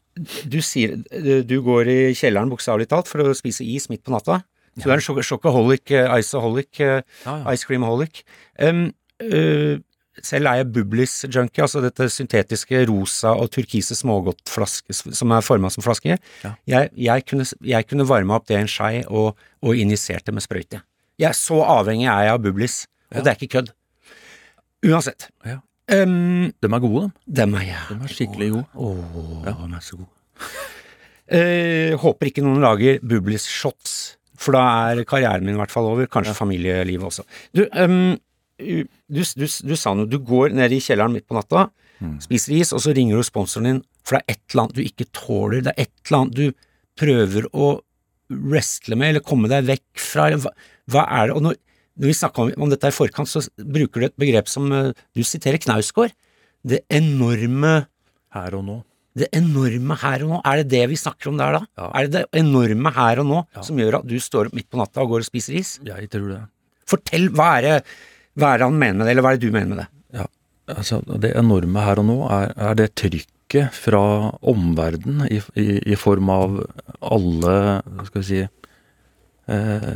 du 0.46 0.60
sier 0.62 1.00
du 1.50 1.56
går 1.66 1.88
i 1.90 2.00
kjelleren 2.14 2.52
bokstavelig 2.52 2.92
talt 2.92 3.10
for 3.10 3.24
å 3.24 3.34
spise 3.38 3.66
is 3.66 3.90
midt 3.90 4.04
på 4.06 4.14
natta. 4.14 4.44
Du 4.78 4.86
er 4.86 5.00
en 5.00 5.24
sjokkaholic, 5.26 5.90
iceaholic, 5.90 6.78
Ja, 6.82 7.00
ice 7.50 7.66
creamaholic. 7.66 8.22
Um, 8.62 8.92
selv 10.22 10.50
er 10.50 10.60
jeg 10.60 10.70
Bublis-junkie, 10.76 11.64
altså 11.66 11.82
dette 11.82 12.06
syntetiske 12.14 12.84
rosa 12.90 13.34
og 13.34 13.50
turkise 13.54 13.98
smågodtflaske 13.98 14.94
som 14.94 15.34
er 15.34 15.46
forma 15.46 15.72
som 15.74 15.86
flaske. 15.86 16.20
Ja. 16.44 16.54
Jeg, 16.70 16.92
jeg, 17.10 17.26
kunne, 17.30 17.48
jeg 17.66 17.90
kunne 17.90 18.06
varme 18.10 18.38
opp 18.38 18.46
det 18.50 18.60
i 18.60 18.62
en 18.62 18.70
skei 18.70 19.02
og, 19.08 19.40
og 19.66 19.82
injisert 19.82 20.28
det 20.30 20.36
med 20.38 20.46
sprøyte. 20.46 20.84
Jeg 21.20 21.30
er 21.30 21.38
så 21.38 21.60
avhengig 21.62 22.08
er 22.10 22.24
jeg 22.28 22.34
av 22.34 22.42
Bublis, 22.44 22.88
og 23.12 23.18
Ja. 23.18 23.22
det 23.24 23.32
er 23.34 23.38
ikke 23.46 23.54
kødd. 23.60 23.70
Uansett. 24.86 25.30
Ja. 25.46 25.60
Um, 25.92 26.52
De 26.62 26.68
er 26.72 26.80
gode, 26.80 27.12
de. 27.28 27.34
dem 27.42 27.54
er 27.56 27.66
ja. 27.68 27.82
De 27.90 27.96
er 28.04 28.08
skikkelig 28.12 28.52
gode. 28.52 28.66
Åh, 28.76 29.46
Ja. 29.46 29.52
de 29.68 29.76
er 29.76 29.84
så 29.84 29.98
gode. 29.98 30.10
uh, 31.34 31.94
håper 32.02 32.30
ikke 32.30 32.44
noen 32.46 32.62
lager 32.64 33.00
Bublis-shots, 33.04 34.18
for 34.38 34.56
da 34.58 34.64
er 34.94 35.04
karrieren 35.08 35.46
min 35.46 35.56
i 35.56 35.60
hvert 35.62 35.72
fall 35.72 35.88
over. 35.92 36.08
Kanskje 36.12 36.36
familielivet 36.36 37.06
også. 37.08 37.24
Du, 37.56 37.64
du, 37.70 38.84
du, 39.10 39.24
du, 39.24 39.46
du 39.48 39.76
sa 39.80 39.94
noe. 39.96 40.10
Du 40.10 40.20
går 40.20 40.52
ned 40.56 40.72
i 40.76 40.82
kjelleren 40.84 41.14
midt 41.16 41.28
på 41.30 41.38
natta, 41.40 41.70
Mm. 42.04 42.18
spiser 42.20 42.52
is, 42.58 42.72
og 42.74 42.82
så 42.84 42.92
ringer 42.92 43.16
du 43.16 43.24
sponsoren 43.24 43.64
din, 43.70 43.78
for 44.04 44.18
det 44.18 44.24
er 44.28 44.34
et 44.34 44.40
eller 44.52 44.64
annet 44.64 44.76
du 44.76 44.82
ikke 44.84 45.06
tåler. 45.16 45.62
Det 45.64 45.72
er 45.72 45.84
et 45.86 45.92
eller 46.10 46.18
annet 46.18 46.36
du 46.36 46.50
prøver 47.00 47.46
å 47.54 47.68
wrestle 48.34 48.98
med, 49.00 49.10
eller 49.14 49.24
komme 49.24 49.48
deg 49.48 49.64
vekk 49.70 50.02
fra. 50.02 50.26
eller 50.34 50.50
Hva, 50.92 51.04
er 51.08 51.28
det? 51.30 51.36
Og 51.38 51.44
når, 51.46 51.56
når 52.00 52.10
vi 52.12 52.16
snakka 52.18 52.42
om, 52.44 52.52
om 52.66 52.72
dette 52.74 52.90
i 52.90 52.96
forkant, 52.96 53.30
så 53.30 53.44
bruker 53.58 54.02
du 54.04 54.06
et 54.10 54.18
begrep 54.20 54.50
som 54.52 54.72
eh, 54.76 54.92
Du 55.16 55.22
siterer 55.24 55.62
Knausgård. 55.64 56.12
Det 56.64 56.82
enorme 56.92 57.86
Her 58.34 58.56
og 58.58 58.64
nå. 58.66 58.76
det 59.14 59.28
enorme 59.38 59.94
her 60.02 60.24
og 60.26 60.30
nå, 60.32 60.38
er 60.50 60.62
det 60.64 60.70
det 60.72 60.86
vi 60.90 60.96
snakker 60.98 61.30
om 61.30 61.36
der 61.38 61.52
da? 61.54 61.60
Ja. 61.78 61.90
Er 62.00 62.08
det 62.08 62.14
det 62.16 62.40
enorme 62.40 62.90
her 62.96 63.20
og 63.22 63.28
nå 63.30 63.42
Ja. 63.56 63.62
som 63.62 63.78
gjør 63.78 64.00
at 64.00 64.08
du 64.10 64.16
står 64.18 64.48
opp 64.50 64.56
midt 64.58 64.70
på 64.74 64.80
natta 64.80 65.04
og 65.04 65.12
går 65.12 65.22
og 65.22 65.28
spiser 65.28 65.54
is? 65.60 65.76
Jeg 65.86 66.10
tror 66.10 66.32
det. 66.32 66.40
Fortell, 66.90 67.28
hva 67.30 67.50
er 67.60 67.62
det, 67.68 67.76
hva 68.42 68.56
er 68.56 68.58
det 68.64 68.66
han 68.72 68.80
mener 68.82 68.98
med 68.98 69.06
det, 69.06 69.12
eller 69.14 69.22
hva 69.28 69.34
er 69.36 69.38
det 69.38 69.46
du 69.46 69.54
mener 69.54 69.70
med 69.76 69.84
det? 69.84 69.88
Ja, 70.18 70.26
altså 70.80 71.00
Det 71.22 71.32
enorme 71.38 71.84
her 71.86 72.02
og 72.02 72.08
nå 72.10 72.18
er, 72.40 72.56
er 72.72 72.74
det 72.82 72.90
trykket 72.98 73.70
fra 73.78 74.02
omverdenen 74.50 75.28
i, 75.30 75.38
i, 75.62 75.68
i 75.94 75.96
form 76.00 76.34
av 76.34 76.58
alle 77.06 77.56
skal 78.10 78.22
vi 78.24 78.28
si 78.32 78.42
eh, 78.42 79.94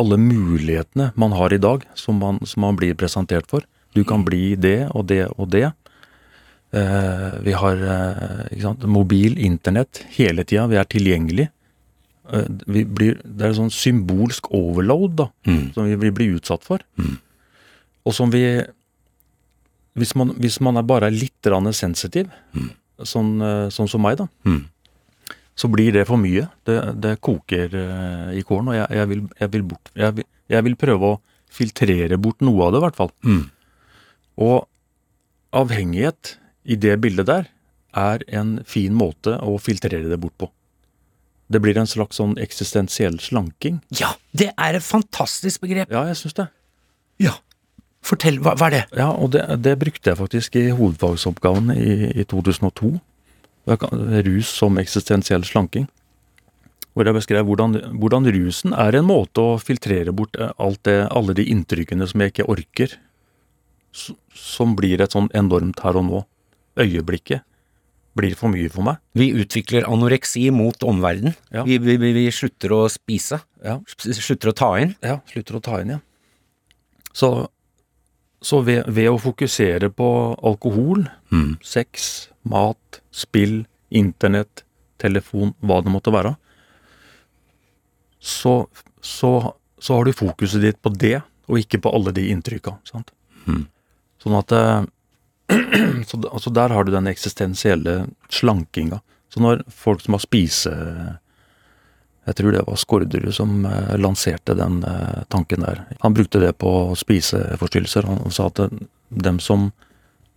Alle 0.00 0.18
mulighetene 0.18 1.12
man 1.20 1.34
har 1.38 1.52
i 1.54 1.60
dag 1.62 1.84
som 1.94 2.18
man, 2.18 2.40
som 2.46 2.64
man 2.66 2.76
blir 2.78 2.96
presentert 2.98 3.46
for. 3.50 3.66
Du 3.94 4.02
kan 4.04 4.24
bli 4.26 4.54
det 4.58 4.88
og 4.90 5.06
det 5.06 5.24
og 5.36 5.50
det. 5.54 5.68
Eh, 6.74 7.28
vi 7.46 7.54
har 7.54 7.82
eh, 7.96 8.60
sant, 8.62 8.82
mobil, 8.90 9.38
internett 9.38 10.02
hele 10.16 10.42
tida. 10.44 10.66
Vi 10.66 10.80
er 10.80 10.88
tilgjengelig. 10.90 11.48
Eh, 12.32 12.48
vi 12.66 12.82
blir, 12.84 13.20
det 13.22 13.50
er 13.50 13.58
sånn 13.60 13.70
symbolsk 13.70 14.50
overload 14.50 15.14
da, 15.22 15.28
som 15.76 15.86
vi, 15.86 15.94
vi 16.00 16.10
blir 16.14 16.40
utsatt 16.40 16.66
for. 16.66 16.82
Mm. 16.98 17.20
Og 18.04 18.16
som 18.16 18.34
vi 18.34 18.42
hvis 19.94 20.14
man, 20.18 20.34
hvis 20.42 20.58
man 20.64 20.78
er 20.78 20.86
bare 20.86 21.06
er 21.08 21.14
litt 21.14 21.46
sensitiv, 21.46 22.26
sensitiv, 22.26 22.70
sånn, 23.06 23.34
eh, 23.42 23.68
sånn 23.70 23.88
som 23.88 24.02
meg, 24.02 24.18
da, 24.18 24.28
Mm. 24.44 24.64
Så 25.54 25.70
blir 25.70 25.94
det 25.94 26.06
for 26.08 26.20
mye. 26.20 26.48
Det, 26.66 26.78
det 27.02 27.16
koker 27.24 27.74
eh, 27.78 28.30
i 28.38 28.42
kålen, 28.46 28.72
og 28.72 28.78
jeg, 28.78 28.88
jeg, 28.98 29.10
vil, 29.10 29.24
jeg, 29.40 29.52
vil 29.54 29.66
bort, 29.70 29.92
vil, 29.94 30.28
jeg 30.50 30.66
vil 30.66 30.78
prøve 30.78 31.12
å 31.14 31.20
filtrere 31.54 32.18
bort 32.18 32.42
noe 32.42 32.66
av 32.66 32.74
det, 32.74 32.80
i 32.80 32.84
hvert 32.88 32.98
fall. 32.98 33.12
Mm. 33.26 33.44
Og 34.44 34.56
avhengighet 35.54 36.36
i 36.64 36.78
det 36.80 36.96
bildet 37.02 37.30
der 37.30 37.48
er 37.94 38.24
en 38.34 38.58
fin 38.66 38.94
måte 38.96 39.36
å 39.38 39.54
filtrere 39.62 40.10
det 40.10 40.18
bort 40.18 40.36
på. 40.40 40.50
Det 41.52 41.60
blir 41.62 41.76
en 41.78 41.88
slags 41.88 42.18
sånn 42.18 42.34
eksistensiell 42.42 43.20
slanking. 43.22 43.78
Ja, 43.94 44.14
det 44.34 44.50
er 44.56 44.78
et 44.78 44.86
fantastisk 44.86 45.62
begrep. 45.62 45.92
Ja, 45.92 46.06
jeg 46.08 46.18
syns 46.18 46.38
det. 46.40 46.48
Ja. 47.22 47.36
Fortell, 48.04 48.40
hva, 48.42 48.56
hva 48.58 48.68
er 48.68 48.74
det? 48.74 48.84
Ja, 48.98 49.10
og 49.12 49.30
det, 49.36 49.44
det 49.64 49.76
brukte 49.80 50.10
jeg 50.10 50.18
faktisk 50.18 50.56
i 50.60 50.66
hovedfagsoppgaven 50.74 51.70
i, 51.76 52.10
i 52.12 52.26
2002. 52.28 52.96
Rus 53.66 54.50
som 54.52 54.78
eksistensiell 54.80 55.44
slanking. 55.46 55.86
Hvor 56.94 57.08
jeg 57.08 57.16
beskrev 57.16 57.46
hvordan, 57.48 57.78
hvordan 57.98 58.28
rusen 58.36 58.74
er 58.76 58.94
en 58.94 59.08
måte 59.08 59.42
å 59.42 59.56
filtrere 59.58 60.12
bort 60.14 60.36
eh, 60.38 60.52
alt 60.62 60.84
det, 60.86 61.00
alle 61.10 61.34
de 61.34 61.46
inntrykkene 61.50 62.06
som 62.06 62.22
jeg 62.22 62.34
ikke 62.34 62.46
orker. 62.52 62.94
Som 64.34 64.76
blir 64.78 65.02
et 65.02 65.14
sånn 65.14 65.26
enormt 65.34 65.82
her 65.82 65.98
og 65.98 66.06
nå. 66.06 66.22
Øyeblikket 66.78 67.42
blir 68.14 68.36
for 68.38 68.52
mye 68.52 68.70
for 68.70 68.86
meg. 68.86 69.00
Vi 69.18 69.32
utvikler 69.42 69.88
anoreksi 69.90 70.46
mot 70.54 70.86
omverdenen. 70.86 71.34
Ja. 71.54 71.64
Vi, 71.66 71.80
vi, 71.82 71.96
vi, 71.98 72.24
slutter 72.34 72.76
å 72.76 72.84
spise. 72.92 73.40
Ja. 73.64 73.80
Slutter 73.98 74.52
å 74.52 74.56
ta 74.56 74.70
inn. 74.82 74.94
Ja, 75.02 75.18
slutter 75.30 75.58
å 75.58 75.62
ta 75.64 75.80
inn 75.82 75.96
igjen. 75.96 76.04
Så, 77.14 77.30
så 78.44 78.60
ved, 78.66 78.84
ved 78.92 79.08
å 79.08 79.18
fokusere 79.20 79.88
på 79.96 80.08
alkohol, 80.44 81.06
Mm. 81.32 81.56
sex, 81.64 82.28
mat, 82.44 83.00
spill, 83.10 83.64
internett, 83.90 84.62
telefon, 85.00 85.54
hva 85.64 85.80
det 85.82 85.90
måtte 85.92 86.12
være, 86.14 86.36
så, 88.20 88.66
så, 89.02 89.54
så 89.78 89.94
har 89.98 90.04
du 90.08 90.12
fokuset 90.16 90.62
ditt 90.62 90.80
på 90.84 90.92
det, 90.94 91.18
og 91.48 91.58
ikke 91.60 91.80
på 91.84 91.92
alle 91.92 92.12
de 92.16 92.28
inntrykka. 92.32 92.76
Mhm. 93.44 93.64
Sånn 94.22 94.36
at 94.38 94.52
eh, 94.56 94.84
så, 96.08 96.16
altså 96.30 96.50
Der 96.56 96.72
har 96.72 96.84
du 96.86 96.92
den 96.94 97.10
eksistensielle 97.10 98.06
slankinga. 98.32 99.02
Så 99.28 99.42
når 99.44 99.64
folk 99.68 100.00
som 100.00 100.16
har 100.16 100.22
spise... 100.24 100.72
Jeg 102.24 102.36
tror 102.38 102.52
det 102.56 102.62
var 102.66 102.78
Skårderud 102.80 103.34
som 103.36 103.66
eh, 103.68 103.96
lanserte 104.00 104.54
den 104.56 104.78
eh, 104.88 105.24
tanken 105.28 105.60
der. 105.66 105.82
Han 106.00 106.14
brukte 106.16 106.40
det 106.40 106.54
på 106.58 106.70
spiseforstyrrelser. 106.96 108.06
Han 108.08 108.32
sa 108.32 108.46
at 108.48 108.62
dem 109.10 109.40
som 109.40 109.72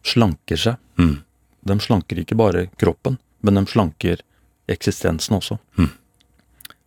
slanker 0.07 0.57
seg, 0.59 0.75
Mm. 0.97 1.19
de 1.67 1.75
slanker 1.83 2.17
ikke 2.23 2.35
bare 2.39 2.65
kroppen, 2.81 3.17
men 3.45 3.53
de 3.59 3.65
slanker 3.69 4.21
eksistensen 4.67 5.35
også. 5.37 5.59
Mm. 5.77 5.91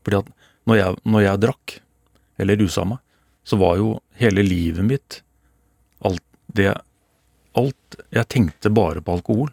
Fordi 0.05 0.17
at 0.19 0.31
når 0.67 0.77
jeg, 0.81 0.97
når 1.05 1.23
jeg 1.23 1.41
drakk, 1.45 1.75
eller 2.41 2.57
rusa 2.59 2.85
meg, 2.85 2.99
så 3.45 3.57
var 3.61 3.77
jo 3.79 4.01
hele 4.21 4.43
livet 4.43 4.85
mitt 4.85 5.21
alt 6.05 6.23
det, 6.53 6.73
alt 7.55 7.97
Jeg 8.13 8.29
tenkte 8.29 8.71
bare 8.75 9.01
på 9.03 9.13
alkohol. 9.17 9.51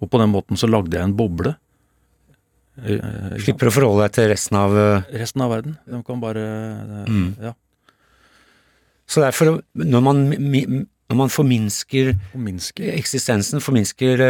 Og 0.00 0.08
på 0.10 0.18
den 0.20 0.30
måten 0.32 0.56
så 0.56 0.68
lagde 0.70 0.96
jeg 0.96 1.04
en 1.04 1.16
boble. 1.16 1.54
Sant? 2.76 3.42
Slipper 3.44 3.68
å 3.68 3.72
forholde 3.74 4.06
deg 4.06 4.12
til 4.16 4.28
resten 4.30 4.56
av 4.56 4.70
uh, 4.76 5.02
Resten 5.12 5.42
av 5.44 5.50
verden. 5.50 5.76
De 5.86 6.02
kan 6.06 6.20
bare 6.22 6.44
uh, 6.44 7.04
Mm. 7.10 7.34
Ja. 7.42 7.52
Så 9.10 9.20
derfor, 9.24 9.56
når 9.74 10.02
man, 10.06 10.20
mi- 10.38 10.66
når 11.10 11.16
man 11.18 11.28
forminsker 11.34 12.12
forminsker, 12.30 12.92
eksistensen, 12.94 13.58
forminsker 13.60 14.20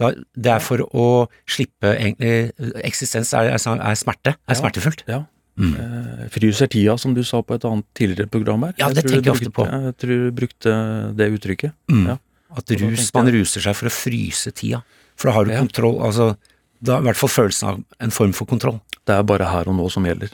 da, 0.00 0.12
Det 0.32 0.50
er 0.54 0.62
for 0.64 0.78
å 0.96 1.08
slippe 1.44 1.92
egentlig 1.92 2.52
Eksistens 2.88 3.34
er, 3.36 3.50
er, 3.52 3.60
er 3.60 3.98
smerte. 4.00 4.32
Er 4.48 4.54
Ja. 4.54 4.58
smertefullt. 4.62 5.04
Ja. 5.06 5.26
Eh, 5.60 6.28
fryser 6.32 6.70
tida, 6.72 6.94
som 6.98 7.12
du 7.12 7.20
sa 7.22 7.42
på 7.42 7.52
et 7.58 7.64
annet 7.68 7.84
tidligere 7.94 8.30
program 8.32 8.62
her. 8.64 8.72
Ja, 8.78 8.88
det 8.88 9.02
jeg 9.04 9.10
tenker 9.10 9.28
jeg 9.28 9.34
ofte 9.34 9.50
brukte- 9.50 9.58
på. 9.58 9.84
Jeg 9.84 9.96
tror 10.00 10.08
du 10.24 10.30
brukte 10.32 11.16
det 11.16 11.26
uttrykket. 11.36 11.72
Mm. 11.92 12.06
Ja. 12.08 12.16
At 12.56 12.70
rus, 12.80 13.10
man 13.14 13.28
ruser 13.28 13.60
seg 13.60 13.76
for 13.76 13.86
å 13.86 13.92
fryse 13.92 14.50
tida. 14.56 14.80
For 15.16 15.28
da 15.28 15.34
har 15.36 15.44
du 15.44 15.50
kontroll. 15.52 16.00
Altså, 16.00 16.36
da 16.82 16.98
i 17.00 17.04
hvert 17.06 17.18
fall 17.20 17.28
følelsen 17.32 17.68
av 17.68 17.80
en 18.00 18.10
form 18.14 18.32
for 18.36 18.48
kontroll. 18.50 18.80
Det 19.06 19.14
er 19.16 19.22
bare 19.26 19.48
her 19.50 19.68
og 19.68 19.76
nå 19.76 19.88
som 19.92 20.04
gjelder. 20.08 20.32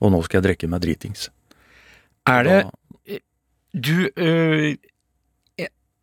Og 0.00 0.12
nå 0.12 0.20
skal 0.24 0.40
jeg 0.40 0.46
drikke 0.50 0.68
meg 0.72 0.82
dritings. 0.84 1.28
Er 2.28 2.42
det 2.44 2.58
Da- 2.66 3.20
Du 3.76 4.08
øh, 4.16 4.74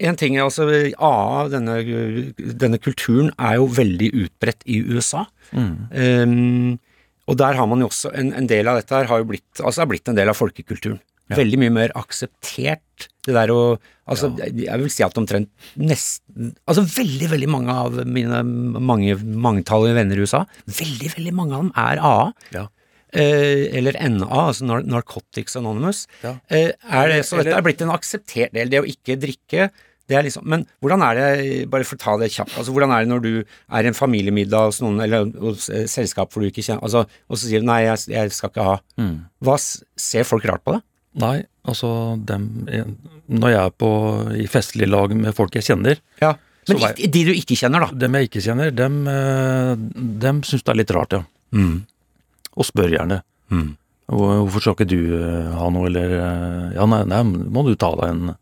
En 0.04 0.16
ting 0.20 0.36
altså 0.38 0.66
AA, 1.00 1.48
denne, 1.50 1.76
denne 2.60 2.78
kulturen, 2.82 3.30
er 3.40 3.56
jo 3.56 3.68
veldig 3.72 4.10
utbredt 4.26 4.66
i 4.68 4.82
USA. 4.84 5.22
Mm. 5.54 5.76
Um, 5.94 6.80
og 7.30 7.38
der 7.40 7.54
har 7.56 7.66
man 7.70 7.80
jo 7.80 7.88
også 7.88 8.12
en, 8.20 8.34
en 8.34 8.48
del 8.50 8.68
av 8.68 8.82
dette 8.82 8.92
her 8.98 9.06
har 9.08 9.22
jo 9.22 9.28
blitt, 9.30 9.62
altså 9.64 9.82
er 9.86 9.88
blitt 9.94 10.10
en 10.12 10.18
del 10.18 10.28
av 10.28 10.36
folkekulturen. 10.36 11.00
Ja. 11.34 11.40
Veldig 11.42 11.60
mye 11.66 11.74
mer 11.74 11.96
akseptert. 12.00 13.10
Det 13.26 13.36
der 13.36 13.54
å 13.54 13.64
Altså, 14.04 14.34
jeg 14.36 14.80
vil 14.82 14.90
si 14.92 15.04
at 15.06 15.16
omtrent 15.16 15.48
nesten 15.80 16.50
Altså 16.68 16.84
veldig, 16.84 17.30
veldig 17.32 17.48
mange 17.48 17.72
av 17.72 18.02
mine 18.04 18.42
mange, 18.44 19.16
mangetallige 19.16 19.96
venner 19.96 20.20
i 20.20 20.26
USA, 20.28 20.42
veldig, 20.68 21.14
veldig 21.14 21.34
mange 21.38 21.56
av 21.56 21.64
dem 21.64 21.72
er 21.86 22.02
AA. 22.04 22.26
Ja. 22.58 22.66
Eh, 23.14 23.70
eller 23.78 23.96
NA, 24.10 24.28
altså 24.28 24.68
Nar 24.68 24.84
Narcotics 24.90 25.56
Anonymous. 25.60 26.04
Ja. 26.24 26.36
Eh, 26.50 26.74
er 26.74 27.12
det, 27.14 27.24
så 27.30 27.40
dette 27.40 27.56
er 27.56 27.66
blitt 27.66 27.84
en 27.86 27.94
akseptert 27.94 28.56
del, 28.58 28.72
det 28.74 28.82
å 28.82 28.88
ikke 28.90 29.20
drikke. 29.22 29.70
Det 30.10 30.18
er 30.18 30.26
liksom, 30.26 30.44
men 30.50 30.66
hvordan 30.84 31.04
er 31.06 31.20
det, 31.20 31.28
bare 31.72 31.86
for 31.88 31.96
å 31.96 32.02
ta 32.02 32.16
det 32.20 32.32
kjapt, 32.34 32.58
altså 32.60 32.74
hvordan 32.76 32.92
er 32.92 33.06
det 33.06 33.12
når 33.14 33.22
du 33.24 33.30
er 33.40 33.86
i 33.86 33.92
en 33.92 33.96
familiemiddag 33.96 34.68
hos 34.68 34.82
noen, 34.84 35.00
eller 35.06 35.30
hos 35.46 35.70
eh, 35.72 35.86
selskap 35.88 36.34
hvor 36.34 36.44
du 36.44 36.50
ikke 36.50 36.66
kjenner, 36.66 36.84
altså, 36.84 37.06
og 37.30 37.40
så 37.40 37.48
sier 37.48 37.64
du 37.64 37.70
nei, 37.70 37.86
jeg, 37.86 38.10
jeg 38.12 38.34
skal 38.36 38.52
ikke 38.52 38.68
ha. 38.68 38.76
Mm. 39.00 39.16
Hva 39.46 39.56
ser 39.62 40.28
folk 40.28 40.50
rart 40.50 40.66
på 40.66 40.76
det? 40.76 40.84
Nei, 41.22 41.44
altså 41.70 41.90
dem 42.26 42.48
Når 43.30 43.50
jeg 43.54 43.60
er 43.66 43.70
på, 43.80 43.90
i 44.36 44.48
festlig 44.50 44.88
lag 44.90 45.14
med 45.16 45.34
folk 45.38 45.54
jeg 45.56 45.64
kjenner, 45.70 46.00
Ja. 46.22 46.34
Men 46.68 46.78
Så 46.78 46.84
vei- 46.88 47.10
de 47.12 47.24
du 47.28 47.32
ikke 47.34 47.58
kjenner, 47.60 47.82
da. 47.84 47.88
dem 48.06 48.14
jeg 48.16 48.30
ikke 48.30 48.42
kjenner, 48.42 48.70
dem, 48.74 49.06
eh, 49.08 49.76
dem 50.24 50.42
syns 50.48 50.64
det 50.64 50.72
er 50.72 50.78
litt 50.80 50.92
rart, 50.96 51.12
ja. 51.12 51.24
Og 52.56 52.66
spør 52.68 52.90
gjerne. 52.94 53.22
Mm. 53.52 53.76
Hvorfor 54.08 54.62
skal 54.62 54.76
ikke 54.78 54.88
du 54.88 55.00
eh, 55.18 55.52
ha 55.58 55.68
noe, 55.74 55.88
eller 55.90 56.14
eh, 56.20 56.74
Ja, 56.78 56.86
nei, 56.86 57.04
nei, 57.10 57.22
må 57.26 57.66
du 57.68 57.74
ta 57.80 57.90
deg 58.00 58.10
en, 58.14 58.34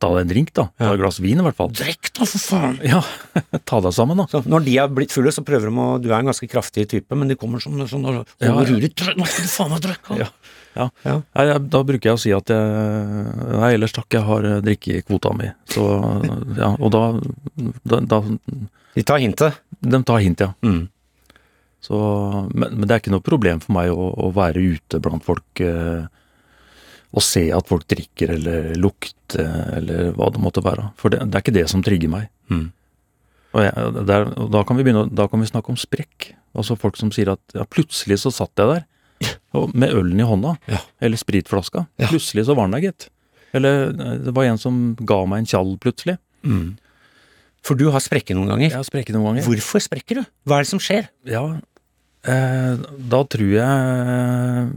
ta 0.00 0.10
deg 0.12 0.24
en 0.26 0.28
drink, 0.32 0.52
da. 0.56 0.66
Ta 0.76 0.90
Ja. 0.90 0.92
et 0.96 1.00
glass 1.00 1.20
vin, 1.24 1.38
i 1.40 1.42
hvert 1.46 1.56
fall. 1.56 1.70
Drikk 1.72 2.12
da, 2.16 2.24
for 2.28 2.38
faen! 2.50 2.78
Ja, 2.84 3.00
ta 3.68 3.80
deg 3.80 3.92
sammen, 3.96 4.16
da. 4.20 4.26
Så 4.32 4.42
når 4.44 4.64
de 4.68 4.76
er 4.80 4.88
blitt 4.92 5.12
fulle, 5.14 5.32
så 5.32 5.44
prøver 5.46 5.70
de 5.70 5.76
å 5.76 6.00
Du 6.02 6.08
er 6.12 6.18
en 6.20 6.28
ganske 6.32 6.48
kraftig 6.52 6.88
type, 6.90 7.16
men 7.16 7.28
de 7.32 7.36
kommer 7.40 7.60
som 7.64 7.76
sånn 7.86 8.04
og 8.08 8.26
Ja, 8.40 8.52
og 8.52 8.64
ja. 8.66 8.74
rurer. 8.74 8.88
«Drikk, 8.92 9.16
Nå 9.16 9.24
skal 9.28 9.44
du 9.48 9.52
faen 9.56 9.70
meg 9.76 9.80
drikke! 9.88 10.18
Ja. 10.24 10.28
Ja. 10.76 10.86
Ja. 11.02 11.16
Nei, 11.34 11.46
da 11.72 11.82
bruker 11.86 12.10
jeg 12.10 12.18
å 12.18 12.20
si 12.20 12.32
at 12.34 12.52
jeg 12.52 12.60
Nei, 13.50 13.72
ellers 13.74 13.94
takk, 13.96 14.06
jeg 14.14 14.22
har 14.26 14.46
eh, 14.46 14.60
drikkekvota 14.64 15.32
mi. 15.36 15.50
Så 15.72 15.84
ja, 16.58 16.70
og 16.76 16.92
da, 16.94 17.02
da, 17.82 18.00
da 18.00 18.22
De 18.94 19.04
tar 19.06 19.22
hintet. 19.22 19.60
De 19.80 20.02
tar 20.06 20.22
hint, 20.22 20.44
ja. 20.46 20.52
Mm. 20.62 20.86
Så, 21.80 21.98
men, 22.52 22.74
men 22.76 22.86
det 22.86 22.94
er 22.94 23.02
ikke 23.02 23.14
noe 23.14 23.24
problem 23.24 23.62
for 23.64 23.74
meg 23.78 23.92
å, 23.92 24.10
å 24.26 24.32
være 24.36 24.62
ute 24.76 25.00
blant 25.02 25.24
folk 25.24 25.62
eh, 25.64 26.04
og 27.10 27.24
se 27.24 27.48
at 27.54 27.66
folk 27.66 27.88
drikker 27.90 28.36
eller 28.36 28.74
lukter 28.78 29.48
eller 29.78 30.12
hva 30.14 30.28
det 30.30 30.42
måtte 30.42 30.62
være. 30.62 30.92
For 31.00 31.10
det, 31.10 31.24
det 31.26 31.38
er 31.38 31.42
ikke 31.42 31.56
det 31.56 31.66
som 31.72 31.82
trigger 31.82 32.12
meg. 32.12 32.28
Mm. 32.52 32.68
Og, 33.50 33.62
jeg, 33.64 33.88
det 34.06 34.14
er, 34.14 34.28
og 34.38 34.52
da 34.54 34.62
kan 34.66 34.78
vi 34.78 34.84
begynne, 34.86 35.08
da 35.10 35.26
kan 35.30 35.42
vi 35.42 35.48
snakke 35.50 35.72
om 35.72 35.80
sprekk. 35.80 36.30
Altså 36.54 36.76
folk 36.78 36.98
som 37.00 37.10
sier 37.14 37.32
at 37.32 37.56
ja, 37.56 37.66
plutselig 37.66 38.20
så 38.22 38.30
satt 38.34 38.54
jeg 38.60 38.70
der 38.70 38.86
med 39.74 39.90
ølen 39.92 40.20
i 40.20 40.26
hånda, 40.26 40.56
Ja. 40.70 40.78
eller 41.00 41.16
spritflaska. 41.20 41.86
Ja. 42.00 42.06
Plutselig 42.08 42.46
så 42.46 42.54
var 42.56 42.68
den 42.68 42.76
der, 42.78 42.86
gitt. 42.90 43.08
Eller 43.52 43.88
eh, 43.90 44.14
det 44.26 44.34
var 44.36 44.44
en 44.46 44.58
som 44.62 44.94
ga 45.00 45.24
meg 45.26 45.42
en 45.42 45.46
tjall 45.50 45.74
plutselig. 45.82 46.16
Mm. 46.46 46.76
For 47.66 47.76
du 47.76 47.90
har 47.92 48.00
sprekket 48.00 48.36
noen 48.38 48.48
ganger. 48.48 48.70
Jeg 48.70 48.78
har 48.78 48.86
sprekket 48.88 49.12
noen 49.16 49.26
ganger. 49.34 49.44
Hvorfor 49.48 49.82
sprekker 49.84 50.20
du? 50.20 50.24
Hva 50.48 50.60
er 50.60 50.64
det 50.64 50.70
som 50.70 50.80
skjer? 50.80 51.10
Ja, 51.28 51.42
eh, 52.24 52.76
da 53.10 53.20
tror 53.28 53.50
jeg 53.52 54.72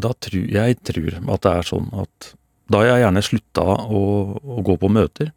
Da 0.00 0.12
tror 0.22 0.44
jeg 0.54 0.76
tror 0.86 1.16
at 1.34 1.40
det 1.46 1.50
er 1.56 1.66
sånn 1.66 1.88
at 1.98 2.34
da 2.70 2.78
har 2.78 2.86
jeg 2.92 3.00
gjerne 3.02 3.22
slutta 3.26 3.64
å, 3.90 4.00
å 4.38 4.60
gå 4.62 4.76
på 4.78 4.86
møter, 4.94 5.32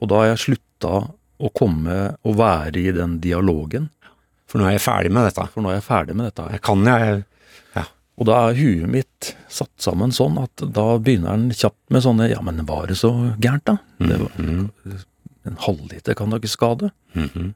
og 0.00 0.06
da 0.08 0.20
har 0.22 0.30
jeg 0.30 0.38
slutta 0.46 0.92
å 1.36 1.50
komme 1.52 1.96
og 2.24 2.38
være 2.38 2.80
i 2.80 2.94
den 2.96 3.18
dialogen, 3.20 3.90
For 4.46 4.58
nå 4.62 4.68
er 4.68 4.76
jeg 4.76 4.84
ferdig 4.86 5.10
med 5.12 5.26
dette. 5.26 5.46
for 5.52 5.62
nå 5.64 5.70
er 5.72 5.80
jeg 5.80 5.86
ferdig 5.88 6.14
med 6.16 6.28
dette. 6.30 6.50
Jeg 6.52 6.62
kan 6.62 6.84
jeg 6.86 7.24
Og 8.18 8.24
da 8.24 8.36
er 8.48 8.54
huet 8.56 8.88
mitt 8.88 9.34
satt 9.52 9.74
sammen 9.82 10.08
sånn 10.14 10.38
at 10.40 10.62
da 10.72 10.84
begynner 10.96 11.34
den 11.36 11.50
kjapt 11.52 11.90
med 11.92 12.00
sånne 12.00 12.30
Ja, 12.30 12.38
men 12.40 12.62
var 12.64 12.86
det 12.88 12.96
så 12.96 13.10
gærent, 13.36 13.64
da? 13.68 13.74
Det 14.00 14.16
var, 14.22 14.30
en 15.46 15.58
halvliter 15.66 16.16
kan 16.16 16.30
da 16.32 16.38
ikke 16.40 16.48
skade? 16.48 16.88
Mhm. 17.14 17.50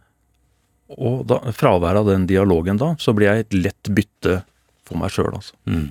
Og 1.00 1.22
da, 1.30 1.38
fravær 1.54 1.96
av 2.02 2.06
den 2.10 2.26
dialogen 2.26 2.76
da, 2.76 2.90
så 2.98 3.14
blir 3.16 3.30
jeg 3.30 3.46
et 3.46 3.54
lett 3.54 3.90
bytte 3.94 4.42
for 4.84 4.98
meg 4.98 5.10
sjøl, 5.14 5.32
altså. 5.38 5.54
mm. 5.70 5.88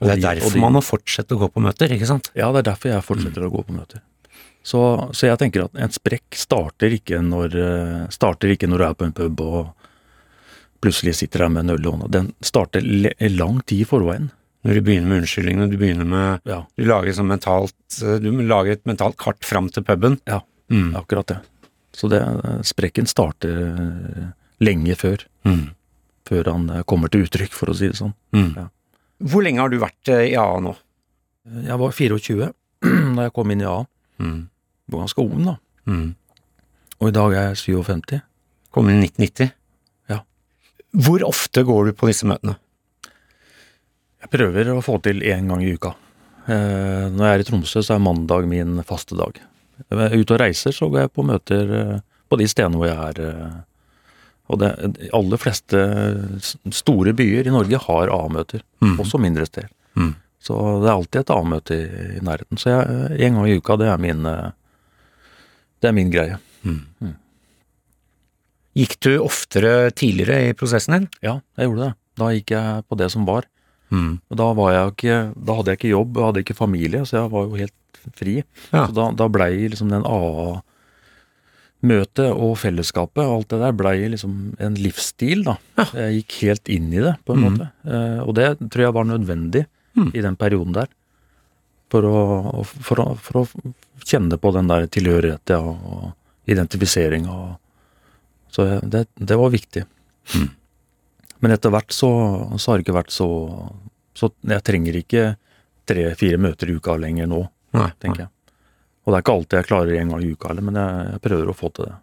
Og 0.00 0.08
det 0.08 0.12
er 0.12 0.16
de- 0.16 0.22
derfor 0.40 0.52
de- 0.52 0.60
man 0.60 0.72
må 0.72 0.82
fortsette 0.82 1.36
å 1.36 1.38
gå 1.38 1.48
på 1.52 1.62
møter, 1.62 1.88
ikke 1.92 2.06
sant? 2.08 2.30
Ja, 2.34 2.50
det 2.52 2.66
er 2.66 2.72
derfor 2.72 2.90
jeg 2.90 3.04
fortsetter 3.06 3.44
å 3.46 3.52
gå 3.52 3.62
på 3.64 3.72
møter. 3.76 4.00
Så, 4.64 4.80
så 5.14 5.28
jeg 5.30 5.38
tenker 5.38 5.64
at 5.68 5.76
en 5.78 5.94
sprekk 5.94 6.34
starter 6.34 6.90
ikke 6.90 7.20
når, 7.22 7.54
eh, 7.54 8.06
starter 8.10 8.48
ikke 8.56 8.66
når 8.68 8.78
du 8.78 8.84
er 8.84 8.94
på 8.94 9.04
en 9.06 9.12
pub 9.12 9.40
og 9.40 9.74
plutselig 10.86 11.16
sitter 11.18 11.44
der 11.44 11.50
med 11.52 11.66
en 11.66 11.74
øl 11.76 11.82
i 11.86 11.90
hånda. 11.92 12.08
Den 12.14 12.30
starter 12.46 12.80
lang 13.34 13.58
tid 13.66 13.82
i 13.84 13.88
forveien. 13.90 14.30
Når 14.66 14.78
du 14.78 14.82
begynner 14.86 15.10
med 15.12 15.20
unnskyldningene, 15.22 15.68
du 15.70 15.76
begynner 15.78 16.06
med 16.10 16.40
Ja, 16.48 16.62
Du 16.78 16.84
lager, 16.88 17.12
sånn 17.14 17.28
mentalt, 17.30 17.74
du 18.00 18.30
lager 18.46 18.72
et 18.78 18.86
mentalt 18.88 19.16
kart 19.20 19.44
fram 19.46 19.68
til 19.70 19.84
puben. 19.86 20.20
ja, 20.26 20.40
Mm. 20.70 20.96
akkurat 20.98 21.26
det. 21.30 21.36
Så 21.94 22.08
det, 22.10 22.18
sprekken 22.66 23.06
starter 23.06 23.60
eh, 23.62 24.24
lenge 24.60 24.96
før. 24.98 25.22
Mm. 25.46 25.70
Før 26.26 26.50
han 26.50 26.64
eh, 26.70 26.82
kommer 26.82 27.08
til 27.08 27.22
uttrykk, 27.22 27.52
for 27.54 27.70
å 27.70 27.76
si 27.78 27.86
det 27.86 27.94
sånn. 28.00 28.12
Mm. 28.34 28.50
Ja. 28.56 28.64
Hvor 29.22 29.44
lenge 29.46 29.60
har 29.62 29.70
du 29.70 29.78
vært 29.78 30.08
eh, 30.10 30.32
i 30.32 30.34
AA 30.36 30.58
nå? 30.60 30.74
Jeg 31.68 31.78
var 31.78 31.94
24 31.94 32.50
da 33.16 33.28
jeg 33.28 33.32
kom 33.38 33.50
inn 33.54 33.62
i 33.62 33.68
A. 33.70 33.78
Mm. 34.18 34.48
Var 34.90 35.04
ganske 35.06 35.22
ung, 35.22 35.44
da. 35.46 35.54
Mm. 35.86 36.14
Og 37.00 37.08
i 37.08 37.14
dag 37.14 37.32
er 37.38 37.46
jeg 37.54 37.62
57. 37.78 38.20
Kom 38.74 38.90
inn 38.90 38.98
i 39.04 39.06
1990. 39.06 39.54
Hvor 40.96 41.22
ofte 41.26 41.62
går 41.66 41.90
du 41.90 41.96
på 41.96 42.08
disse 42.08 42.28
møtene? 42.28 42.56
Jeg 44.24 44.32
prøver 44.32 44.72
å 44.72 44.82
få 44.82 44.96
til 45.04 45.20
én 45.28 45.50
gang 45.50 45.62
i 45.62 45.74
uka. 45.76 45.92
Eh, 46.46 47.06
når 47.12 47.22
jeg 47.22 47.34
er 47.34 47.42
i 47.42 47.46
Tromsø, 47.46 47.82
så 47.84 47.96
er 47.96 48.02
mandag 48.02 48.48
min 48.48 48.80
faste 48.86 49.18
dag. 49.18 49.38
Når 49.90 50.02
jeg 50.02 50.10
er 50.12 50.22
ute 50.22 50.36
og 50.36 50.40
reiser, 50.40 50.74
så 50.74 50.88
går 50.90 51.04
jeg 51.04 51.12
på 51.14 51.24
møter 51.26 51.72
eh, 51.78 51.96
på 52.30 52.38
de 52.40 52.48
stedene 52.50 52.80
hvor 52.80 52.88
jeg 52.88 53.10
er. 53.10 53.20
eh, 53.26 53.56
og 54.46 54.60
det, 54.62 54.70
de 54.94 55.08
aller 55.18 55.40
fleste 55.42 55.80
store 56.70 57.10
byer 57.18 57.48
i 57.48 57.54
Norge 57.54 57.80
har 57.82 58.12
A-møter, 58.14 58.62
mm. 58.78 58.94
også 59.02 59.18
mindre 59.18 59.46
steder. 59.48 59.72
Mm. 59.98 60.12
Så 60.46 60.58
det 60.84 60.86
er 60.86 60.94
alltid 60.94 61.20
et 61.24 61.32
A-møte 61.34 61.74
i, 61.74 61.86
i 62.14 62.22
nærheten. 62.22 62.60
Så 62.62 62.70
jeg, 62.70 63.08
en 63.26 63.40
gang 63.40 63.48
i 63.50 63.56
uka, 63.58 63.74
det 63.80 63.88
er 63.90 64.02
min, 64.02 64.22
eh, 64.30 64.52
det 65.82 65.90
er 65.90 65.96
min 65.98 66.12
greie. 66.14 66.38
Gikk 68.76 68.98
du 69.00 69.12
oftere 69.24 69.90
tidligere 69.96 70.50
i 70.50 70.56
prosessen 70.56 70.92
din? 70.96 71.06
Ja, 71.24 71.38
jeg 71.56 71.70
gjorde 71.70 71.86
det. 71.86 71.92
Da 72.20 72.26
gikk 72.34 72.50
jeg 72.52 72.84
på 72.88 72.98
det 73.00 73.08
som 73.12 73.24
var. 73.28 73.46
Mm. 73.88 74.18
Da, 74.28 74.52
var 74.58 74.72
jeg 74.74 74.92
ikke, 74.92 75.16
da 75.32 75.52
hadde 75.58 75.70
jeg 75.72 75.78
ikke 75.80 75.94
jobb, 75.94 76.16
jeg 76.16 76.26
hadde 76.28 76.40
ikke 76.44 76.58
familie, 76.58 77.00
så 77.06 77.12
jeg 77.20 77.32
var 77.32 77.42
jo 77.46 77.60
helt 77.60 78.00
fri. 78.18 78.34
Ja. 78.72 78.82
Så 78.86 78.92
da, 78.96 79.04
da 79.16 79.26
blei 79.32 79.52
liksom 79.70 79.88
den 79.92 80.04
AA-møtet 80.08 80.60
og 82.32 82.52
fellesskapet 82.60 83.22
og 83.24 83.34
alt 83.38 83.50
det 83.54 83.60
der 83.62 83.74
blei 83.78 83.96
liksom 84.12 84.32
en 84.62 84.74
livsstil, 84.80 85.40
da. 85.46 85.54
Ja. 85.78 85.84
Jeg 86.02 86.10
gikk 86.20 86.32
helt 86.42 86.66
inn 86.76 86.88
i 86.92 87.00
det, 87.04 87.14
på 87.24 87.30
en 87.32 87.40
mm. 87.40 87.44
måte. 87.48 87.66
Eh, 87.88 88.20
og 88.26 88.32
det 88.38 88.48
tror 88.66 88.82
jeg 88.88 88.96
var 88.98 89.06
nødvendig 89.08 89.64
mm. 89.96 90.10
i 90.12 90.20
den 90.24 90.36
perioden 90.40 90.72
der. 90.76 90.88
For 91.92 92.02
å, 92.04 92.16
for, 92.66 92.96
å, 92.98 93.14
for 93.22 93.34
å 93.44 93.46
kjenne 94.04 94.36
på 94.42 94.48
den 94.56 94.66
der 94.68 94.82
tilhørighet 94.90 95.46
ja, 95.54 95.60
og 95.62 96.50
identifiseringa 96.50 97.30
og 97.30 97.54
Så 98.56 98.64
det, 98.82 99.04
det 99.14 99.36
var 99.36 99.52
viktig. 99.52 99.84
Mm. 100.34 100.48
Men 101.44 101.52
etter 101.52 101.72
hvert 101.74 101.92
så, 101.92 102.08
så 102.56 102.72
har 102.72 102.78
det 102.78 102.86
ikke 102.86 102.96
vært 102.96 103.12
så 103.14 103.28
Så 104.16 104.30
jeg 104.48 104.64
trenger 104.64 104.96
ikke 104.96 105.24
tre-fire 105.86 106.40
møter 106.40 106.72
i 106.72 106.76
uka 106.80 106.96
lenger 106.98 107.28
nå, 107.30 107.42
Nei. 107.76 107.90
tenker 108.00 108.24
jeg. 108.24 108.30
Og 109.04 109.12
det 109.12 109.18
er 109.18 109.22
ikke 109.22 109.34
alltid 109.36 109.58
jeg 109.60 109.68
klarer 109.68 109.98
en 110.00 110.14
gang 110.14 110.22
i 110.24 110.30
uka 110.32 110.48
heller, 110.50 110.64
men 110.66 110.78
jeg, 110.80 111.02
jeg 111.12 111.22
prøver 111.28 111.50
å 111.52 111.54
få 111.54 111.70
til 111.76 111.90
det. 111.90 111.98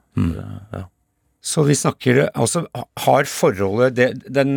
Ja. 0.77 0.83
Så 1.43 1.65
vi 1.67 1.75
snakker 1.75 2.19
Altså, 2.29 2.61
har 3.03 3.25
forholdet 3.27 3.95
det, 3.97 4.05
den 4.31 4.53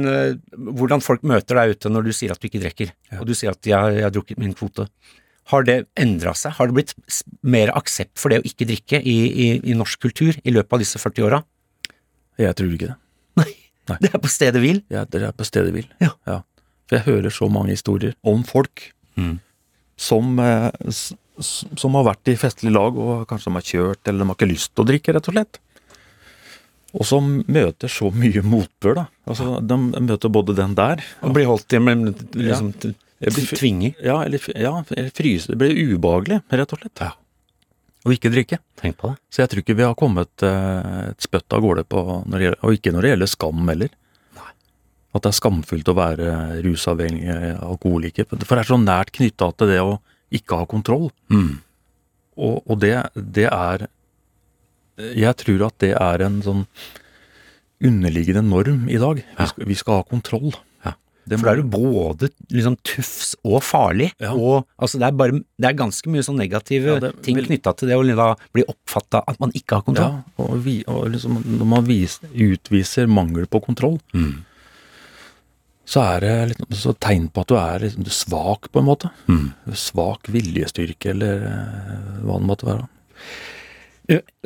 Hvordan 0.52 1.02
folk 1.02 1.24
møter 1.26 1.58
deg 1.58 1.74
ute 1.74 1.90
når 1.90 2.06
du 2.06 2.12
sier 2.14 2.36
at 2.36 2.42
du 2.42 2.46
ikke 2.50 2.62
drikker, 2.62 2.92
og 3.18 3.24
du 3.26 3.32
sier 3.34 3.56
at 3.56 3.66
jeg, 3.66 3.96
jeg 3.96 4.06
har 4.06 4.14
drukket 4.14 4.38
min 4.38 4.54
kvote. 4.54 4.86
Har 5.50 5.66
det 5.66 5.80
endra 5.98 6.36
seg? 6.38 6.54
Har 6.60 6.68
det 6.68 6.76
blitt 6.76 6.94
mer 7.46 7.72
aksept 7.74 8.20
for 8.20 8.30
det 8.30 8.42
å 8.42 8.46
ikke 8.46 8.68
drikke 8.68 9.00
i, 9.00 9.16
i, 9.26 9.50
i 9.72 9.76
norsk 9.78 10.04
kultur 10.06 10.38
i 10.42 10.54
løpet 10.54 10.76
av 10.76 10.84
disse 10.84 11.00
40 11.02 11.26
åra? 11.26 11.42
Jeg 12.38 12.56
tror 12.58 12.72
ikke 12.76 12.90
det. 12.92 12.96
Nei. 13.40 13.50
Nei. 13.88 13.96
Det 14.02 14.10
er 14.14 14.22
på 14.22 14.28
stedet 14.32 14.60
hvil. 14.62 14.82
Ja, 14.92 15.04
det 15.04 15.22
er 15.22 15.32
på 15.36 15.46
stedet 15.46 15.72
hvil. 15.74 15.86
Ja. 16.02 16.12
For 16.86 16.98
jeg 16.98 17.06
hører 17.06 17.32
så 17.34 17.48
mange 17.50 17.74
historier 17.74 18.14
om 18.26 18.44
folk 18.46 18.92
Mm. 19.16 19.38
som, 19.96 20.38
eh, 20.44 20.70
som 21.40 21.94
har 21.96 22.04
vært 22.04 22.28
i 22.28 22.34
festlig 22.36 22.68
lag, 22.74 22.98
og 23.00 23.22
kanskje 23.30 23.48
de 23.48 23.54
har 23.56 23.64
kjørt, 23.64 24.02
eller 24.10 24.18
de 24.20 24.26
har 24.28 24.36
ikke 24.36 24.48
lyst 24.50 24.74
til 24.74 24.84
å 24.84 24.88
drikke, 24.90 25.14
rett 25.16 25.28
og 25.30 25.34
slett. 25.38 25.58
Og 26.96 27.04
som 27.08 27.30
møter 27.48 27.88
så 27.88 28.10
mye 28.12 28.42
motbør, 28.44 28.94
da. 29.00 29.06
Altså, 29.26 29.56
de 29.66 29.78
møter 30.04 30.28
både 30.32 30.54
den 30.56 30.74
der 30.76 31.00
Og 31.22 31.32
blir 31.34 31.48
holdt 31.48 31.72
i 31.72 31.80
men 31.80 32.12
liksom 32.36 32.74
ja. 32.84 33.30
Tvinger. 33.32 33.94
Ja, 34.04 34.18
eller, 34.26 34.38
ja, 34.54 34.74
eller 34.92 35.10
fryse. 35.16 35.48
Det 35.48 35.56
blir 35.60 35.72
ubehagelig, 35.96 36.42
rett 36.52 36.72
og 36.76 36.82
slett. 36.82 37.00
Ja. 37.00 37.10
Og 38.06 38.14
ikke 38.14 38.30
drikke. 38.30 38.60
Tenk 38.78 38.98
på 39.00 39.10
det. 39.10 39.18
Så 39.34 39.42
jeg 39.42 39.50
tror 39.50 39.62
ikke 39.64 39.78
vi 39.80 39.86
har 39.86 39.96
kommet 39.98 40.44
eh, 40.46 40.98
et 41.10 41.24
spøtt 41.26 41.56
av 41.56 41.64
gårde 41.64 41.82
på 41.90 42.02
gjelder, 42.30 42.58
Og 42.62 42.76
ikke 42.76 42.92
når 42.94 43.02
det 43.02 43.10
gjelder 43.12 43.30
skam 43.32 43.70
heller. 43.72 43.94
Nei. 44.38 44.52
At 45.16 45.24
det 45.24 45.32
er 45.32 45.38
skamfullt 45.40 45.90
å 45.90 45.96
være 45.98 46.36
rusavhengig 46.66 47.38
alkoholiker. 47.56 48.28
For 48.30 48.54
det 48.54 48.62
er 48.62 48.70
så 48.70 48.78
nært 48.78 49.10
knytta 49.16 49.50
til 49.58 49.72
det 49.74 49.80
å 49.82 49.96
ikke 50.36 50.60
ha 50.60 50.68
kontroll. 50.70 51.10
Mm. 51.32 51.58
Og, 52.36 52.62
og 52.62 52.78
det, 52.82 52.94
det 53.14 53.48
er 53.48 53.86
Jeg 54.96 55.36
tror 55.42 55.66
at 55.66 55.76
det 55.82 55.92
er 55.96 56.24
en 56.24 56.38
sånn 56.44 56.62
underliggende 57.84 58.44
norm 58.46 58.86
i 58.88 59.00
dag. 59.02 59.18
Vi, 59.20 59.48
skal, 59.50 59.66
vi 59.68 59.76
skal 59.76 60.00
ha 60.00 60.06
kontroll. 60.08 60.54
Det 61.28 61.40
For 61.40 61.46
da 61.48 61.52
er 61.56 61.62
du 61.62 61.68
både 61.68 62.28
liksom 62.54 62.76
tufs 62.86 63.34
og 63.44 63.60
farlig, 63.66 64.12
Ja. 64.22 64.30
og 64.32 64.66
altså 64.78 64.98
det 65.00 65.08
er 65.08 65.16
bare 65.18 65.32
Det 65.58 65.66
er 65.70 65.72
ganske 65.74 66.06
mye 66.12 66.22
sånn 66.22 66.38
negative 66.38 66.84
Ja, 66.94 66.98
det 67.00 67.22
ting 67.22 67.34
vil- 67.36 67.46
knytta 67.48 67.76
til 67.76 67.88
det 67.88 67.96
å 67.98 68.04
da 68.16 68.28
bli 68.54 68.62
oppfatta 68.64 69.24
at 69.26 69.40
man 69.40 69.50
ikke 69.52 69.74
har 69.80 69.82
kontroll. 69.82 70.22
Ja, 70.38 70.44
og, 70.44 70.62
vi, 70.62 70.84
og 70.86 71.10
liksom, 71.10 71.42
når 71.58 71.66
man 71.66 71.84
vis, 71.84 72.20
utviser 72.32 73.08
mangel 73.08 73.46
på 73.46 73.60
kontroll, 73.64 73.98
Mm. 74.14 74.44
så 75.86 76.00
er 76.16 76.20
det 76.20 76.48
litt, 76.50 76.70
så 76.74 76.94
tegn 76.98 77.28
på 77.30 77.40
at 77.42 77.46
du 77.48 77.54
er 77.56 77.78
liksom, 77.80 78.02
du 78.04 78.10
er 78.10 78.18
svak, 78.18 78.70
på 78.72 78.78
en 78.82 78.86
måte. 78.88 79.10
Mm. 79.28 79.52
Svak 79.72 80.22
viljestyrke, 80.34 81.10
eller 81.10 81.44
eh, 81.46 82.22
hva 82.26 82.38
det 82.40 82.46
måtte 82.48 82.66
være. 82.66 82.88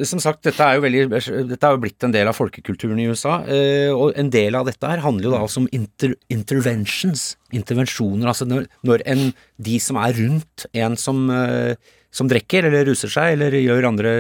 Som 0.09 0.21
sagt, 0.23 0.43
dette 0.47 0.65
er 0.65 0.79
jo 0.79 0.85
veldig 0.87 1.03
Dette 1.51 1.69
er 1.69 1.75
jo 1.75 1.83
blitt 1.83 2.07
en 2.07 2.15
del 2.15 2.31
av 2.31 2.37
folkekulturen 2.39 3.01
i 3.03 3.09
USA, 3.11 3.41
eh, 3.45 3.93
og 3.93 4.17
en 4.19 4.33
del 4.33 4.57
av 4.57 4.69
dette 4.69 4.89
her 4.89 5.03
handler 5.05 5.29
jo 5.29 5.33
da 5.35 5.41
også 5.45 5.65
om 5.65 5.71
inter, 5.77 6.15
interventions, 6.33 7.35
intervensjoner, 7.53 8.31
altså 8.31 8.49
når, 8.49 8.69
når 8.87 9.05
en, 9.11 9.25
de 9.61 9.81
som 9.83 9.99
er 10.01 10.17
rundt 10.17 10.65
en 10.73 10.97
som, 11.01 11.27
eh, 11.35 11.75
som 12.15 12.31
drikker 12.31 12.67
eller 12.71 12.89
ruser 12.89 13.13
seg 13.13 13.35
eller 13.37 13.59
gjør 13.59 13.91
andre, 13.91 14.13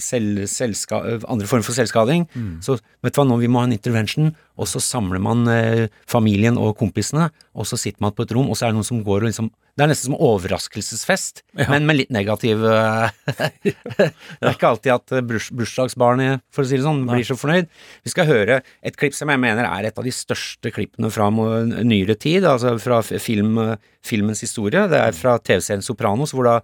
selv, 0.00 0.46
selska, 0.50 1.02
andre 1.20 1.50
former 1.50 1.66
for 1.66 1.76
selvskading, 1.76 2.24
så 2.64 2.78
vet 3.04 3.12
du 3.12 3.20
hva, 3.20 3.28
nå 3.28 3.38
vi 3.42 3.50
må 3.52 3.60
ha 3.62 3.68
en 3.68 3.76
intervention, 3.76 4.32
og 4.56 4.70
så 4.70 4.80
samler 4.82 5.20
man 5.22 5.44
eh, 5.52 5.88
familien 6.08 6.56
og 6.56 6.78
kompisene, 6.80 7.28
og 7.52 7.68
så 7.68 7.76
sitter 7.76 8.00
man 8.02 8.16
på 8.16 8.24
et 8.24 8.32
rom, 8.34 8.48
og 8.48 8.56
så 8.56 8.66
er 8.66 8.72
det 8.72 8.80
noen 8.80 8.88
som 8.88 9.04
går 9.04 9.26
og 9.26 9.30
liksom 9.30 9.52
Det 9.72 9.86
er 9.86 9.88
nesten 9.88 10.10
som 10.10 10.18
overraskelsesfest, 10.20 11.40
men 11.56 11.86
med 11.88 11.96
litt 11.96 12.10
negativ 12.12 12.60
eh, 12.68 13.14
Det 13.64 14.10
er 14.12 14.50
ikke 14.50 14.68
alltid 14.68 14.92
at 14.92 15.14
eh, 15.16 15.22
burs, 15.24 15.46
bursdagsbarnet, 15.56 16.42
for 16.52 16.60
å 16.60 16.68
si 16.68 16.76
det 16.76 16.84
sånn, 16.84 17.06
blir 17.08 17.24
så 17.24 17.38
fornøyd. 17.40 17.70
Vi 18.04 18.12
skal 18.12 18.28
høre 18.28 18.58
et 18.84 18.98
klipp 19.00 19.16
som 19.16 19.32
jeg 19.32 19.40
mener 19.40 19.64
er 19.64 19.88
et 19.88 19.96
av 19.96 20.04
de 20.04 20.12
største 20.12 20.74
klippene 20.76 21.08
fra 21.14 21.30
nyere 21.32 22.18
tid, 22.20 22.44
altså 22.44 22.74
fra 22.84 23.00
film, 23.00 23.62
filmens 24.04 24.44
historie. 24.44 24.84
Det 24.92 25.00
er 25.00 25.16
fra 25.16 25.38
TV-serien 25.40 25.84
Sopranos, 25.84 26.36
hvor 26.36 26.50
da 26.50 26.58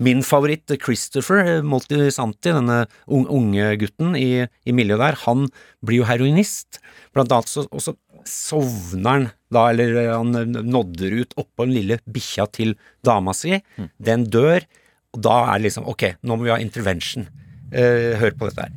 min 0.00 0.24
favoritt 0.24 0.72
Christopher 0.80 1.60
Moltisanti, 1.60 2.48
denne 2.48 2.86
unge 3.12 3.74
gutten 3.82 4.16
i, 4.16 4.46
i 4.64 4.76
miljøet 4.76 5.04
der, 5.04 5.20
han 5.26 5.50
blir 5.84 6.00
jo 6.00 6.08
heroinist. 6.08 6.80
Blant 7.12 7.32
annet 7.34 7.52
så, 7.52 7.68
og 7.68 7.84
så 7.84 7.92
sovner 8.30 9.10
han 9.10 9.26
da, 9.52 9.68
eller 9.70 9.96
eh, 10.02 10.12
han 10.14 10.54
nodder 10.66 11.20
ut 11.20 11.34
oppå 11.40 11.66
den 11.66 11.74
lille 11.76 11.98
bikkja 12.10 12.46
til 12.52 12.74
dama 13.04 13.34
si. 13.36 13.60
Den 13.98 14.26
dør, 14.30 14.66
og 15.14 15.22
da 15.22 15.36
er 15.50 15.58
det 15.58 15.68
liksom 15.68 15.86
ok, 15.90 16.08
nå 16.22 16.36
må 16.36 16.46
vi 16.46 16.54
ha 16.54 16.58
intervention. 16.62 17.28
Eh, 17.72 18.14
hør 18.20 18.34
på 18.38 18.50
dette 18.50 18.66
her. 18.66 18.72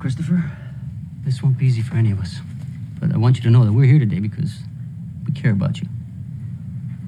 Christopher, 0.00 0.42
this 1.24 1.42
won't 1.42 1.58
be 1.58 1.66
easy 1.66 1.82
for 1.82 1.96
any 1.96 2.12
of 2.12 2.20
us. 2.20 2.40
But 3.00 3.12
I 3.12 3.18
want 3.18 3.36
you 3.36 3.42
to 3.42 3.50
know 3.50 3.64
that 3.64 3.72
we're 3.72 3.90
here 3.90 3.98
today 3.98 4.20
because 4.20 4.52
we 5.26 5.32
care 5.32 5.52
about 5.52 5.80
you. 5.80 5.88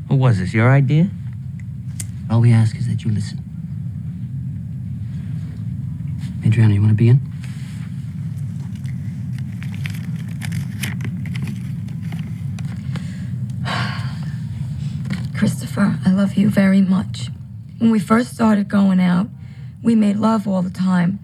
What 0.08 0.18
was 0.18 0.38
this, 0.38 0.52
your 0.54 0.70
idea? 0.70 1.08
All 2.30 2.40
we 2.40 2.52
ask 2.52 2.76
is 2.76 2.86
that 2.88 3.04
you 3.04 3.10
listen. 3.10 3.38
Adriana, 6.44 6.74
you 6.74 6.80
want 6.80 6.92
to 6.92 6.96
be 6.96 7.08
in? 7.08 7.20
Christopher, 15.38 15.96
I 16.04 16.10
love 16.10 16.34
you 16.34 16.50
very 16.50 16.80
much. 16.80 17.28
When 17.78 17.92
we 17.92 18.00
first 18.00 18.34
started 18.34 18.66
going 18.66 18.98
out, 18.98 19.28
we 19.84 19.94
made 19.94 20.16
love 20.16 20.48
all 20.48 20.62
the 20.62 20.70
time. 20.70 21.20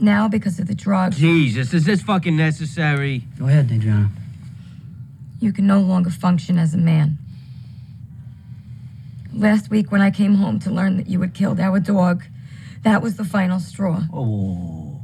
Now, 0.00 0.28
because 0.28 0.58
of 0.58 0.66
the 0.66 0.74
drugs, 0.74 1.18
Jesus, 1.18 1.74
is 1.74 1.84
this 1.84 2.00
fucking 2.00 2.38
necessary? 2.38 3.24
Go 3.38 3.46
ahead, 3.46 3.70
Adriana. 3.70 4.08
you 5.40 5.52
can 5.52 5.66
no 5.66 5.80
longer 5.80 6.08
function 6.08 6.58
as 6.58 6.72
a 6.72 6.78
man. 6.78 7.18
Last 9.34 9.68
week, 9.68 9.92
when 9.92 10.00
I 10.00 10.10
came 10.10 10.36
home 10.36 10.58
to 10.60 10.70
learn 10.70 10.96
that 10.96 11.08
you 11.08 11.20
had 11.20 11.34
killed 11.34 11.60
our 11.60 11.78
dog, 11.80 12.24
that 12.82 13.02
was 13.02 13.16
the 13.16 13.24
final 13.24 13.60
straw. 13.60 14.04
Oh. 14.10 15.02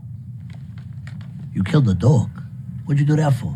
You 1.53 1.62
killed 1.62 1.84
the 1.84 1.95
dog. 1.95 2.30
What'd 2.86 3.01
you 3.01 3.07
do 3.07 3.16
that 3.16 3.34
for? 3.34 3.55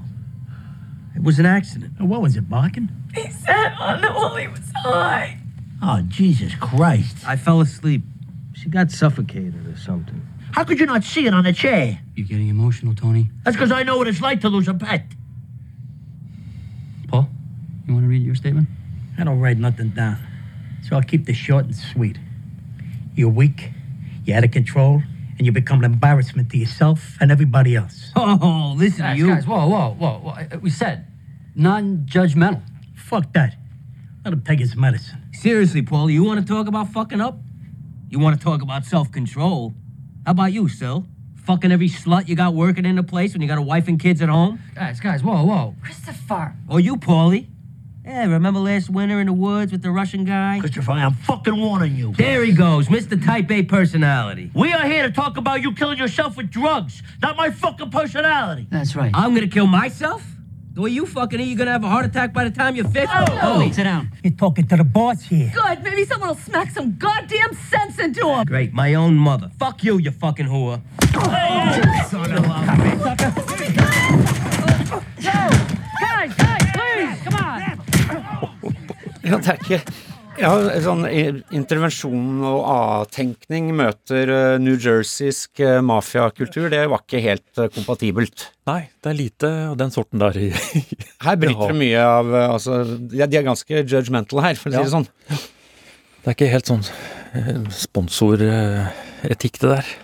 It 1.16 1.22
was 1.22 1.38
an 1.38 1.46
accident. 1.46 1.98
What 2.00 2.20
was 2.20 2.36
it, 2.36 2.50
barking? 2.50 2.90
He 3.14 3.30
sat 3.30 3.78
on 3.80 4.02
the 4.02 4.08
while 4.08 4.34
he 4.34 4.48
was 4.48 4.60
high. 4.84 5.38
Oh, 5.82 6.00
Jesus 6.08 6.54
Christ. 6.54 7.16
I 7.26 7.36
fell 7.36 7.60
asleep. 7.60 8.02
She 8.54 8.68
got 8.68 8.90
suffocated 8.90 9.66
or 9.66 9.76
something. 9.76 10.20
How 10.52 10.64
could 10.64 10.78
you 10.78 10.86
not 10.86 11.02
see 11.04 11.26
it 11.26 11.34
on 11.34 11.44
the 11.44 11.52
chair? 11.52 12.00
You're 12.14 12.26
getting 12.26 12.48
emotional, 12.48 12.94
Tony. 12.94 13.28
That's 13.44 13.56
because 13.56 13.72
I 13.72 13.82
know 13.82 13.98
what 13.98 14.06
it's 14.08 14.20
like 14.20 14.40
to 14.42 14.48
lose 14.48 14.68
a 14.68 14.74
pet. 14.74 15.04
Paul, 17.08 17.28
you 17.86 17.94
want 17.94 18.04
to 18.04 18.08
read 18.08 18.22
your 18.22 18.34
statement? 18.36 18.68
I 19.18 19.24
don't 19.24 19.40
write 19.40 19.58
nothing 19.58 19.90
down. 19.90 20.18
So 20.88 20.96
I'll 20.96 21.02
keep 21.02 21.26
this 21.26 21.36
short 21.36 21.64
and 21.64 21.74
sweet. 21.74 22.18
You're 23.16 23.30
weak, 23.30 23.70
you're 24.24 24.36
out 24.36 24.44
of 24.44 24.50
control, 24.52 25.02
and 25.38 25.46
you 25.46 25.52
become 25.52 25.78
an 25.80 25.84
embarrassment 25.92 26.50
to 26.50 26.58
yourself 26.58 27.16
and 27.20 27.30
everybody 27.32 27.74
else. 27.76 28.10
Oh, 28.16 28.74
listen 28.76 29.00
Guys, 29.00 29.16
to 29.16 29.18
you. 29.18 29.28
guys, 29.34 29.46
whoa, 29.46 29.66
whoa, 29.66 29.94
whoa, 29.98 30.18
whoa. 30.18 30.58
We 30.58 30.70
said 30.70 31.06
non-judgmental. 31.56 32.62
Fuck 32.94 33.32
that. 33.32 33.56
Let 34.24 34.32
him 34.32 34.40
take 34.40 34.58
his 34.58 34.74
medicine. 34.74 35.22
Seriously, 35.34 35.82
Paul, 35.82 36.08
you 36.08 36.24
want 36.24 36.40
to 36.40 36.46
talk 36.46 36.66
about 36.66 36.88
fucking 36.88 37.20
up? 37.20 37.38
You 38.08 38.18
want 38.18 38.38
to 38.38 38.42
talk 38.42 38.62
about 38.62 38.84
self-control? 38.86 39.74
How 40.24 40.30
about 40.32 40.52
you, 40.52 40.66
Sil? 40.72 41.04
Fucking 41.44 41.70
every 41.70 41.90
slut 41.90 42.26
you 42.26 42.34
got 42.34 42.54
working 42.54 42.86
in 42.86 42.96
the 42.96 43.02
place 43.02 43.34
when 43.34 43.42
you 43.42 43.48
got 43.48 43.58
a 43.58 43.62
wife 43.62 43.86
and 43.86 44.00
kids 44.00 44.22
at 44.22 44.30
home? 44.30 44.60
Guys, 44.74 44.98
guys, 44.98 45.22
whoa, 45.22 45.44
whoa. 45.44 45.74
Christopher! 45.82 46.54
Or 46.70 46.80
you, 46.80 46.96
Paulie? 46.96 47.48
Yeah, 48.02 48.24
remember 48.26 48.60
last 48.60 48.88
winter 48.88 49.20
in 49.20 49.26
the 49.26 49.32
woods 49.34 49.72
with 49.72 49.82
the 49.82 49.90
Russian 49.90 50.24
guy? 50.24 50.58
Christopher, 50.60 50.92
I 50.92 51.02
am 51.02 51.14
fucking 51.14 51.56
warning 51.58 51.94
you. 51.94 52.12
There 52.12 52.44
he 52.44 52.52
goes, 52.52 52.88
Mr. 52.88 53.22
Type 53.22 53.50
A 53.50 53.62
personality. 53.62 54.50
We 54.54 54.72
are 54.72 54.86
here 54.86 55.02
to 55.02 55.10
talk 55.10 55.36
about 55.36 55.60
you 55.62 55.72
killing 55.72 55.98
yourself 55.98 56.36
with 56.36 56.50
drugs, 56.50 57.02
not 57.20 57.36
my 57.36 57.50
fucking 57.50 57.90
personality. 57.90 58.68
That's 58.70 58.96
right. 58.96 59.10
I'm 59.14 59.34
gonna 59.34 59.48
kill 59.48 59.66
myself? 59.66 60.22
The 60.74 60.80
way 60.80 60.90
you 60.90 61.06
fucking 61.06 61.40
are, 61.40 61.42
you're 61.44 61.56
gonna 61.56 61.70
have 61.70 61.84
a 61.84 61.88
heart 61.88 62.04
attack 62.04 62.32
by 62.32 62.42
the 62.42 62.50
time 62.50 62.74
you're 62.74 62.88
50. 62.88 63.06
Oh, 63.08 63.24
Holy, 63.36 63.72
sit 63.72 63.84
down. 63.84 64.10
You're 64.24 64.32
talking 64.32 64.66
to 64.66 64.76
the 64.76 64.82
boss 64.82 65.22
here. 65.22 65.52
Good, 65.54 65.84
maybe 65.84 66.04
someone 66.04 66.30
will 66.30 66.34
smack 66.36 66.70
some 66.70 66.96
goddamn 66.96 67.54
sense 67.54 68.00
into 68.00 68.28
him! 68.28 68.44
Great, 68.44 68.72
my 68.72 68.94
own 68.94 69.14
mother. 69.14 69.52
Fuck 69.56 69.84
you, 69.84 69.98
you 69.98 70.10
fucking 70.10 70.46
whore. 70.46 70.80
Guys, 76.00 76.34
guys, 76.34 76.62
please, 76.74 77.22
come 77.22 77.34
on. 77.36 77.62
Ja, 79.22 79.38
det 79.38 79.46
er 79.48 79.52
ikke 79.52 79.80
ja, 80.40 80.50
sånn 80.84 81.04
intervensjon 81.54 82.42
og 82.48 82.60
A-tenkning 82.70 83.70
møter 83.76 84.30
eh, 84.32 84.56
New 84.62 84.76
Jerseysk 84.80 85.60
eh, 85.64 85.80
mafiakultur, 85.84 86.68
det 86.72 86.82
var 86.90 87.02
ikke 87.04 87.22
helt 87.24 87.60
eh, 87.62 87.70
kompatibelt. 87.74 88.48
Nei, 88.70 88.80
det 89.04 89.12
er 89.12 89.18
lite 89.18 89.50
av 89.70 89.76
den 89.80 89.92
sorten 89.94 90.22
der 90.22 90.38
i 90.40 90.48
Her 91.26 91.36
bryter 91.40 91.72
det 91.74 91.78
mye 91.78 92.04
av 92.04 92.32
altså, 92.46 92.80
ja, 93.12 93.28
De 93.30 93.40
er 93.40 93.46
ganske 93.46 93.82
judgmental 93.84 94.42
her, 94.46 94.58
for 94.60 94.70
å 94.70 94.74
si 94.74 94.80
Ja. 94.80 94.86
det 94.86 94.94
sånn. 94.94 95.08
Det 96.24 96.30
er 96.32 96.36
ikke 96.38 96.52
helt 96.54 96.70
sånn 96.70 96.84
sponsoretikk, 97.74 99.58
det 99.60 99.70
der. 99.76 99.94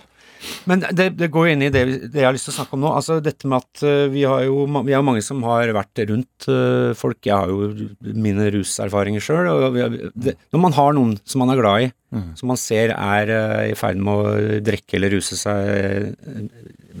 Men 0.69 0.83
det, 0.95 1.11
det 1.19 1.29
går 1.33 1.47
jo 1.47 1.53
inn 1.55 1.65
i 1.65 1.71
det, 1.73 1.83
det 2.13 2.21
jeg 2.21 2.27
har 2.27 2.35
lyst 2.35 2.47
til 2.49 2.53
å 2.53 2.57
snakke 2.59 2.77
om 2.77 2.83
nå. 2.83 2.91
Altså 2.97 3.19
dette 3.23 3.49
med 3.49 3.61
at 3.61 3.83
eh, 3.87 4.05
vi 4.13 4.23
har 4.27 4.43
jo 4.45 4.65
vi 4.87 4.95
har 4.95 5.05
mange 5.05 5.23
som 5.25 5.41
har 5.47 5.71
vært 5.75 6.03
rundt 6.09 6.47
eh, 6.51 6.91
folk. 6.97 7.19
Jeg 7.27 7.35
har 7.35 7.51
jo 7.51 8.13
mine 8.25 8.49
ruserfaringer 8.55 9.23
sjøl. 9.23 9.49
Når 9.51 10.63
man 10.63 10.77
har 10.77 10.97
noen 10.97 11.15
som 11.25 11.43
man 11.43 11.53
er 11.53 11.61
glad 11.61 11.87
i, 11.87 11.91
som 12.39 12.51
man 12.51 12.59
ser 12.59 12.93
er 12.95 13.33
eh, 13.37 13.71
i 13.71 13.77
ferd 13.79 14.01
med 14.01 14.13
å 14.13 14.61
drikke 14.65 14.97
eller 14.99 15.15
ruse 15.17 15.39
seg 15.39 16.15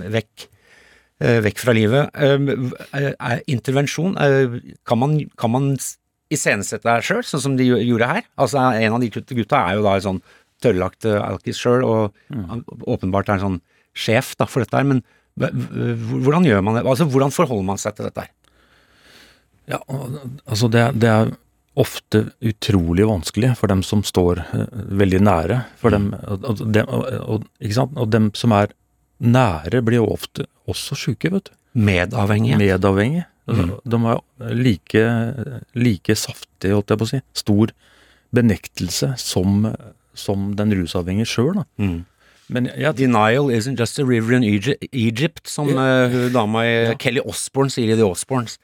vekk 0.01 0.49
vekk 1.21 1.59
fra 1.61 1.73
livet. 1.77 2.15
Er 2.17 3.43
intervensjon 3.45 4.15
Kan 4.89 4.97
man, 4.97 5.19
kan 5.37 5.51
man 5.53 5.67
iscenesette 6.31 6.87
det 6.87 6.95
her 6.95 7.05
sjøl, 7.05 7.23
sånn 7.27 7.43
som 7.43 7.57
de 7.59 7.67
gjorde 7.67 8.07
her? 8.09 8.25
Altså 8.41 8.57
En 8.57 8.95
av 8.95 9.03
de 9.03 9.11
gutta 9.11 9.59
er 9.67 9.77
jo 9.77 9.85
da 9.85 9.97
sånn 10.01 10.21
tørrlagt 10.63 11.07
alkis 11.09 11.59
sjøl, 11.59 11.85
og 11.85 12.15
mm. 12.33 12.65
åpenbart 12.89 13.29
er 13.29 13.39
en 13.39 13.45
sånn 13.45 13.61
sjef 13.97 14.35
da 14.39 14.47
for 14.49 14.63
dette 14.63 14.77
her. 14.77 14.87
Men 14.87 15.03
hvordan 15.35 16.45
gjør 16.45 16.63
man 16.65 16.77
det? 16.77 16.85
Altså 16.85 17.07
Hvordan 17.09 17.33
forholder 17.33 17.67
man 17.67 17.79
seg 17.81 17.95
til 17.97 18.07
dette 18.07 18.25
her? 18.25 18.33
Ja, 19.71 19.79
altså 20.49 20.67
det, 20.71 20.83
det 20.99 21.09
er 21.09 21.31
ofte 21.79 22.25
utrolig 22.43 23.05
vanskelig 23.07 23.53
for 23.59 23.71
dem 23.71 23.83
som 23.85 24.03
står 24.03 24.41
eh, 24.43 24.79
veldig 24.99 25.21
nære. 25.23 25.61
For 25.79 25.93
dem, 25.93 26.11
og, 26.27 26.43
og, 26.49 26.63
dem, 26.75 26.89
og, 26.91 27.45
og, 27.95 28.07
dem 28.11 28.31
som 28.35 28.55
er 28.57 28.73
nære, 29.23 29.83
blir 29.85 30.01
jo 30.01 30.09
ofte 30.11 30.47
også 30.71 30.97
sjuke, 30.99 31.31
vet 31.31 31.47
du. 31.47 31.53
Medavhengige. 31.87 32.59
Medavhengige. 32.59 33.27
Mm. 33.51 33.71
De 33.87 33.99
er 34.11 34.19
like, 34.55 35.05
like 35.75 36.15
saftige, 36.19 36.75
holdt 36.75 36.91
jeg 36.91 36.99
på 36.99 37.07
å 37.07 37.11
si. 37.13 37.21
Stor 37.35 37.71
benektelse 38.35 39.13
som, 39.19 39.65
som 40.13 40.55
den 40.55 40.73
rusavhengige 40.75 41.29
sjøl. 41.29 41.61
Mm. 41.77 42.01
Men 42.51 42.67
ja, 42.77 42.91
Denial 42.91 43.47
isn't 43.55 43.79
just 43.79 43.99
a 43.99 44.03
river 44.05 44.35
in 44.35 44.43
Egypt, 44.43 44.83
Egypt 44.91 45.47
som 45.47 45.69
eh, 45.71 46.09
hun 46.11 46.33
dama 46.33 46.65
i 46.67 46.73
Kelly 46.99 47.23
Osborne 47.23 47.71
sier 47.71 47.93
i 47.93 47.95
The 47.95 48.03
Osbournes. 48.03 48.57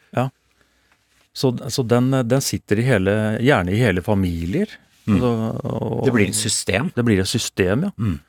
så 1.38 1.54
så 1.70 1.84
den, 1.88 2.10
den 2.28 2.42
sitter 2.42 2.80
i 2.80 2.84
hele, 2.88 3.38
gjerne 3.40 3.72
i 3.72 3.78
hele 3.80 4.02
familier. 4.02 4.68
Altså, 5.08 5.30
og- 5.64 6.06
Det 6.06 6.14
blir 6.14 6.28
et 6.28 6.36
system. 6.36 6.92
Det 6.96 7.06
blir 7.06 7.20
et 7.22 7.28
system, 7.28 7.84
ja. 7.84 7.92
Mm. 7.98 8.20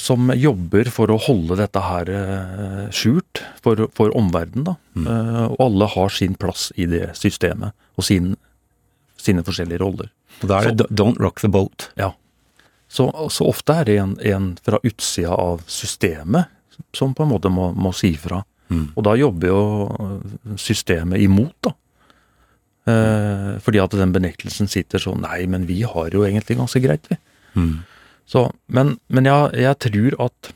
Som 0.00 0.30
jobber 0.34 0.88
for 0.90 1.12
å 1.12 1.18
holde 1.20 1.58
dette 1.60 1.78
her 1.84 2.08
uh, 2.08 2.86
skjult 2.90 3.42
for, 3.62 3.84
for 3.94 4.10
omverdenen, 4.16 4.64
da. 4.64 4.74
Mm. 4.96 5.06
Uh, 5.06 5.44
og 5.52 5.60
alle 5.66 5.88
har 5.92 6.08
sin 6.08 6.34
plass 6.34 6.70
i 6.80 6.86
det 6.88 7.10
systemet, 7.20 7.76
og 8.00 8.06
sin, 8.08 8.32
sine 9.20 9.44
forskjellige 9.44 9.82
roller. 9.84 10.08
Og 10.40 10.48
da 10.50 10.58
er 10.60 10.74
det 10.76 10.88
don't 10.90 11.20
rock 11.22 11.42
the 11.42 11.50
boat. 11.52 11.90
Ja. 12.00 12.12
Så, 12.92 13.06
så 13.32 13.46
ofte 13.48 13.76
er 13.80 13.88
det 13.88 13.98
en, 14.00 14.16
en 14.20 14.48
fra 14.64 14.80
utsida 14.84 15.36
av 15.36 15.62
systemet 15.70 16.50
som 16.96 17.14
på 17.14 17.24
en 17.24 17.30
måte 17.30 17.52
må, 17.52 17.70
må 17.72 17.92
si 17.96 18.12
fra. 18.20 18.42
Mm. 18.72 18.88
Og 18.96 19.04
da 19.06 19.14
jobber 19.20 19.52
jo 19.52 19.62
eh, 19.92 20.56
systemet 20.60 21.22
imot, 21.24 21.54
da. 21.64 21.72
Eh, 22.92 23.50
fordi 23.62 23.78
at 23.78 23.94
den 23.94 24.10
benektelsen 24.10 24.66
sitter 24.66 24.98
sånn 24.98 25.20
Nei, 25.22 25.44
men 25.46 25.68
vi 25.68 25.84
har 25.86 26.10
jo 26.10 26.24
egentlig 26.26 26.58
ganske 26.58 26.82
greit, 26.82 27.06
vi. 27.10 27.18
Mm. 27.54 27.76
Så, 28.26 28.48
men 28.72 28.96
men 29.12 29.28
jeg, 29.28 29.52
jeg 29.62 29.78
tror 29.86 30.16
at 30.26 30.52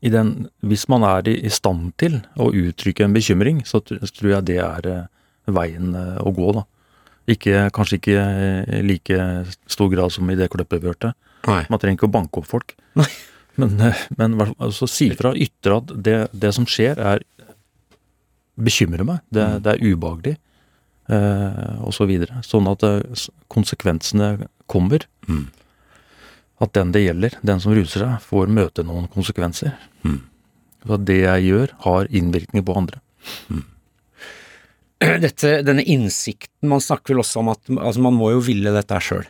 i 0.00 0.10
den, 0.14 0.48
hvis 0.62 0.86
man 0.90 1.04
er 1.06 1.28
i, 1.28 1.36
i 1.46 1.50
stand 1.50 1.92
til 1.98 2.20
å 2.38 2.50
uttrykke 2.54 3.06
en 3.06 3.14
bekymring, 3.16 3.62
så 3.66 3.80
tror 3.82 4.30
jeg 4.30 4.46
det 4.50 4.58
er 4.62 4.90
eh, 4.92 5.06
veien 5.50 5.94
eh, 5.98 6.18
å 6.22 6.32
gå, 6.34 6.52
da. 6.56 6.64
Ikke, 7.28 7.66
kanskje 7.76 7.98
ikke 7.98 8.22
i 8.78 8.82
like 8.86 9.18
stor 9.68 9.90
grad 9.92 10.14
som 10.14 10.30
i 10.32 10.36
det 10.38 10.48
kløppet 10.52 10.80
vi 10.80 10.88
hørte. 10.88 11.12
Nei. 11.48 11.62
Man 11.68 11.80
trenger 11.80 11.98
ikke 11.98 12.08
å 12.08 12.16
banke 12.18 12.40
opp 12.40 12.48
folk. 12.48 12.74
Men, 13.58 13.74
eh, 13.82 14.02
men 14.14 14.36
altså, 14.38 14.86
si 14.86 15.08
fra, 15.18 15.32
ytre 15.34 15.80
at 15.80 15.94
det, 16.06 16.18
det 16.30 16.52
som 16.54 16.66
skjer, 16.68 17.00
er 17.02 17.24
bekymrer 18.58 19.06
meg. 19.06 19.24
Det, 19.34 19.46
det 19.64 19.74
er 19.74 19.82
ubehagelig. 19.82 20.36
Eh, 21.08 21.76
og 21.82 21.94
så 21.96 22.06
videre. 22.08 22.42
Sånn 22.46 22.68
at 22.70 22.84
eh, 22.86 23.24
konsekvensene 23.50 24.48
kommer. 24.70 25.06
Mm. 25.28 25.46
At 26.62 26.74
den 26.76 26.92
det 26.94 27.04
gjelder, 27.06 27.38
den 27.46 27.62
som 27.62 27.74
ruser 27.76 28.04
seg, 28.04 28.26
får 28.28 28.52
møte 28.52 28.84
noen 28.86 29.08
konsekvenser. 29.10 29.74
Mm. 30.04 30.20
Så 30.84 30.94
at 30.98 31.06
det 31.08 31.20
jeg 31.22 31.48
gjør, 31.48 31.74
har 31.86 32.10
innvirkning 32.14 32.66
på 32.66 32.76
andre. 32.78 33.02
Dette, 35.24 35.58
denne 35.62 35.84
innsikten, 35.86 36.70
man 36.70 36.82
snakker 36.82 37.14
vel 37.14 37.22
også 37.22 37.42
om 37.42 37.52
at 37.52 37.68
altså 37.76 38.02
man 38.02 38.16
må 38.18 38.32
jo 38.34 38.40
ville 38.42 38.72
dette 38.74 38.98
sjøl. 39.04 39.26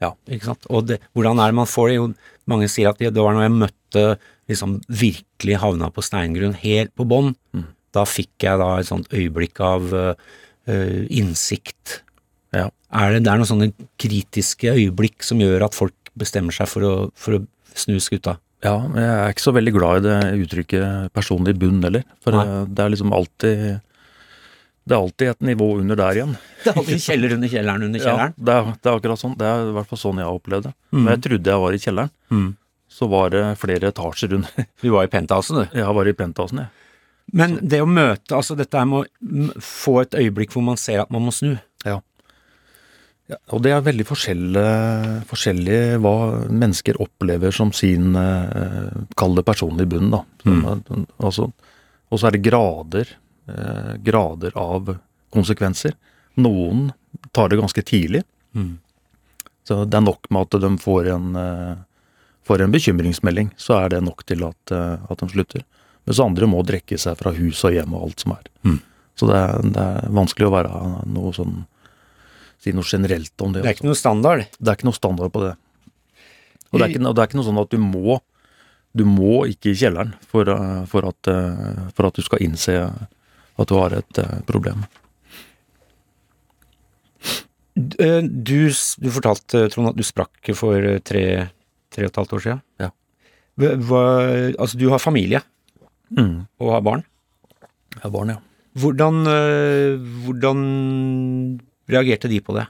Ja. 0.00 0.14
Ikke 0.32 0.50
sant? 0.50 0.66
Og 0.72 0.88
det, 0.88 1.00
hvordan 1.16 1.40
er 1.40 1.52
det 1.52 1.58
man 1.60 1.68
får 1.68 1.90
det? 1.90 1.96
Jo, 1.98 2.10
mange 2.50 2.68
sier 2.72 2.90
at 2.90 3.00
det, 3.00 3.12
var 3.16 3.36
når 3.36 3.46
jeg 3.46 3.56
møtte 3.56 4.04
liksom 4.50 4.78
virkelig 4.88 5.58
havna 5.62 5.90
på 5.94 6.04
steingrunn, 6.04 6.56
helt 6.62 6.92
på 6.96 7.06
bånn. 7.08 7.34
Mm. 7.56 7.66
Da 7.96 8.04
fikk 8.08 8.46
jeg 8.46 8.60
da 8.60 8.70
et 8.78 8.88
sånt 8.88 9.10
øyeblikk 9.12 9.60
av 9.64 9.88
øh, 9.94 11.02
innsikt. 11.08 12.00
Ja. 12.56 12.68
Er 12.90 13.14
det, 13.14 13.24
det 13.26 13.32
er 13.32 13.40
noen 13.40 13.50
sånne 13.50 13.70
kritiske 14.00 14.72
øyeblikk 14.72 15.24
som 15.26 15.42
gjør 15.42 15.68
at 15.68 15.76
folk 15.76 16.12
bestemmer 16.18 16.54
seg 16.54 16.70
for 16.70 16.86
å, 16.86 16.94
for 17.14 17.38
å 17.38 17.44
snu 17.78 18.00
skuta? 18.02 18.38
Ja, 18.64 18.74
jeg 18.92 19.04
er 19.08 19.32
ikke 19.32 19.46
så 19.46 19.54
veldig 19.56 19.72
glad 19.72 20.00
i 20.00 20.08
det 20.08 20.44
uttrykket 20.44 21.14
personlig 21.16 21.54
bunn 21.60 21.80
heller. 21.84 22.04
For 22.24 22.36
Nei. 22.36 22.44
det, 22.44 22.58
det 22.76 22.84
er 22.84 22.92
liksom 22.92 23.14
alltid 23.16 23.62
Det 24.88 24.96
er 24.96 25.00
alltid 25.04 25.28
et 25.30 25.40
nivå 25.50 25.66
under 25.78 25.96
der 26.00 26.18
igjen. 26.18 26.32
Det 26.64 26.70
er 26.72 26.78
alltid 26.80 26.94
en 26.96 27.02
kjeller 27.04 27.34
under 27.36 27.48
kjelleren 27.52 27.84
under 27.86 28.00
kjelleren. 28.00 28.32
Ja, 28.38 28.44
det 28.48 28.54
er, 28.56 28.70
det 28.80 28.90
er 28.90 28.96
akkurat 28.98 29.20
sånn. 29.20 29.36
Det 29.38 29.46
er 29.50 29.68
i 29.68 29.74
hvert 29.76 29.90
fall 29.92 30.00
sånn 30.00 30.18
jeg 30.22 30.26
har 30.30 30.38
opplevd 30.40 30.66
det. 30.70 30.72
Mm. 30.90 31.00
Når 31.04 31.10
jeg 31.14 31.22
trodde 31.28 31.52
jeg 31.54 31.64
var 31.66 31.72
i 31.78 31.82
kjelleren, 31.84 32.10
Mm. 32.30 32.48
så 32.90 33.08
var 33.12 33.30
det 33.34 33.44
flere 33.60 33.90
etasjer 33.92 34.34
under. 34.40 34.66
Du 34.82 34.88
var 34.90 35.04
i 35.06 35.12
penthousen, 35.12 35.60
du. 35.62 35.78
Jeg 35.78 35.94
var 36.00 36.08
i 36.10 36.14
penthousen, 36.18 36.62
jeg. 36.64 36.70
Men 37.32 37.58
det 37.62 37.78
å 37.84 37.86
møte, 37.86 38.34
altså 38.34 38.56
dette 38.58 38.74
her 38.80 38.88
med 38.90 39.04
å 39.06 39.60
få 39.62 40.00
et 40.02 40.16
øyeblikk 40.18 40.50
hvor 40.56 40.64
man 40.66 40.80
ser 40.80 41.04
at 41.04 41.12
man 41.14 41.22
må 41.22 41.30
snu. 41.36 41.52
Ja. 41.86 42.00
Ja, 43.30 43.36
og 43.54 43.62
det 43.62 43.70
er 43.70 43.84
veldig 43.86 44.02
forskjellig, 44.08 44.64
forskjellig 45.30 45.76
hva 46.02 46.14
mennesker 46.50 46.98
opplever 47.04 47.54
som 47.54 47.70
sin 47.76 48.16
eh, 48.18 48.88
Kall 49.14 49.36
det 49.38 49.44
personlig 49.46 49.86
bunn, 49.92 50.10
da. 50.10 50.24
Eh, 50.42 51.04
altså, 51.22 51.46
og 52.10 52.18
så 52.18 52.26
er 52.26 52.34
det 52.34 52.42
grader, 52.48 53.12
eh, 53.50 53.92
grader 54.06 54.54
av 54.58 54.94
konsekvenser. 55.34 55.94
Noen 56.40 56.90
tar 57.34 57.50
det 57.50 57.58
ganske 57.60 57.82
tidlig. 57.86 58.22
Så 59.66 59.84
det 59.86 59.96
er 59.98 60.02
nok 60.06 60.26
med 60.30 60.48
at 60.48 60.60
de 60.62 60.70
får 60.82 61.10
en, 61.14 61.36
eh, 61.36 61.74
får 62.46 62.62
en 62.64 62.72
bekymringsmelding, 62.72 63.52
så 63.56 63.84
er 63.84 63.88
det 63.92 64.02
nok 64.02 64.24
til 64.26 64.42
at, 64.44 64.72
eh, 64.74 64.96
at 65.10 65.18
de 65.18 65.28
slutter. 65.28 65.64
Mens 66.06 66.20
andre 66.20 66.46
må 66.46 66.64
drekke 66.66 66.98
seg 66.98 67.18
fra 67.20 67.30
hus 67.36 67.64
og 67.64 67.72
hjem 67.76 67.92
og 67.94 68.08
alt 68.08 68.20
som 68.24 68.32
er. 68.32 68.48
Så 69.20 69.26
det 69.28 69.36
er, 69.36 69.60
det 69.62 69.82
er 69.84 70.08
vanskelig 70.16 70.48
å 70.48 70.54
være 70.54 71.06
noe 71.06 71.32
sånn 71.36 71.66
Si 72.60 72.74
noe 72.76 72.84
generelt 72.84 73.40
om 73.40 73.54
det. 73.54 73.62
Det 73.62 73.70
er 73.70 73.74
ikke 73.78 73.86
noe 73.88 73.96
standard. 73.96 74.42
Det 74.60 74.68
er 74.68 74.76
ikke 74.76 74.84
noe 74.84 74.92
standard 74.92 75.32
på 75.32 75.40
det. 75.46 75.54
Og 76.70 76.76
det 76.76 76.84
er 76.84 76.90
ikke, 76.92 77.00
det 77.00 77.22
er 77.22 77.28
ikke 77.30 77.38
noe 77.38 77.46
sånn 77.46 77.60
at 77.62 77.70
du 77.72 77.78
må 77.80 78.18
Du 78.92 79.04
må 79.06 79.46
ikke 79.46 79.70
i 79.70 79.78
kjelleren 79.78 80.12
for, 80.26 80.48
eh, 80.50 80.84
for, 80.90 81.06
at, 81.06 81.28
eh, 81.30 81.88
for 81.94 82.08
at 82.08 82.16
du 82.18 82.22
skal 82.26 82.42
innse 82.42 82.74
at 83.64 83.68
du 83.70 83.76
har 83.78 83.94
et 84.00 84.18
eh, 84.22 84.40
problem. 84.48 84.84
Eh, 87.98 88.22
Du, 88.26 88.68
du 88.70 89.08
fortalte, 89.14 89.68
Trond, 89.72 89.88
at 89.92 89.96
du 89.98 90.04
sprakk 90.06 90.50
for 90.58 90.76
tre, 91.06 91.22
tre 91.92 92.04
og 92.06 92.10
et 92.12 92.18
halvt 92.20 92.34
år 92.36 92.42
siden. 92.44 92.60
Ja. 92.82 92.90
Hva, 93.60 94.02
altså, 94.58 94.78
du 94.80 94.88
har 94.92 94.98
familie 95.02 95.42
Mm. 96.10 96.46
og 96.58 96.72
har 96.74 96.80
barn. 96.82 97.04
Jeg 97.94 98.02
har 98.02 98.10
barn, 98.10 98.28
ja. 98.32 98.38
Hvordan, 98.74 99.20
eh, 99.30 99.96
hvordan 100.26 101.60
reagerte 101.88 102.28
de 102.28 102.40
på 102.42 102.54
det? 102.56 102.64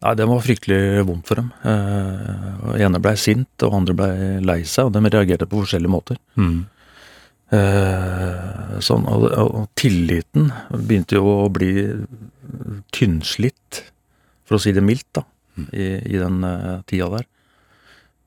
Nei, 0.00 0.14
det 0.14 0.26
var 0.30 0.40
fryktelig 0.40 1.04
vondt 1.04 1.26
for 1.26 1.34
dem. 1.40 1.50
Eh, 1.64 2.80
ene 2.86 3.00
blei 3.02 3.16
sint, 3.20 3.50
og 3.66 3.74
andre 3.74 3.94
blei 3.98 4.40
lei 4.40 4.62
seg, 4.64 4.86
og 4.86 4.92
de 4.94 5.00
reagerte 5.10 5.44
på 5.48 5.60
forskjellige 5.60 5.90
måter. 5.92 6.16
Eh, 6.38 6.64
sånn, 7.48 9.06
og, 9.08 9.22
og 9.32 9.68
tilliten 9.78 10.50
begynte 10.68 11.16
jo 11.16 11.30
å 11.46 11.48
bli 11.52 11.70
tynnslitt, 12.94 13.82
for 14.48 14.58
å 14.58 14.62
si 14.62 14.74
det 14.76 14.84
mildt, 14.84 15.08
da, 15.16 15.24
i, 15.72 15.88
i 16.14 16.20
den 16.20 16.42
eh, 16.46 16.80
tida 16.88 17.10
der. 17.16 17.26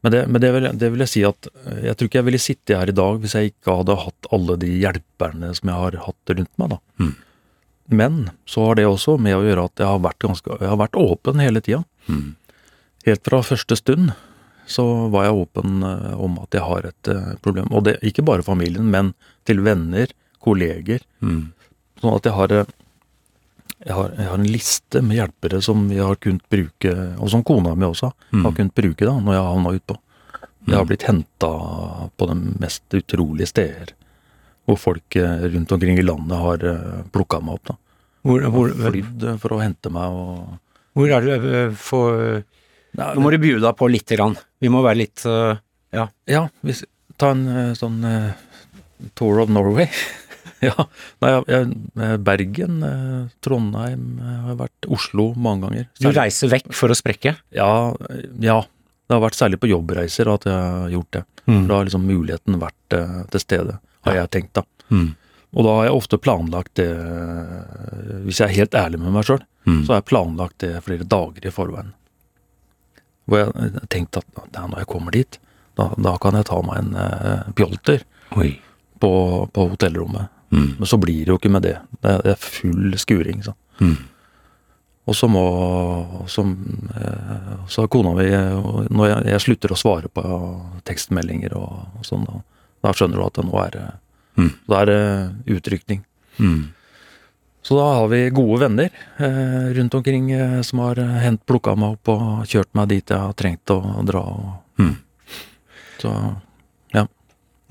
Men, 0.02 0.14
det, 0.14 0.22
men 0.34 0.42
det, 0.42 0.50
vil, 0.56 0.68
det 0.82 0.90
vil 0.94 1.04
jeg 1.06 1.12
si 1.12 1.24
at 1.28 1.50
eh, 1.66 1.84
jeg 1.88 1.98
tror 1.98 2.10
ikke 2.10 2.20
jeg 2.20 2.28
ville 2.30 2.42
sitte 2.42 2.78
her 2.78 2.90
i 2.90 2.98
dag 2.98 3.20
hvis 3.22 3.36
jeg 3.38 3.52
ikke 3.52 3.78
hadde 3.82 4.00
hatt 4.02 4.32
alle 4.34 4.58
de 4.62 4.72
hjelperne 4.82 5.52
som 5.58 5.70
jeg 5.72 5.84
har 5.84 6.00
hatt 6.08 6.34
rundt 6.34 6.54
meg. 6.62 6.74
da. 6.74 7.12
Men 7.92 8.20
så 8.50 8.70
har 8.70 8.80
det 8.80 8.88
også 8.88 9.18
med 9.22 9.36
å 9.38 9.46
gjøre 9.46 9.68
at 9.68 9.82
jeg 9.84 9.90
har 9.90 10.04
vært, 10.04 10.22
ganske, 10.24 10.58
jeg 10.62 10.72
har 10.72 10.80
vært 10.80 11.00
åpen 11.00 11.42
hele 11.44 11.62
tida. 11.64 11.84
Helt 13.06 13.26
fra 13.28 13.42
første 13.46 13.78
stund 13.78 14.14
så 14.72 14.86
var 15.14 15.28
jeg 15.28 15.40
åpen 15.44 15.84
eh, 15.86 16.14
om 16.20 16.38
at 16.42 16.56
jeg 16.58 16.66
har 16.66 16.88
et 16.90 17.10
eh, 17.12 17.32
problem. 17.44 17.70
Og 17.76 17.86
det 17.88 17.98
ikke 18.08 18.26
bare 18.28 18.46
familien, 18.46 18.88
men 18.92 19.14
til 19.48 19.62
venner, 19.66 20.12
kolleger. 20.42 21.04
Sånn 21.22 22.16
at 22.16 22.30
jeg 22.30 22.38
har, 22.38 22.56
eh, 22.62 22.78
Jeg 23.82 23.96
har, 23.98 24.12
jeg 24.14 24.30
har 24.30 24.38
en 24.38 24.46
liste 24.46 25.00
med 25.02 25.18
hjelpere 25.18 25.58
som 25.66 25.88
vi 25.90 25.98
har 25.98 26.16
kunnet 26.22 26.44
bruke, 26.54 26.92
og 27.18 27.32
som 27.34 27.42
kona 27.42 27.72
mi 27.74 27.88
også 27.88 28.12
har 28.44 28.52
kunnet 28.54 28.76
bruke 28.78 29.08
da, 29.08 29.16
når 29.18 29.34
jeg 29.34 29.42
har 29.42 29.56
havna 29.56 29.72
utpå. 29.74 29.96
Jeg 30.68 30.76
har 30.78 30.86
blitt 30.86 31.06
henta 31.08 31.50
på 32.14 32.28
de 32.30 32.36
mest 32.62 32.94
utrolige 32.94 33.50
steder. 33.50 33.96
Hvor 34.70 34.78
folk 34.78 35.18
rundt 35.18 35.72
omkring 35.74 35.98
i 35.98 36.06
landet 36.06 36.38
har 36.38 36.68
plukka 37.10 37.40
meg 37.42 37.58
opp. 37.58 37.72
da. 37.72 37.76
Hvor, 38.22 38.46
hvor, 38.54 38.70
Flydd 38.70 39.26
for 39.42 39.58
å 39.58 39.64
hente 39.64 39.90
meg 39.90 40.14
og 40.14 40.60
hvor 40.98 41.12
er 41.16 41.24
du 41.24 41.32
eh, 41.32 41.76
for 41.80 42.42
Nei, 43.00 43.12
Nå 43.16 43.22
må 43.24 43.32
du 43.32 43.38
bjude 43.40 43.64
deg 43.64 43.78
på 43.80 43.88
lite 43.92 44.18
grann. 44.18 44.34
Vi 44.60 44.72
må 44.72 44.82
være 44.84 45.00
litt 45.04 45.24
uh, 45.30 45.56
Ja. 45.96 46.08
Ja, 46.30 46.46
hvis, 46.68 46.84
ta 47.22 47.32
en 47.36 47.46
uh, 47.48 47.72
sånn 47.78 48.02
uh, 48.04 48.34
Tour 49.16 49.40
of 49.46 49.52
Norway. 49.54 49.88
ja. 50.68 50.76
Nei, 51.24 51.32
jeg, 51.48 51.72
Bergen, 52.26 52.82
Trondheim, 53.42 54.04
jeg 54.20 54.42
har 54.50 54.60
vært 54.60 54.90
Oslo 54.92 55.32
mange 55.36 55.68
ganger. 55.68 55.88
Du 56.02 56.12
reiser 56.12 56.52
vekk 56.52 56.70
for 56.78 56.92
å 56.94 56.98
sprekke. 56.98 57.36
Ja, 57.56 57.72
ja. 58.44 58.60
Det 59.08 59.18
har 59.18 59.24
vært 59.26 59.40
særlig 59.40 59.58
på 59.60 59.72
jobbreiser 59.72 60.30
at 60.32 60.46
jeg 60.48 60.56
har 60.56 60.92
gjort 60.94 61.16
det. 61.18 61.24
Mm. 61.48 61.64
Da 61.68 61.80
har 61.80 61.88
liksom 61.88 62.06
muligheten 62.08 62.60
vært 62.62 62.94
til 63.34 63.42
stede, 63.44 63.80
har 64.08 64.20
jeg 64.22 64.32
tenkt 64.38 64.54
da. 64.60 64.64
Mm. 64.94 65.10
Og 65.52 65.66
da 65.68 65.74
har 65.80 65.88
jeg 65.90 65.98
ofte 65.98 66.20
planlagt 66.22 66.78
det, 66.80 66.88
hvis 68.28 68.40
jeg 68.40 68.46
er 68.48 68.56
helt 68.62 68.78
ærlig 68.78 69.02
med 69.02 69.16
meg 69.18 69.28
sjøl, 69.28 69.42
Mm. 69.62 69.84
så 69.86 69.92
har 69.94 70.00
jeg 70.00 70.08
planlagt 70.10 70.56
det 70.64 70.70
flere 70.82 71.06
dager 71.06 71.44
i 71.46 71.52
forveien. 71.54 71.92
Hvor 73.30 73.44
jeg 73.44 73.54
eh, 73.56 73.80
tenkte 73.94 74.22
at 74.24 74.56
ja, 74.56 74.66
når 74.66 74.84
jeg 74.84 74.90
kommer 74.92 75.16
dit, 75.16 75.40
da, 75.80 75.90
da 75.98 76.16
kan 76.22 76.36
jeg 76.38 76.48
ta 76.50 76.60
meg 76.66 76.82
en 76.82 76.96
uh, 76.98 77.50
pjolter 77.56 78.04
Oi. 78.38 78.54
på, 79.00 79.12
på 79.54 79.68
hotellrommet. 79.72 80.32
Mm. 80.52 80.72
Men 80.82 80.90
så 80.90 81.00
blir 81.00 81.24
det 81.24 81.32
jo 81.32 81.38
ikke 81.40 81.54
med 81.54 81.64
det. 81.64 81.78
Det 82.02 82.12
er, 82.12 82.24
det 82.26 82.34
er 82.34 82.42
full 82.44 82.98
skuring. 83.00 83.40
Så. 83.46 83.56
Mm. 83.80 83.96
Og 85.08 85.18
så 85.18 85.30
må 85.32 85.46
så, 86.30 86.44
uh, 86.44 87.54
Så 87.72 87.86
har 87.86 87.90
kona 87.90 88.12
mi 88.14 88.28
Når 88.30 89.08
jeg, 89.08 89.24
jeg 89.32 89.44
slutter 89.48 89.74
å 89.74 89.80
svare 89.80 90.12
på 90.12 90.24
tekstmeldinger 90.88 91.56
og, 91.58 91.88
og 91.98 92.06
sånn, 92.06 92.28
da, 92.28 92.44
da 92.86 92.94
skjønner 92.96 93.22
du 93.22 93.26
at 93.26 93.40
det 93.40 93.48
nå 93.48 93.60
er 93.64 93.84
Mm. 94.40 94.52
Da 94.70 94.82
er 94.82 94.86
det 94.88 95.58
utrykning. 95.58 96.06
Mm. 96.40 96.72
Så 97.62 97.76
da 97.78 97.84
har 98.00 98.08
vi 98.10 98.24
gode 98.34 98.58
venner 98.64 98.90
eh, 99.22 99.68
rundt 99.78 99.94
omkring 99.94 100.32
eh, 100.34 100.62
som 100.66 100.80
har 100.82 100.98
eh, 101.00 101.18
hent 101.22 101.44
plukka 101.46 101.76
meg 101.78 101.98
opp 102.00 102.10
og 102.14 102.48
kjørt 102.50 102.72
meg 102.80 102.88
dit 102.90 103.14
jeg 103.14 103.22
har 103.22 103.36
trengt 103.38 103.74
å 103.76 103.80
dra. 104.08 104.24
Og, 104.26 104.58
Mm. 104.82 104.96
Så 106.02 106.10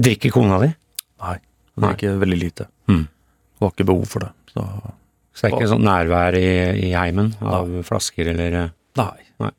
Drikker 0.01 0.31
kona 0.33 0.57
di? 0.63 0.69
nei, 1.21 1.35
det 1.77 1.83
Nei. 1.83 1.97
er 2.09 2.21
veldig 2.23 2.37
lite. 2.41 2.65
Mm. 2.89 3.03
Det 3.05 3.61
var 3.65 3.73
ikke 3.75 3.87
behov 3.91 4.07
for 4.09 4.25
det. 4.25 4.31
Så 4.53 4.63
Så 5.35 5.43
det 5.43 5.49
er 5.51 5.57
ikke 5.59 5.69
sånn 5.75 5.85
nærvær 5.85 6.37
i, 6.39 6.47
i 6.87 6.93
heimen 6.95 7.35
av 7.43 7.69
flasker 7.85 8.31
eller 8.33 8.57
Nei. 8.97 9.19
nei. 9.43 9.51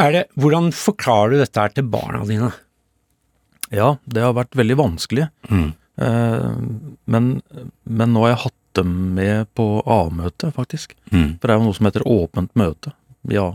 Er 0.00 0.12
det, 0.14 0.22
Hvordan 0.40 0.70
forklarer 0.72 1.34
du 1.34 1.38
dette 1.42 1.60
her 1.60 1.74
til 1.76 1.84
barna 1.92 2.22
dine? 2.28 2.48
Ja, 3.74 3.96
det 4.06 4.22
har 4.24 4.32
vært 4.38 4.56
veldig 4.56 4.76
vanskelig. 4.80 5.28
Mm. 5.50 5.68
Eh, 6.00 6.56
men, 7.12 7.28
men 7.84 8.12
nå 8.14 8.24
har 8.24 8.34
jeg 8.36 8.42
hatt 8.46 8.58
dem 8.78 8.92
med 9.16 9.48
på 9.56 9.80
A-møtet, 9.82 10.54
faktisk. 10.56 10.94
Mm. 11.10 11.36
For 11.38 11.46
det 11.46 11.54
er 11.54 11.60
jo 11.60 11.68
noe 11.68 11.78
som 11.78 11.88
heter 11.88 12.06
åpent 12.08 12.52
møte. 12.58 12.92
Ja. 13.32 13.48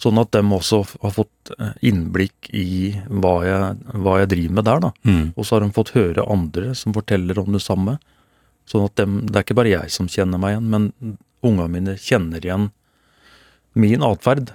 Sånn 0.00 0.18
at 0.18 0.32
dem 0.34 0.50
også 0.52 0.82
har 1.02 1.12
fått 1.14 1.52
eh, 1.54 1.76
innblikk 1.90 2.50
i 2.50 2.94
hva 3.08 3.34
jeg, 3.46 3.92
hva 3.94 4.18
jeg 4.22 4.32
driver 4.32 4.56
med 4.58 4.68
der, 4.68 4.82
da. 4.88 4.90
Mm. 5.06 5.26
Og 5.36 5.46
så 5.46 5.56
har 5.56 5.64
de 5.64 5.76
fått 5.76 5.94
høre 5.94 6.26
andre 6.30 6.74
som 6.78 6.96
forteller 6.96 7.38
om 7.40 7.54
det 7.54 7.62
samme. 7.62 7.98
Sånn 8.68 8.88
at 8.88 8.96
dem, 9.00 9.20
det 9.28 9.38
er 9.38 9.46
ikke 9.46 9.58
bare 9.60 9.74
jeg 9.74 9.92
som 9.94 10.10
kjenner 10.10 10.40
meg 10.40 10.56
igjen, 10.56 10.72
men 10.72 11.16
unga 11.44 11.68
mine 11.70 11.98
kjenner 12.00 12.44
igjen 12.44 12.70
min 13.74 14.04
atferd 14.06 14.52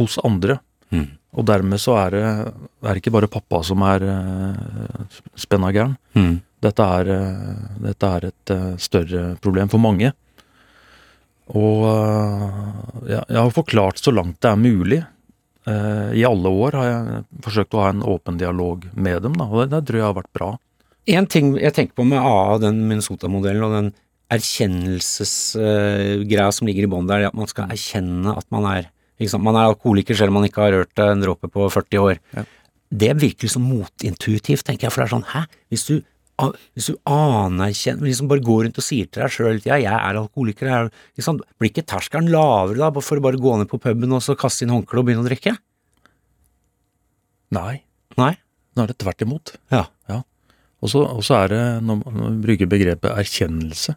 hos 0.00 0.18
andre. 0.24 0.60
Mm. 0.92 1.08
Og 1.36 1.46
dermed 1.48 1.80
så 1.82 1.96
er 2.00 2.14
det, 2.14 2.24
er 2.24 2.88
det 2.90 3.02
ikke 3.02 3.14
bare 3.16 3.30
pappa 3.32 3.60
som 3.66 3.82
er 3.84 4.04
uh, 4.08 5.06
spenna 5.36 5.72
gæren. 5.74 5.96
Mm. 6.16 6.36
Dette 6.64 6.84
er, 6.98 7.08
eh, 7.12 7.56
dette 7.84 8.06
er 8.06 8.24
et 8.30 8.50
eh, 8.54 8.76
større 8.80 9.36
problem 9.44 9.68
for 9.72 9.80
mange. 9.82 10.08
Og 11.52 11.80
eh, 11.90 12.44
jeg, 13.12 13.36
har 13.36 13.50
forklart 13.54 13.98
så 14.02 14.10
langt 14.14 14.40
det 14.42 14.50
er 14.50 14.56
mulig. 14.60 15.02
I 15.66 16.22
alle 16.22 16.46
år 16.46 16.72
har 16.78 16.86
jeg 16.86 17.26
forsøkt 17.42 17.74
å 17.74 17.82
ha 17.82 17.90
en 17.90 18.06
åpen 18.06 18.38
dialog 18.38 18.86
med 18.94 19.18
dem, 19.24 19.34
da, 19.34 19.50
og 19.50 19.66
det, 19.66 19.82
tror 19.88 19.98
jeg 19.98 20.06
har 20.06 20.14
vært 20.14 20.38
bra. 20.38 20.54
En 21.10 21.26
ting 21.26 21.58
jeg 21.58 21.74
tenker 21.74 21.90
på 21.98 22.06
med 22.06 22.22
AA, 22.22 22.62
den 22.62 22.86
Minnesota-modellen 22.86 23.66
og 23.66 23.74
den 23.74 23.90
erkjennelsesgreia 24.30 26.46
som 26.54 26.70
ligger 26.70 26.86
i 26.86 26.90
bånn 26.92 27.10
der, 27.10 27.26
at 27.26 27.34
man 27.34 27.50
skal 27.50 27.66
erkjenne 27.74 28.30
at 28.38 28.46
man 28.54 28.62
er? 28.70 28.86
Man 29.42 29.58
er 29.58 29.66
alkoholiker 29.72 30.14
selv 30.14 30.30
om 30.30 30.38
man 30.38 30.46
ikke 30.46 30.62
har 30.62 30.70
rørt 30.76 30.94
en 31.02 31.18
dråpe 31.24 31.50
på 31.50 31.66
40 31.72 31.98
år. 32.04 32.22
Ja. 32.36 32.42
Det 33.02 33.12
virker 33.18 33.50
som 33.50 33.66
motintuitivt, 33.66 34.62
tenker 34.68 34.86
jeg, 34.86 34.92
for 34.94 35.02
det 35.02 35.06
er 35.08 35.14
sånn, 35.16 35.30
hæ? 35.32 35.40
Hvis 35.72 35.86
du, 35.90 35.94
hvis 36.36 36.90
du 36.90 36.96
anerkjenner, 37.08 38.04
liksom 38.04 38.28
bare 38.28 38.44
går 38.44 38.66
rundt 38.66 38.80
og 38.80 38.84
sier 38.84 39.08
til 39.08 39.22
deg 39.22 39.32
sjøl 39.32 39.60
ja, 39.64 39.78
'jeg 39.80 39.92
er 39.94 40.18
alkoholiker', 40.20 40.68
jeg 40.68 40.86
er, 40.86 40.90
liksom, 41.16 41.40
blir 41.56 41.72
ikke 41.72 41.86
terskelen 41.88 42.28
lavere 42.28 42.76
da, 42.76 42.90
for 43.00 43.16
å 43.16 43.24
bare 43.24 43.40
gå 43.40 43.56
ned 43.56 43.70
på 43.70 43.80
puben 43.80 44.12
og 44.12 44.20
så 44.22 44.36
kaste 44.36 44.66
inn 44.66 44.74
håndkleet 44.74 45.00
og 45.00 45.06
begynne 45.08 45.24
å 45.24 45.30
drikke? 45.30 45.56
Nei, 47.56 47.82
Nei? 48.20 48.34
nå 48.76 48.84
er 48.84 48.92
det 48.92 48.98
tvert 49.00 49.22
imot. 49.24 49.56
Ja. 49.72 49.86
Så, 50.86 51.00
og 51.02 51.24
så 51.24 51.34
er 51.40 51.48
det, 51.50 51.62
når 51.82 52.02
man 52.04 52.42
bruker 52.44 52.68
begrepet 52.70 53.10
erkjennelse 53.10 53.96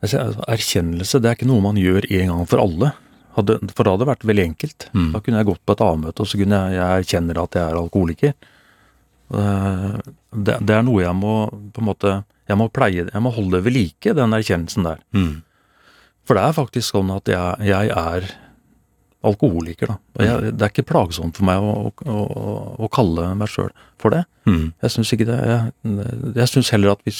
jeg 0.00 0.16
altså, 0.16 0.44
Erkjennelse 0.48 1.20
det 1.20 1.28
er 1.28 1.36
ikke 1.36 1.48
noe 1.50 1.64
man 1.64 1.78
gjør 1.80 2.06
en 2.08 2.32
gang 2.32 2.46
for 2.48 2.62
alle. 2.62 2.94
Hadde, 3.36 3.58
for 3.76 3.84
da 3.84 3.92
hadde 3.92 4.02
det 4.02 4.10
vært 4.10 4.24
veldig 4.30 4.46
enkelt. 4.48 4.86
Mm. 4.96 5.10
Da 5.12 5.20
kunne 5.20 5.42
jeg 5.42 5.48
gått 5.50 5.62
på 5.68 5.76
et 5.76 5.82
A-møte 5.84 6.24
og 6.24 6.30
så 6.30 6.40
kunne 6.40 6.60
jeg, 6.60 6.78
jeg 6.78 7.04
erkjenner 7.04 7.40
at 7.42 7.58
jeg 7.58 7.66
er 7.66 7.80
alkoholiker. 7.82 8.32
Eh, 9.30 9.98
Det, 10.30 10.56
det 10.62 10.74
er 10.76 10.82
noe 10.86 11.02
jeg 11.02 11.14
må 11.18 11.48
på 11.74 11.80
en 11.82 11.86
måte 11.88 12.10
Jeg 12.48 12.56
må 12.58 12.68
pleie, 12.70 13.04
jeg 13.12 13.22
må 13.22 13.30
holde 13.34 13.60
ved 13.62 13.72
like, 13.74 14.12
den 14.14 14.32
erkjennelsen 14.34 14.84
der. 14.86 14.98
Mm. 15.14 15.42
For 16.26 16.34
det 16.34 16.42
er 16.44 16.52
faktisk 16.56 16.90
sånn 16.94 17.10
at 17.14 17.26
jeg, 17.30 17.66
jeg 17.66 17.90
er 17.94 18.26
alkoholiker, 19.22 19.86
da. 19.92 19.96
Jeg, 20.24 20.52
det 20.56 20.62
er 20.66 20.72
ikke 20.72 20.86
plagsomt 20.88 21.36
for 21.36 21.44
meg 21.46 21.60
å, 21.62 21.92
å, 21.92 22.16
å, 22.24 22.54
å 22.86 22.88
kalle 22.90 23.28
meg 23.38 23.50
sjøl 23.52 23.70
for 24.00 24.10
det. 24.14 24.22
Mm. 24.48 24.72
Jeg 24.82 24.94
syns 24.94 25.12
ikke 25.14 25.26
det. 25.28 25.38
Jeg, 25.46 26.06
jeg 26.40 26.48
syns 26.50 26.70
heller 26.74 26.94
at 26.96 27.02
vi 27.06 27.14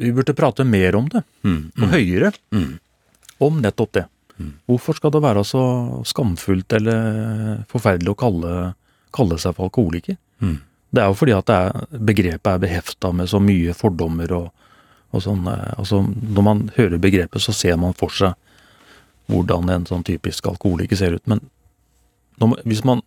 Vi 0.00 0.12
burde 0.16 0.32
prate 0.36 0.64
mer 0.64 0.96
om 0.96 1.08
det, 1.12 1.22
Mm. 1.44 1.72
og 1.82 1.88
høyere, 1.92 2.32
Mm. 2.52 2.78
om 3.40 3.60
nettopp 3.62 3.92
det. 3.92 4.06
Hvorfor 4.66 4.96
skal 4.96 5.10
det 5.12 5.20
være 5.22 5.42
så 5.44 5.62
skamfullt 6.08 6.72
eller 6.72 7.64
forferdelig 7.68 8.08
å 8.14 8.16
kalle, 8.16 8.74
kalle 9.14 9.38
seg 9.40 9.56
for 9.56 9.68
alkoholiker? 9.68 10.18
Mm. 10.40 10.58
Det 10.90 11.02
er 11.02 11.10
jo 11.10 11.18
fordi 11.18 11.34
at 11.36 11.46
det 11.46 11.56
er, 11.56 12.00
begrepet 12.10 12.50
er 12.50 12.62
behefta 12.64 13.12
med 13.14 13.30
så 13.30 13.38
mye 13.42 13.74
fordommer 13.78 14.32
og, 14.34 14.48
og 15.14 15.22
sånn. 15.22 15.46
Altså, 15.76 16.02
når 16.06 16.46
man 16.46 16.64
hører 16.76 17.02
begrepet, 17.02 17.42
så 17.42 17.54
ser 17.54 17.78
man 17.78 17.94
for 17.98 18.14
seg 18.14 18.34
hvordan 19.30 19.70
en 19.70 19.86
sånn 19.86 20.02
typisk 20.06 20.48
alkoholiker 20.50 20.98
ser 20.98 21.14
ut. 21.14 21.26
Men 21.30 21.44
når 22.40 22.62
hvis 22.64 22.84
man 22.86 23.04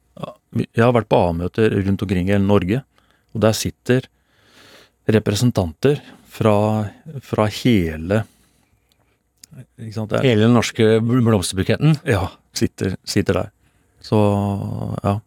Jeg 0.53 0.83
har 0.83 0.91
vært 0.93 1.09
på 1.09 1.17
A-møter 1.17 1.73
rundt 1.73 2.03
omkring 2.05 2.27
i 2.27 2.35
hele 2.35 2.45
Norge, 2.45 2.83
og 3.33 3.41
der 3.41 3.55
sitter 3.57 4.05
representanter 5.09 5.97
fra, 6.29 6.85
fra 7.25 7.47
hele 7.49 8.23
Hele 10.21 10.45
den 10.45 10.53
norske 10.53 10.99
blomsterbuketten. 11.01 11.97
ja, 12.09 12.27
sitter, 12.53 12.95
sitter 13.05 13.33
der. 13.33 13.49
Så 14.01 14.19
ja. 15.03 15.19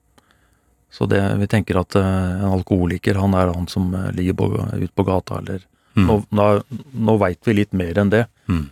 Så 0.93 1.07
det, 1.11 1.21
vi 1.41 1.47
tenker 1.51 1.81
at 1.81 1.97
eh, 1.99 2.03
en 2.41 2.53
alkoholiker, 2.57 3.19
han 3.21 3.35
er 3.35 3.53
han 3.53 3.67
som 3.69 3.89
eh, 3.95 4.11
ligger 4.17 4.35
på, 4.39 4.51
ute 4.75 4.93
på 4.97 5.07
gata, 5.07 5.41
eller 5.43 5.65
Mm. 5.97 6.05
Nå, 6.11 6.15
nå, 6.37 6.45
nå 6.93 7.13
veit 7.17 7.41
vi 7.49 7.55
litt 7.57 7.71
mer 7.73 7.97
enn 7.97 8.11
det. 8.13 8.27
Mm. 8.53 8.67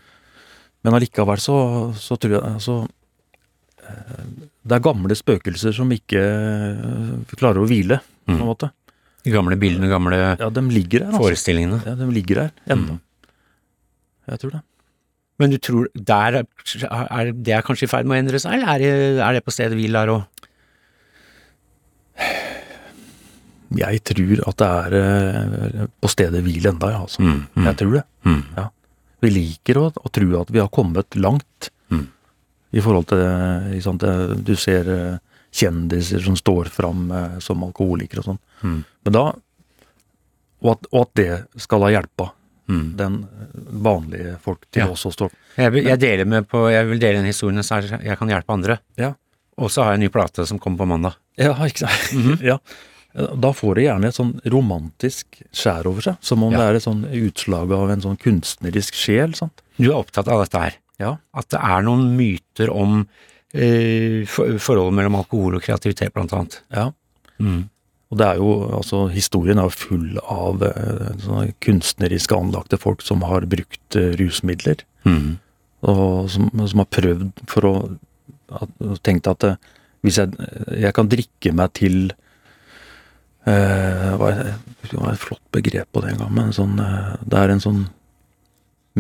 Men 0.85 0.93
allikevel 0.99 1.41
så, 1.41 1.55
så 1.97 2.19
tror 2.21 2.35
jeg 2.37 2.59
så, 2.61 2.75
eh, 3.81 4.27
Det 4.61 4.77
er 4.77 4.83
gamle 4.85 5.17
spøkelser 5.17 5.73
som 5.73 5.89
ikke 5.97 6.21
klarer 7.33 7.63
å 7.63 7.69
hvile, 7.71 8.03
på 8.27 8.33
en 8.35 8.43
Mm. 8.43 8.45
måte. 8.45 8.69
De 9.25 9.33
gamle 9.33 9.57
bildene, 9.57 9.89
gamle 9.89 10.19
Ja, 10.39 10.51
de 10.51 10.61
her, 10.61 11.07
altså. 11.09 11.23
forestillingene. 11.23 11.81
Ja, 11.87 11.95
de 11.95 12.11
ligger 12.13 12.35
der 12.43 12.51
ennå. 12.69 12.99
Mm. 12.99 13.01
Jeg 14.29 14.39
tror 14.41 14.51
det. 14.59 14.63
Men 15.39 15.51
du 15.51 15.57
tror 15.59 15.89
der 15.97 16.37
er, 16.43 16.45
er 17.11 17.33
det 17.33 17.55
er 17.57 17.63
kanskje 17.63 17.89
i 17.89 17.91
ferd 17.91 18.05
med 18.05 18.17
å 18.17 18.21
endre 18.21 18.39
seg, 18.39 18.53
eller 18.53 18.69
er 18.69 18.79
det, 18.85 18.93
er 19.25 19.33
det 19.33 19.45
på 19.45 19.51
stedet 19.57 19.73
hvil 19.81 19.93
der 19.97 20.13
òg? 20.13 20.27
Jeg 23.75 24.01
tror 24.07 24.43
at 24.47 24.61
det 24.61 24.69
er 24.71 24.97
eh, 25.01 25.87
på 26.01 26.11
stedet 26.13 26.43
hvil 26.47 26.67
enda, 26.71 26.93
ja. 26.95 27.01
Altså. 27.03 27.23
Mm, 27.25 27.41
mm. 27.57 27.65
Jeg 27.67 27.79
tror 27.81 27.95
det. 27.97 28.03
Ja. 28.59 28.67
Vi 29.25 29.31
liker 29.33 29.81
å, 29.81 29.87
å 29.91 30.11
tro 30.15 30.29
at 30.41 30.53
vi 30.55 30.63
har 30.63 30.71
kommet 30.75 31.17
langt 31.21 31.71
Mm. 31.93 32.07
i 32.73 32.81
forhold 32.81 33.11
til 33.11 33.21
liksom, 33.75 33.99
Du 34.43 34.55
ser 34.57 34.87
kjendiser 35.53 36.23
som 36.25 36.35
står 36.39 36.71
fram 36.73 37.03
som 37.45 37.61
alkoholikere 37.67 38.23
og 38.23 38.29
sånn. 38.31 38.39
Mm. 38.65 38.79
Men 39.05 39.13
da 39.19 39.25
og 40.65 40.71
at, 40.73 40.87
og 40.97 41.01
at 41.03 41.13
det 41.21 41.61
skal 41.61 41.85
ha 41.85 41.91
hjelpa 41.93 42.31
den 42.97 43.19
vanlige 43.85 44.39
folk 44.41 44.65
til 44.73 44.87
Ja. 44.87 44.89
oss 44.95 45.05
å 45.05 45.13
stå 45.13 45.29
Jeg, 45.59 45.75
jeg, 45.85 45.99
deler 46.01 46.25
med 46.25 46.49
på, 46.49 46.65
jeg 46.73 46.87
vil 46.89 46.99
dele 47.03 47.19
den 47.21 47.29
historien 47.29 47.61
så 47.63 47.83
jeg 47.85 48.17
kan 48.19 48.33
hjelpe 48.33 48.57
andre. 48.57 48.79
Ja. 48.97 49.13
Og 49.61 49.69
så 49.71 49.85
har 49.85 49.93
jeg 49.93 50.01
en 50.01 50.07
ny 50.09 50.13
plate 50.15 50.47
som 50.49 50.59
kommer 50.59 50.79
på 50.81 50.89
mandag. 50.89 51.19
Ja, 51.41 51.55
ikke 51.67 51.87
sant? 51.89 52.41
ja. 52.51 52.59
Da 53.15 53.53
får 53.55 53.77
det 53.79 53.85
gjerne 53.87 54.09
et 54.11 54.17
sånn 54.19 54.33
romantisk 54.51 55.39
skjær 55.55 55.87
over 55.87 56.03
seg, 56.03 56.17
som 56.25 56.43
om 56.43 56.53
Ja. 56.55 56.59
det 56.59 56.65
er 56.67 56.79
et 56.81 56.87
sånn 56.87 57.05
utslag 57.15 57.71
av 57.77 57.91
en 57.95 58.03
sånn 58.03 58.17
kunstnerisk 58.19 58.95
sjel. 58.99 59.35
sant? 59.39 59.63
Du 59.79 59.87
er 59.91 59.99
opptatt 60.01 60.27
av 60.29 60.43
dette 60.43 60.59
her. 60.65 60.75
Ja. 60.99 61.13
At 61.35 61.49
det 61.55 61.61
er 61.63 61.83
noen 61.87 62.17
myter 62.19 62.71
om 62.75 63.05
eh, 63.55 64.25
for, 64.27 64.59
forholdet 64.59 64.95
mellom 64.99 65.15
alkohol 65.21 65.57
og 65.59 65.63
kreativitet, 65.63 66.13
blant 66.15 66.33
annet. 66.35 66.61
ja. 66.75 66.91
Og 68.13 68.19
det 68.21 68.27
er 68.29 68.37
jo, 68.39 68.51
altså 68.77 69.09
Historien 69.11 69.59
er 69.59 69.67
jo 69.67 69.75
full 69.75 70.19
av 70.23 70.61
eh, 70.63 71.15
sånne 71.19 71.55
kunstnerisk 71.65 72.31
anlagte 72.37 72.79
folk 72.79 73.03
som 73.03 73.25
har 73.27 73.43
brukt 73.51 73.97
eh, 73.99 74.13
rusmidler. 74.21 74.85
Og 75.85 76.29
som, 76.31 76.47
som 76.71 76.83
har 76.85 76.91
prøvd 76.95 77.43
for 77.51 77.67
å 77.69 77.73
at, 78.55 78.71
tenkt 79.05 79.27
at 79.33 79.45
eh, 79.49 79.57
hvis 80.05 80.19
jeg, 80.21 80.35
jeg 80.85 80.93
kan 80.97 81.09
drikke 81.11 81.53
meg 81.57 81.73
til 81.77 81.99
eh, 83.49 84.11
hva 84.21 84.31
er 84.31 84.55
det 84.85 84.99
var 85.01 85.15
et 85.15 85.23
flott 85.23 85.43
begrep 85.55 85.89
på 85.95 86.03
det 86.05 86.13
en 86.13 86.23
gang, 86.25 86.33
men 86.37 86.53
sånn, 86.55 86.77
eh, 86.83 87.15
det 87.25 87.41
er 87.41 87.55
en 87.55 87.63
sånn 87.65 87.83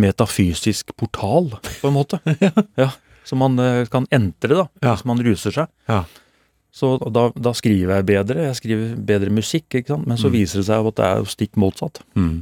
metafysisk 0.00 0.94
portal, 0.98 1.52
på 1.80 1.90
en 1.90 1.94
måte. 1.94 2.18
ja. 2.82 2.90
Som 3.28 3.40
man 3.44 3.58
eh, 3.62 3.84
kan 3.92 4.08
entre, 4.12 4.56
da, 4.64 4.66
Ja. 4.82 4.94
hvis 4.94 5.04
man 5.08 5.20
ruser 5.22 5.54
seg. 5.54 5.70
Ja. 5.88 6.02
Så 6.74 6.96
da, 7.14 7.28
da 7.38 7.52
skriver 7.54 8.00
jeg 8.00 8.06
bedre, 8.08 8.48
jeg 8.48 8.58
skriver 8.58 8.96
bedre 8.98 9.30
musikk, 9.30 9.68
ikke 9.78 9.92
sant? 9.94 10.08
men 10.10 10.18
så 10.18 10.32
viser 10.32 10.58
det 10.60 10.66
seg 10.66 10.88
at 10.90 10.96
det 10.98 11.06
er 11.06 11.20
jo 11.22 11.28
stikk 11.30 11.54
motsatt. 11.62 12.00
Mm. 12.18 12.40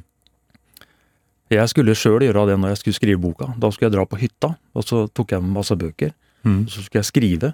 Jeg 1.52 1.68
skulle 1.68 1.92
sjøl 1.98 2.24
gjøre 2.24 2.46
det 2.48 2.56
når 2.62 2.72
jeg 2.72 2.80
skulle 2.80 2.96
skrive 2.96 3.20
boka. 3.20 3.50
Da 3.60 3.68
skulle 3.68 3.90
jeg 3.90 3.96
dra 3.98 4.06
på 4.08 4.16
hytta, 4.22 4.54
og 4.72 4.86
så 4.88 5.02
tok 5.12 5.34
jeg 5.34 5.44
med 5.44 5.52
masse 5.58 5.76
bøker. 5.76 6.14
Mm. 6.48 6.62
Så 6.72 6.80
skulle 6.86 7.02
jeg 7.02 7.10
skrive, 7.10 7.52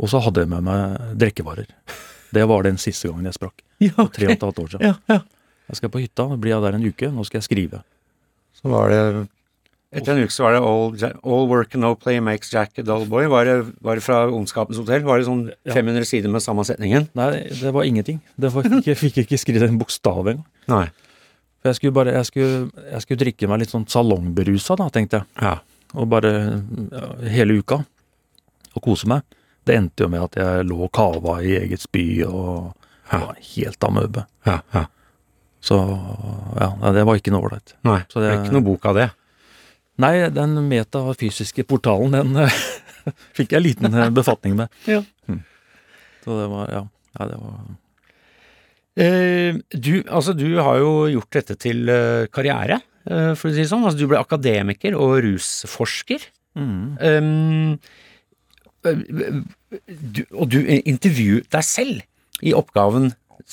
og 0.00 0.08
så 0.12 0.20
hadde 0.24 0.44
jeg 0.44 0.50
med 0.50 0.64
meg 0.66 1.16
drikkevarer. 1.20 1.68
Det 2.30 2.46
var 2.48 2.64
den 2.64 2.78
siste 2.80 3.10
gangen 3.10 3.28
jeg 3.28 3.36
sprakk. 3.36 3.60
Ja, 3.80 3.94
For 3.96 4.12
tre 4.12 4.26
og 4.28 4.34
et 4.34 4.42
halvt 4.44 4.58
år 4.60 4.72
siden. 4.74 4.86
Ja, 4.90 4.94
ja. 5.08 5.20
Jeg 5.70 5.78
skal 5.78 5.90
på 5.92 6.00
hytta, 6.02 6.26
nå 6.28 6.36
blir 6.42 6.52
jeg 6.52 6.64
der 6.64 6.76
en 6.76 6.86
uke, 6.88 7.08
nå 7.14 7.24
skal 7.24 7.38
jeg 7.40 7.46
skrive. 7.46 7.84
Så 8.58 8.72
var 8.72 8.90
det 8.92 9.02
Etter 9.90 10.14
en 10.14 10.22
uke 10.22 10.30
så 10.30 10.44
var 10.44 10.54
det 10.54 10.60
all, 10.62 10.92
all 11.26 11.48
work 11.50 11.72
and 11.74 11.82
no 11.82 11.96
play 11.98 12.20
makes 12.22 12.52
Jack 12.52 12.76
a 12.78 12.84
dull 12.86 13.08
boy. 13.10 13.24
Var 13.30 13.48
det, 13.48 13.54
var 13.82 13.98
det 13.98 14.04
fra 14.06 14.20
Ondskapens 14.30 14.78
hotell? 14.78 15.02
Var 15.02 15.18
det 15.18 15.26
sånn 15.26 15.40
500 15.66 16.06
sider 16.06 16.30
med 16.30 16.44
samme 16.44 16.62
setningen? 16.68 17.08
Nei, 17.18 17.30
det 17.58 17.72
var 17.74 17.88
ingenting. 17.88 18.20
Det 18.38 18.52
var, 18.54 18.68
jeg 18.86 18.98
fikk 19.00 19.18
ikke 19.24 19.38
skrevet 19.40 19.66
en 19.66 19.80
bokstav 19.80 20.20
engang. 20.22 20.44
Nei. 20.70 20.84
For 21.58 21.72
jeg 21.72 21.80
skulle 21.80 21.96
bare, 21.96 22.14
jeg 22.20 22.28
skulle, 22.28 22.60
jeg 22.92 23.04
skulle 23.04 23.22
drikke 23.24 23.50
meg 23.50 23.64
litt 23.64 23.74
sånn 23.74 23.88
salongberusa, 23.90 24.78
da, 24.78 24.86
tenkte 24.94 25.20
jeg. 25.24 25.42
Ja. 25.42 25.56
Og 25.98 26.06
bare 26.12 26.30
ja, 26.38 27.08
hele 27.34 27.58
uka. 27.58 27.80
Og 28.70 28.84
kose 28.86 29.10
meg. 29.10 29.26
Det 29.66 29.76
endte 29.76 30.04
jo 30.06 30.08
med 30.12 30.22
at 30.28 30.38
jeg 30.40 30.66
lå 30.68 30.78
og 30.86 30.92
kava 30.96 31.40
i 31.44 31.56
eget 31.60 31.82
spy 31.84 32.22
og 32.28 32.72
Ja. 33.10 33.18
var 33.26 33.38
helt 33.42 33.84
amøbe. 33.84 34.26
Ja, 34.46 34.60
ja. 34.72 34.84
Så 35.60 35.76
ja, 36.60 36.92
det 36.94 37.02
var 37.04 37.18
ikke 37.18 37.32
noe 37.34 37.48
ålreit. 37.48 37.74
Nei, 37.84 37.98
Så 38.08 38.22
det 38.22 38.30
er 38.30 38.38
ikke 38.40 38.54
noe 38.54 38.64
bok 38.64 38.86
av 38.86 38.94
det. 38.96 39.10
Nei, 40.00 40.14
den 40.32 40.54
metafysiske 40.70 41.66
portalen, 41.68 42.14
den 42.16 42.48
fikk 43.36 43.52
jeg 43.52 43.64
liten 43.66 43.92
eh, 43.92 44.08
befatning 44.14 44.56
med. 44.56 44.70
Ja. 44.88 45.02
Mm. 45.28 45.42
Så 46.24 46.38
det 46.38 46.48
var, 46.54 46.70
ja. 46.72 46.82
ja 47.18 47.26
det 47.32 47.38
var 47.42 47.60
Eh, 49.00 49.54
du, 49.70 50.02
altså, 50.10 50.32
du 50.34 50.58
har 50.58 50.80
jo 50.82 51.06
gjort 51.12 51.36
dette 51.38 51.54
til 51.62 51.88
eh, 51.88 52.26
karriere, 52.34 52.80
eh, 53.06 53.32
for 53.38 53.48
å 53.48 53.52
si 53.54 53.62
det 53.62 53.68
sånn. 53.70 53.84
Altså, 53.86 54.00
du 54.02 54.08
ble 54.10 54.18
akademiker 54.20 54.96
og 54.98 55.20
rusforsker. 55.24 56.26
mm. 56.58 56.98
Um, 56.98 57.78
du, 58.84 60.22
og 60.34 60.48
du 60.52 60.58
intervjuet 60.64 61.48
deg 61.52 61.66
selv 61.66 62.00
i 62.46 62.54
oppgaven 62.56 63.10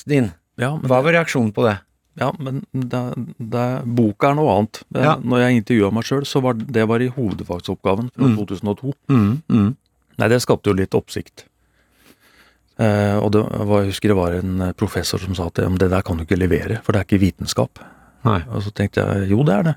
din. 0.08 0.30
Ja, 0.58 0.72
men, 0.76 0.88
Hva 0.90 1.02
var 1.04 1.14
reaksjonen 1.14 1.52
på 1.54 1.66
det? 1.68 1.76
ja, 2.18 2.32
men 2.42 2.64
det, 2.74 3.00
det, 3.38 3.66
boka 3.94 4.32
er 4.32 4.34
noe 4.34 4.54
annet. 4.56 4.80
Ja. 4.96 5.12
Når 5.22 5.44
jeg 5.44 5.60
intervjua 5.60 5.90
meg 5.94 6.06
sjøl, 6.08 6.24
så 6.26 6.40
var 6.42 6.56
det 6.58 6.86
var 6.90 7.04
i 7.04 7.06
hovedfagsoppgaven 7.14 8.08
fra 8.10 8.26
Mm. 8.26 8.34
2002. 8.40 8.94
Mm, 9.12 9.28
mm. 9.46 9.68
Nei, 10.18 10.28
det 10.32 10.40
skapte 10.42 10.72
jo 10.72 10.74
litt 10.74 10.96
oppsikt. 10.98 11.44
Eh, 12.78 13.16
og 13.22 13.30
det 13.34 13.44
var, 13.44 13.84
jeg 13.84 13.92
husker 13.92 14.10
det 14.10 14.16
var 14.18 14.34
en 14.38 14.64
professor 14.78 15.22
som 15.22 15.34
sa 15.38 15.46
at 15.46 15.60
det 15.78 15.90
der 15.92 16.02
kan 16.02 16.18
du 16.18 16.24
ikke 16.26 16.38
levere, 16.38 16.80
for 16.82 16.90
det 16.92 17.04
er 17.04 17.06
ikke 17.06 17.22
vitenskap. 17.22 17.78
Nei. 18.26 18.40
Og 18.50 18.62
så 18.66 18.74
tenkte 18.74 19.04
jeg 19.04 19.30
jo, 19.30 19.44
det 19.46 19.54
er 19.54 19.62
det. 19.70 19.76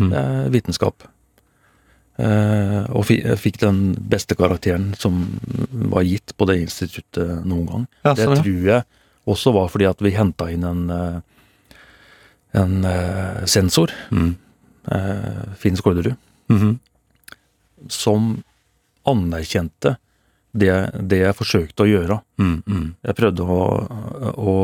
Mm. 0.00 0.08
Det 0.08 0.22
er 0.24 0.48
vitenskap. 0.56 1.04
Eh, 2.16 2.84
og 2.94 3.08
fikk 3.08 3.56
den 3.58 3.78
beste 3.98 4.36
karakteren 4.38 4.92
som 5.00 5.16
var 5.90 6.04
gitt 6.06 6.30
på 6.38 6.46
det 6.46 6.60
instituttet 6.62 7.40
noen 7.44 7.66
gang. 7.66 7.86
Ja, 8.06 8.12
det 8.14 8.28
sånn, 8.28 8.42
tror 8.44 8.68
jeg 8.68 8.84
også 9.26 9.52
var 9.56 9.68
fordi 9.72 9.88
at 9.88 9.98
vi 10.04 10.12
henta 10.14 10.46
inn 10.52 10.62
en, 10.68 10.84
eh, 10.94 11.20
en 12.60 12.84
eh, 12.84 13.44
sensor, 13.50 13.90
Mm. 14.14 14.36
eh, 14.92 15.54
Finn 15.58 15.74
Skårderud, 15.76 16.16
Mhm. 16.48 16.78
som 17.88 18.44
anerkjente 19.06 19.96
det, 20.54 20.70
det 21.08 21.18
jeg 21.18 21.34
forsøkte 21.34 21.82
å 21.82 21.88
gjøre. 21.90 22.20
Mm, 22.38 22.62
mm. 22.66 22.94
Jeg 23.04 23.16
prøvde 23.16 23.40
å, 23.42 23.58
å, 24.38 24.54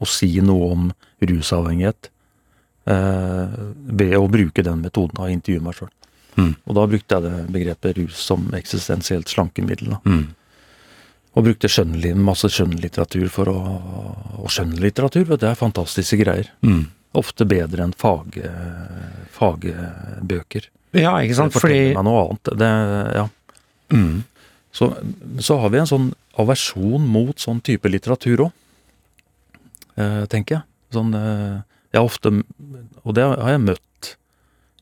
å 0.00 0.06
si 0.10 0.40
noe 0.40 0.72
om 0.72 0.88
rusavhengighet 1.22 2.10
eh, 2.86 3.54
ved 3.94 4.16
å 4.18 4.26
bruke 4.28 4.62
den 4.66 4.82
metoden 4.82 5.20
av 5.22 5.28
å 5.28 5.32
intervjue 5.32 5.62
meg 5.62 5.74
sjøl. 5.78 5.92
Mm. 6.36 6.54
Og 6.64 6.78
da 6.78 6.86
brukte 6.90 7.18
jeg 7.18 7.26
det 7.26 7.52
begrepet 7.54 7.98
rus 8.00 8.24
som 8.26 8.48
eksistensielt 8.56 9.30
slankemiddel. 9.30 9.94
Da. 9.94 10.00
Mm. 10.08 10.24
Og 11.34 11.48
brukte 11.48 11.70
skjønnlig, 11.70 12.12
masse 12.18 12.50
skjønnlitteratur 12.52 13.30
for 13.32 13.50
å 13.50 13.58
Og 14.44 14.50
skjønnlitteratur, 14.52 15.24
vet 15.24 15.40
du, 15.40 15.46
det 15.46 15.50
er 15.52 15.58
fantastiske 15.58 16.18
greier. 16.20 16.50
Mm. 16.66 16.84
Ofte 17.16 17.46
bedre 17.48 17.86
enn 17.86 17.94
fag, 17.96 18.36
fagbøker. 19.32 20.66
Ja, 20.94 21.14
ikke 21.22 21.38
sant, 21.38 21.54
Det 21.54 21.62
fordi 21.62 21.78
forteller 21.78 21.96
meg 21.96 22.06
noe 22.06 22.24
annet. 22.24 22.50
Det, 22.60 22.70
ja. 23.16 23.24
mm. 23.94 24.18
Så, 24.74 24.90
så 25.38 25.56
har 25.62 25.72
vi 25.72 25.80
en 25.80 25.90
sånn 25.90 26.10
aversjon 26.40 27.06
mot 27.06 27.38
sånn 27.38 27.60
type 27.64 27.90
litteratur 27.90 28.48
òg, 28.48 28.52
eh, 30.00 30.24
tenker 30.30 30.58
jeg. 30.58 30.66
Sånn, 30.94 31.14
eh, 31.14 31.62
jeg 31.94 32.00
har 32.00 32.08
ofte, 32.08 32.32
og 33.02 33.16
det 33.16 33.26
har 33.30 33.52
jeg 33.54 33.64
møtt 33.68 34.10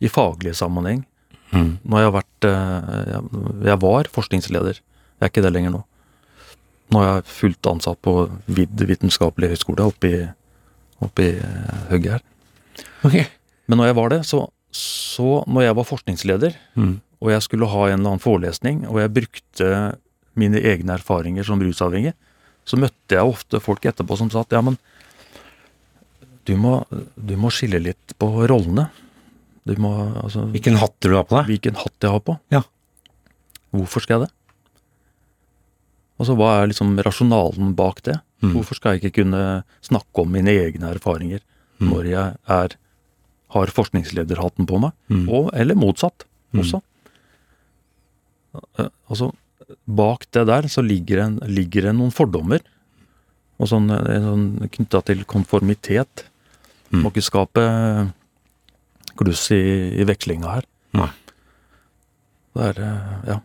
i 0.02 0.10
faglig 0.12 0.54
sammenheng, 0.58 1.04
Mm. 1.52 1.78
når 1.84 1.98
jeg 2.00 2.06
har 2.08 2.14
vært 2.14 2.46
eh, 2.48 3.16
jeg, 3.68 3.78
var 3.82 4.08
forskningsleder, 4.14 4.78
jeg 4.80 5.26
er 5.26 5.30
ikke 5.30 5.42
det 5.44 5.52
lenger 5.52 5.74
nå. 5.74 5.80
Nå 6.92 7.00
er 7.02 7.08
jeg 7.10 7.26
fullt 7.28 7.68
ansatt 7.68 8.00
på 8.04 8.14
VID 8.48 8.86
vitenskapelig 8.88 9.50
høgskole 9.52 9.84
oppe 9.90 10.08
i, 10.08 10.22
oppe 11.04 11.26
eh, 11.36 11.82
hugget 11.90 12.14
her. 12.16 12.24
Okay. 13.04 13.26
Men 13.68 13.78
når 13.82 13.90
jeg 13.90 13.98
var 14.00 14.12
det, 14.14 14.20
så, 14.28 14.40
så 14.72 15.28
når 15.46 15.66
jeg 15.68 15.76
var 15.76 15.88
forskningsleder, 15.92 16.56
Mm. 16.74 16.94
og 17.20 17.30
jeg 17.34 17.42
skulle 17.44 17.68
ha 17.68 17.82
en 17.90 17.98
eller 18.00 18.14
annen 18.14 18.24
forelesning, 18.24 18.86
og 18.88 18.98
jeg 19.02 19.12
brukte 19.20 19.68
mine 20.34 20.58
egne 20.64 20.96
erfaringer 20.96 21.44
som 21.44 21.60
rusavhengig, 21.60 22.14
så 22.64 22.78
møtte 22.80 23.18
jeg 23.18 23.28
ofte 23.28 23.60
folk 23.60 23.84
etterpå 23.84 24.16
som 24.16 24.30
sa 24.32 24.40
at 24.46 24.52
ja, 24.56 24.60
men 24.64 24.78
du 26.48 26.56
må, 26.58 26.78
du 27.16 27.36
må 27.38 27.50
skille 27.54 27.78
litt 27.82 28.14
på 28.18 28.28
rollene. 28.50 28.88
Du 29.66 29.76
må, 29.78 29.92
altså, 30.22 30.46
Hvilken 30.50 30.76
hatt 30.80 30.94
du 31.00 31.12
har 31.14 31.24
på 31.24 31.36
deg? 31.38 31.46
hvilken 31.52 31.76
hatt 31.78 31.94
jeg 32.02 32.10
har 32.10 32.20
på. 32.26 32.34
Ja. 32.50 32.62
Hvorfor 33.72 34.02
skal 34.02 34.18
jeg 34.20 34.26
det? 34.28 34.34
Altså, 36.20 36.34
hva 36.38 36.48
er 36.62 36.68
liksom 36.70 36.96
rasjonalen 37.02 37.72
bak 37.78 38.02
det? 38.06 38.16
Mm. 38.42 38.52
Hvorfor 38.56 38.74
skal 38.78 38.94
jeg 38.96 39.02
ikke 39.04 39.22
kunne 39.22 39.62
snakke 39.86 40.22
om 40.24 40.30
mine 40.34 40.50
egne 40.50 40.90
erfaringer 40.94 41.40
Mm. 41.82 41.88
når 41.90 42.04
jeg 42.06 42.36
er, 42.54 42.74
har 43.50 43.66
forskningslederhatten 43.74 44.66
på 44.68 44.78
meg? 44.78 44.92
Mm. 45.10 45.24
Og, 45.28 45.50
eller 45.54 45.74
motsatt 45.74 46.26
Mm. 46.52 46.60
også. 46.60 46.82
Eh, 48.78 48.88
Altså, 49.10 49.32
bak 49.88 50.26
det 50.32 50.46
der 50.46 50.62
så 50.68 50.82
ligger, 50.84 51.16
det, 51.40 51.48
ligger 51.50 51.82
det 51.88 51.94
noen 51.96 52.12
fordommer. 52.12 52.60
Og 53.60 53.68
sånn, 53.68 53.90
eh, 53.90 54.20
sånn 54.20 54.68
knytta 54.70 55.02
til 55.04 55.24
konformitet. 55.24 56.24
Mm. 56.92 57.02
Må 57.02 57.10
ikke 57.12 57.22
skape 57.24 58.12
kluss 59.18 59.48
i, 59.54 59.62
i 59.98 60.06
vekslinga 60.08 60.56
her. 60.56 60.68
Nei. 60.98 61.10
Det 62.52 62.68
er 62.72 62.84
eh, 62.88 63.16
Ja. 63.32 63.40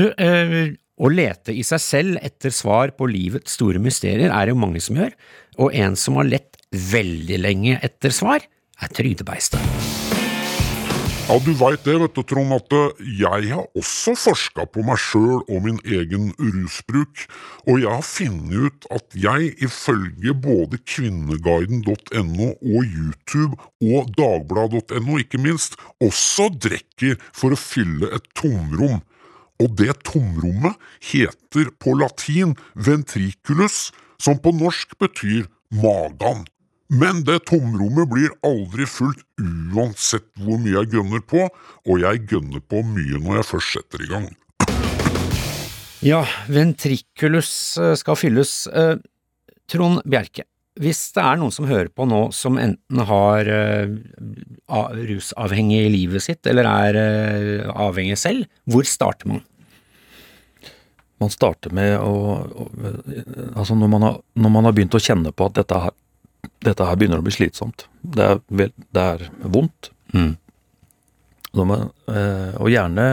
Du, 0.00 0.06
eh, 0.16 0.76
å 1.00 1.08
lete 1.12 1.52
i 1.56 1.62
seg 1.64 1.80
selv 1.80 2.20
etter 2.24 2.52
svar 2.52 2.92
på 2.96 3.08
livets 3.08 3.56
store 3.56 3.80
mysterier 3.82 4.28
er 4.28 4.46
det 4.46 4.54
jo 4.54 4.60
mange 4.60 4.82
som 4.84 5.00
gjør, 5.00 5.16
og 5.60 5.76
en 5.76 5.96
som 5.96 6.20
har 6.20 6.28
lett 6.28 6.60
veldig 6.70 7.40
lenge 7.40 7.80
etter 7.84 8.14
svar, 8.14 8.44
er 8.80 8.94
Trygdebeistet. 8.96 9.99
Ja, 11.30 11.36
du 11.38 11.52
veit 11.54 11.84
det, 11.86 11.92
vet 11.94 12.16
du, 12.16 12.24
Trond, 12.26 12.50
at 12.56 12.74
eh, 12.74 13.02
jeg 13.20 13.52
har 13.52 13.68
også 13.78 14.16
forska 14.18 14.64
på 14.74 14.82
meg 14.82 14.98
sjøl 14.98 15.44
og 15.44 15.60
min 15.62 15.76
egen 15.86 16.32
rusbruk, 16.40 17.22
og 17.70 17.78
jeg 17.78 17.86
har 17.86 18.02
funnet 18.02 18.64
ut 18.66 18.88
at 18.96 19.14
jeg, 19.14 19.52
ifølge 19.62 20.34
både 20.34 20.80
kvinneguiden.no 20.90 22.48
og 22.50 22.82
YouTube 22.82 23.54
og 23.78 24.10
dagbladet.no, 24.18 25.20
ikke 25.22 25.38
minst, 25.46 25.78
også 26.02 26.50
drikker 26.66 27.14
for 27.30 27.54
å 27.54 27.62
fylle 27.62 28.10
et 28.18 28.26
tomrom. 28.34 28.98
Og 29.62 29.78
det 29.78 30.00
tomrommet 30.10 30.82
heter 31.12 31.70
på 31.78 31.94
latin 32.00 32.58
ventriculus, 32.74 33.92
som 34.18 34.42
på 34.42 34.50
norsk 34.58 34.98
betyr 34.98 35.46
magan. 35.78 36.42
Men 36.90 37.20
det 37.22 37.44
tomrommet 37.46 38.08
blir 38.10 38.32
aldri 38.42 38.82
fullt 38.90 39.22
uansett 39.38 40.24
hvor 40.42 40.58
mye 40.58 40.74
jeg 40.74 40.90
gønner 40.96 41.20
på, 41.22 41.44
og 41.86 42.00
jeg 42.02 42.24
gønner 42.32 42.62
på 42.66 42.80
mye 42.82 43.20
når 43.22 43.38
jeg 43.38 43.46
først 43.46 43.76
setter 43.76 44.02
i 44.02 44.08
gang. 44.10 44.26
Ja, 46.02 46.24
ventriculus 46.50 47.52
eh, 47.78 47.94
skal 48.00 48.18
fylles. 48.18 48.64
Eh, 48.74 48.96
Trond 49.70 50.00
Bjerke, 50.02 50.48
hvis 50.82 51.04
det 51.14 51.22
er 51.22 51.38
noen 51.38 51.54
som 51.54 51.68
hører 51.70 51.92
på 51.94 52.08
nå 52.10 52.24
som 52.34 52.58
enten 52.58 53.04
har 53.06 53.52
eh, 53.54 53.94
rusavhengig 55.12 55.84
i 55.84 55.94
livet 55.94 56.26
sitt, 56.26 56.42
eller 56.50 56.66
er 56.66 57.70
avhengig 57.70 58.18
selv, 58.18 58.50
hvor 58.66 58.88
starter 58.88 59.30
man? 59.30 59.46
Man 61.22 61.30
starter 61.30 61.70
med 61.76 62.00
å, 62.02 62.12
å 62.50 62.68
Altså 63.52 63.76
når 63.78 63.94
man, 63.94 64.08
har, 64.08 64.22
når 64.40 64.56
man 64.56 64.66
har 64.66 64.74
begynt 64.74 64.96
å 64.96 65.04
kjenne 65.04 65.30
på 65.36 65.46
at 65.46 65.60
dette 65.60 65.84
her, 65.84 65.94
dette 66.64 66.86
her 66.86 66.96
begynner 67.00 67.20
å 67.20 67.24
bli 67.26 67.32
slitsomt. 67.34 67.86
Det 68.02 68.24
er, 68.24 68.40
vel, 68.48 68.72
det 68.92 69.02
er 69.14 69.26
vondt. 69.44 69.90
Mm. 70.14 70.36
Man, 71.58 71.90
eh, 72.08 72.54
og 72.60 72.70
gjerne 72.70 73.06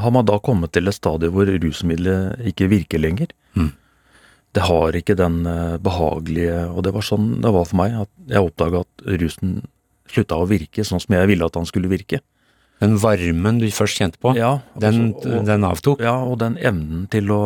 har 0.00 0.12
man 0.14 0.24
da 0.28 0.38
kommet 0.40 0.72
til 0.72 0.88
et 0.88 0.96
stadie 0.96 1.28
hvor 1.34 1.48
rusmiddelet 1.50 2.40
ikke 2.52 2.68
virker 2.70 3.02
lenger. 3.02 3.32
Mm. 3.58 3.72
Det 4.56 4.64
har 4.66 4.96
ikke 4.98 5.14
den 5.18 5.44
eh, 5.46 5.76
behagelige 5.82 6.56
Og 6.72 6.82
det 6.86 6.92
var 6.94 7.04
sånn 7.06 7.36
det 7.42 7.52
var 7.54 7.66
for 7.68 7.78
meg. 7.82 7.98
At 8.06 8.32
jeg 8.32 8.46
oppdaga 8.48 8.80
at 8.86 9.04
rusen 9.20 9.60
slutta 10.10 10.38
å 10.42 10.48
virke 10.50 10.82
sånn 10.86 11.02
som 11.02 11.14
jeg 11.14 11.28
ville 11.30 11.46
at 11.46 11.58
han 11.58 11.68
skulle 11.68 11.90
virke. 11.90 12.18
Den 12.80 12.96
varmen 13.02 13.58
du 13.60 13.66
først 13.70 13.98
kjente 14.00 14.18
på, 14.22 14.32
Ja, 14.38 14.60
den, 14.80 15.12
også, 15.14 15.36
og- 15.40 15.44
den 15.46 15.66
avtok? 15.68 16.00
Ja, 16.00 16.16
og 16.24 16.38
den 16.40 16.56
evnen 16.56 17.04
til 17.12 17.28
å, 17.30 17.42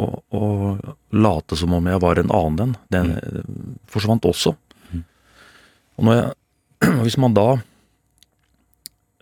å, 0.00 0.04
å 0.36 0.44
late 1.12 1.58
som 1.58 1.74
om 1.76 1.88
jeg 1.90 2.02
var 2.02 2.20
en 2.20 2.32
annen 2.34 2.60
en, 2.64 2.76
den 2.92 3.12
mm. 3.16 3.74
forsvant 3.90 4.28
også. 4.28 4.54
Og 6.00 6.06
når 6.08 6.16
jeg, 6.16 6.30
hvis 7.04 7.18
man 7.20 7.36
da 7.36 7.48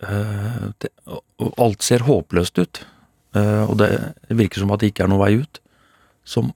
øh, 0.06 0.68
det, 0.78 0.92
og 1.38 1.52
Alt 1.58 1.82
ser 1.86 2.06
håpløst 2.06 2.58
ut, 2.58 2.82
øh, 3.38 3.64
og 3.66 3.78
det 3.82 3.90
virker 4.28 4.62
som 4.62 4.74
at 4.74 4.82
det 4.82 4.92
ikke 4.92 5.06
er 5.06 5.12
noen 5.12 5.24
vei 5.24 5.34
ut, 5.42 5.62
Som 6.28 6.50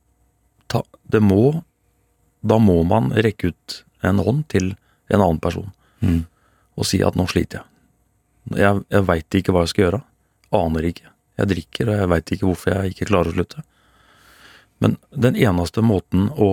ta, 0.69 0.83
det 1.09 1.23
må 1.25 1.63
Da 2.45 2.59
må 2.61 2.83
man 2.85 3.13
rekke 3.15 3.55
ut 3.55 3.85
en 4.05 4.19
hånd 4.19 4.45
til 4.53 4.75
en 5.09 5.21
annen 5.21 5.41
person 5.41 5.71
Mm. 6.03 6.25
og 6.75 6.87
si 6.89 6.99
at 7.07 7.15
nå 7.15 7.29
sliter 7.31 7.61
jeg. 7.61 8.59
Jeg, 8.59 8.81
jeg 8.91 9.07
veit 9.07 9.37
ikke 9.39 9.53
hva 9.55 9.61
jeg 9.63 9.71
skal 9.71 9.85
gjøre. 9.85 10.01
Aner 10.59 10.89
ikke. 10.89 11.13
Jeg 11.39 11.51
drikker, 11.53 11.91
og 11.93 12.01
jeg 12.01 12.11
veit 12.11 12.33
ikke 12.35 12.49
hvorfor 12.49 12.73
jeg 12.73 12.91
ikke 12.91 13.07
klarer 13.07 13.31
å 13.31 13.37
slutte. 13.37 13.63
Men 14.83 14.97
den 15.15 15.37
eneste 15.39 15.83
måten 15.87 16.29
å 16.35 16.49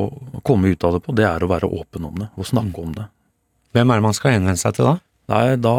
komme 0.45 0.69
ut 0.73 0.83
av 0.85 0.95
det 0.95 1.03
på, 1.05 1.15
det 1.17 1.25
er 1.25 1.43
å 1.43 1.49
være 1.49 1.69
åpen 1.79 2.05
om 2.05 2.19
det, 2.21 2.29
og 2.37 2.47
snakke 2.47 2.83
om 2.83 2.91
det. 2.97 3.07
Hvem 3.73 3.89
er 3.89 3.99
det 3.99 4.05
man 4.05 4.17
skal 4.17 4.35
henvende 4.35 4.61
seg 4.61 4.75
til 4.77 4.89
da? 4.89 4.97
Nei, 5.29 5.43
da 5.61 5.75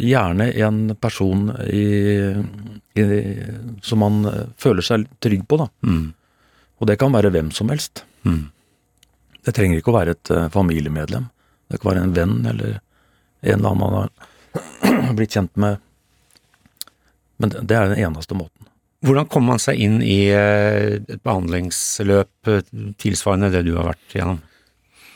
gjerne 0.00 0.48
en 0.66 0.78
person 0.96 1.50
i, 1.68 1.84
i, 2.96 3.04
som 3.84 4.00
man 4.00 4.22
føler 4.60 4.84
seg 4.84 5.04
trygg 5.24 5.44
på, 5.48 5.58
da. 5.60 5.68
Mm. 5.84 6.06
Og 6.80 6.88
det 6.88 6.96
kan 7.00 7.12
være 7.12 7.32
hvem 7.34 7.50
som 7.54 7.72
helst. 7.72 8.04
Mm. 8.24 8.46
Det 9.44 9.52
trenger 9.56 9.80
ikke 9.80 9.92
å 9.92 9.98
være 9.98 10.16
et 10.16 10.32
eh, 10.32 10.48
familiemedlem. 10.52 11.28
Det 11.68 11.80
kan 11.80 11.90
være 11.92 12.06
en 12.06 12.16
venn 12.16 12.38
eller 12.48 12.78
en 13.44 13.58
eller 13.58 13.68
annen 13.68 13.82
man 13.82 13.98
har 13.98 15.12
blitt 15.18 15.36
kjent 15.36 15.52
med. 15.60 15.80
Men 17.36 17.52
det, 17.52 17.66
det 17.68 17.76
er 17.76 17.92
den 17.92 18.00
eneste 18.00 18.36
måten. 18.38 18.53
Hvordan 19.04 19.28
kommer 19.28 19.54
man 19.54 19.62
seg 19.62 19.80
inn 19.84 20.00
i 20.02 20.24
eh, 20.32 20.96
et 21.04 21.22
behandlingsløp 21.22 22.50
eh, 22.50 22.64
tilsvarende 23.00 23.52
det 23.52 23.64
du 23.68 23.74
har 23.76 23.92
vært 23.92 24.16
gjennom? 24.16 24.40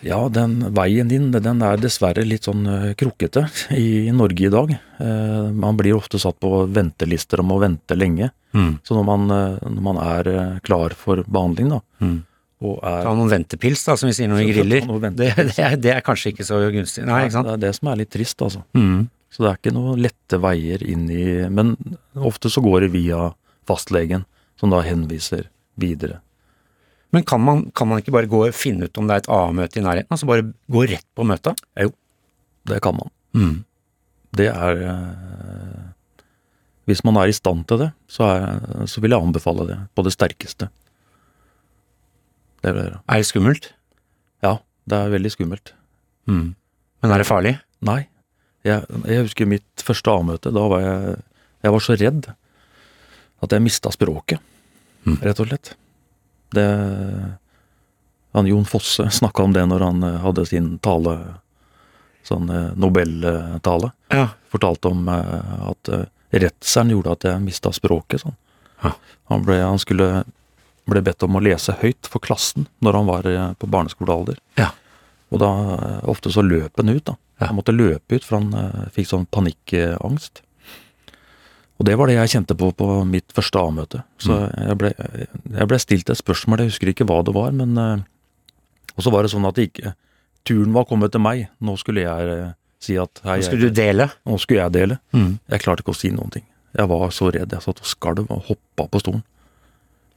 Ja, 0.06 0.20
den 0.30 0.60
veien 0.76 1.08
din, 1.10 1.30
den 1.34 1.62
er 1.66 1.80
dessverre 1.80 2.22
litt 2.22 2.46
sånn 2.46 2.62
krukkete 2.94 3.48
krokete 3.48 3.74
i 3.80 4.12
Norge 4.14 4.46
i 4.46 4.52
dag. 4.52 4.70
Eh, 5.02 5.48
Man 5.50 5.78
blir 5.80 5.96
ofte 5.98 6.20
satt 6.22 6.38
på 6.38 6.66
ventelister 6.70 7.42
om 7.42 7.50
å 7.56 7.58
vente 7.64 7.96
lenge. 7.98 8.30
Mm. 8.54 8.78
Så 8.86 8.94
når 8.94 9.04
man, 9.08 9.26
eh, 9.34 9.58
når 9.68 9.82
man 9.88 9.98
er 10.04 10.30
eh, 10.32 10.58
klar 10.64 10.94
for 10.96 11.24
behandling, 11.26 11.68
da, 11.74 11.80
Mm. 12.00 12.22
og 12.62 12.78
er 12.82 13.02
Ta 13.02 13.14
noen 13.14 13.30
ventepils, 13.30 13.84
da, 13.84 13.96
som 13.96 14.06
vi 14.08 14.14
sier 14.14 14.28
når 14.28 14.38
vi 14.44 14.52
griller. 14.52 14.86
Det, 15.10 15.34
det, 15.36 15.58
er, 15.58 15.76
det 15.76 15.92
er 15.96 16.00
kanskje 16.06 16.32
ikke 16.32 16.46
så 16.46 16.60
gunstig. 16.72 17.04
Nei, 17.06 17.24
ikke 17.26 17.32
sant? 17.36 17.46
Det 17.46 17.56
er 17.58 17.64
det 17.66 17.74
som 17.76 17.88
er 17.90 17.96
litt 17.96 18.10
trist, 18.10 18.38
altså. 18.42 18.62
Mm. 18.74 19.08
Så 19.30 19.42
det 19.44 19.50
er 19.50 19.58
ikke 19.60 19.74
noen 19.76 20.00
lette 20.00 20.38
veier 20.40 20.82
inn 20.88 21.04
i 21.12 21.24
Men 21.52 21.74
ofte 22.16 22.48
så 22.48 22.62
går 22.64 22.86
det 22.86 22.92
via 22.94 23.28
fastlegen, 23.68 24.24
som 24.58 24.72
da 24.72 24.80
henviser 24.86 25.46
videre. 25.78 26.18
Men 27.14 27.24
kan 27.24 27.40
man, 27.40 27.70
kan 27.76 27.88
man 27.88 28.02
ikke 28.02 28.12
bare 28.12 28.28
gå 28.28 28.42
og 28.48 28.56
finne 28.56 28.88
ut 28.88 28.98
om 29.00 29.06
det 29.08 29.14
er 29.16 29.22
et 29.22 29.30
A-møte 29.32 29.80
i 29.80 29.84
nærheten? 29.84 30.10
Altså 30.12 30.28
bare 30.28 30.44
gå 30.68 30.82
rett 30.90 31.06
på 31.16 31.24
møtet? 31.24 31.60
Jo, 31.80 31.92
Det 32.68 32.82
kan 32.84 32.98
man. 32.98 33.12
Mm. 33.32 33.54
Det 34.36 34.48
er 34.50 34.82
eh, 34.84 35.86
Hvis 36.88 37.00
man 37.04 37.16
er 37.16 37.30
i 37.30 37.36
stand 37.36 37.64
til 37.68 37.80
det, 37.80 37.88
så, 38.12 38.28
er, 38.28 38.84
så 38.88 39.00
vil 39.00 39.14
jeg 39.14 39.24
anbefale 39.24 39.64
det 39.70 39.78
på 39.96 40.04
det 40.04 40.12
sterkeste. 40.12 40.68
Det 42.60 42.72
jeg 42.72 42.76
gjøre. 42.76 43.00
Er 43.08 43.22
det 43.22 43.28
skummelt? 43.28 43.70
Ja, 44.44 44.58
det 44.88 44.98
er 44.98 45.12
veldig 45.16 45.32
skummelt. 45.32 45.72
Mm. 46.28 46.52
Men 47.02 47.14
er 47.14 47.22
det 47.22 47.28
farlig? 47.28 47.54
Nei. 47.84 48.02
Jeg, 48.66 48.84
jeg 49.08 49.24
husker 49.24 49.48
mitt 49.48 49.84
første 49.84 50.12
A-møte. 50.12 50.52
Da 50.52 50.68
var 50.68 50.84
jeg 50.84 51.16
Jeg 51.64 51.74
var 51.74 51.82
så 51.82 51.96
redd 51.98 52.28
at 53.42 53.52
jeg 53.54 53.62
mista 53.64 53.90
språket, 53.94 54.40
Mm. 55.06 55.20
rett 55.22 55.38
og 55.40 55.46
slett. 55.46 55.68
Det 56.52 56.64
han 58.32 58.46
Jon 58.46 58.64
Fosse 58.64 59.10
snakka 59.20 59.42
om 59.42 59.52
det 59.52 59.66
når 59.66 59.80
han 59.80 60.02
eh, 60.04 60.16
hadde 60.24 60.46
sin 60.46 60.72
tale, 60.84 61.14
sånn 62.26 62.50
eh, 62.52 62.70
Nobeltale. 62.76 63.92
Ja. 64.12 64.28
Fortalte 64.52 64.90
om 64.92 65.06
eh, 65.08 65.70
at 65.70 65.90
redselen 66.34 66.92
gjorde 66.92 67.14
at 67.16 67.24
jeg 67.30 67.44
mista 67.44 67.72
språket. 67.72 68.20
Sånn. 68.26 68.36
Ja. 68.82 68.92
Han, 69.32 69.46
ble, 69.46 69.60
han 69.64 69.80
skulle 69.80 70.24
ble 70.88 71.02
bedt 71.04 71.24
om 71.24 71.36
å 71.36 71.42
lese 71.44 71.74
høyt 71.82 72.08
for 72.08 72.20
klassen 72.24 72.66
når 72.84 72.96
han 73.00 73.08
var 73.08 73.26
på 73.60 73.68
barneskolealder. 73.68 74.38
Ja. 74.60 74.70
Og 75.28 75.40
da 75.42 75.48
ofte 76.08 76.30
så 76.32 76.40
løp 76.44 76.80
han 76.80 76.88
ut, 76.88 77.04
da. 77.04 77.16
Han 77.44 77.58
måtte 77.58 77.74
løpe 77.76 78.16
ut, 78.16 78.24
for 78.24 78.40
han 78.40 78.88
fikk 78.94 79.10
sånn 79.10 79.26
panikkangst. 79.28 80.40
Og 81.78 81.86
det 81.86 81.94
var 81.98 82.10
det 82.10 82.16
jeg 82.16 82.30
kjente 82.34 82.56
på 82.58 82.72
på 82.74 82.86
mitt 83.06 83.30
første 83.36 83.60
A-møte. 83.60 84.00
Så 84.18 84.34
Mm. 84.34 84.66
jeg, 84.68 84.78
ble, 84.78 84.90
jeg 85.58 85.68
ble 85.70 85.78
stilt 85.78 86.10
et 86.10 86.18
spørsmål, 86.18 86.58
jeg 86.64 86.72
husker 86.72 86.90
ikke 86.90 87.06
hva 87.06 87.20
det 87.24 87.34
var, 87.36 87.52
men 87.54 87.76
eh, 87.78 87.98
Og 88.98 89.04
så 89.04 89.12
var 89.14 89.22
det 89.22 89.30
sånn 89.30 89.46
at 89.46 89.54
det 89.54 89.68
ikke 89.70 89.94
Turen 90.48 90.72
var 90.74 90.84
kommet 90.88 91.12
til 91.12 91.20
meg. 91.22 91.48
Nå 91.60 91.76
skulle 91.78 92.02
jeg 92.02 92.28
eh, 92.34 92.52
si 92.82 92.96
at 92.98 93.20
hei, 93.24 93.36
Nå 93.38 93.44
skulle 93.46 93.68
du 93.68 93.74
dele? 93.78 94.08
nå 94.26 94.38
skulle 94.40 94.62
jeg 94.64 94.72
dele. 94.72 94.98
Mm. 95.12 95.38
Jeg 95.50 95.60
klarte 95.60 95.82
ikke 95.84 95.94
å 95.94 95.98
si 96.00 96.10
noen 96.10 96.30
ting. 96.34 96.44
Jeg 96.74 96.88
var 96.88 97.10
så 97.14 97.30
redd. 97.30 97.52
Jeg 97.52 97.62
satt 97.62 97.80
og 97.80 97.86
skalv 97.86 98.26
og 98.30 98.42
hoppa 98.48 98.88
på 98.90 99.00
stolen. 99.02 99.22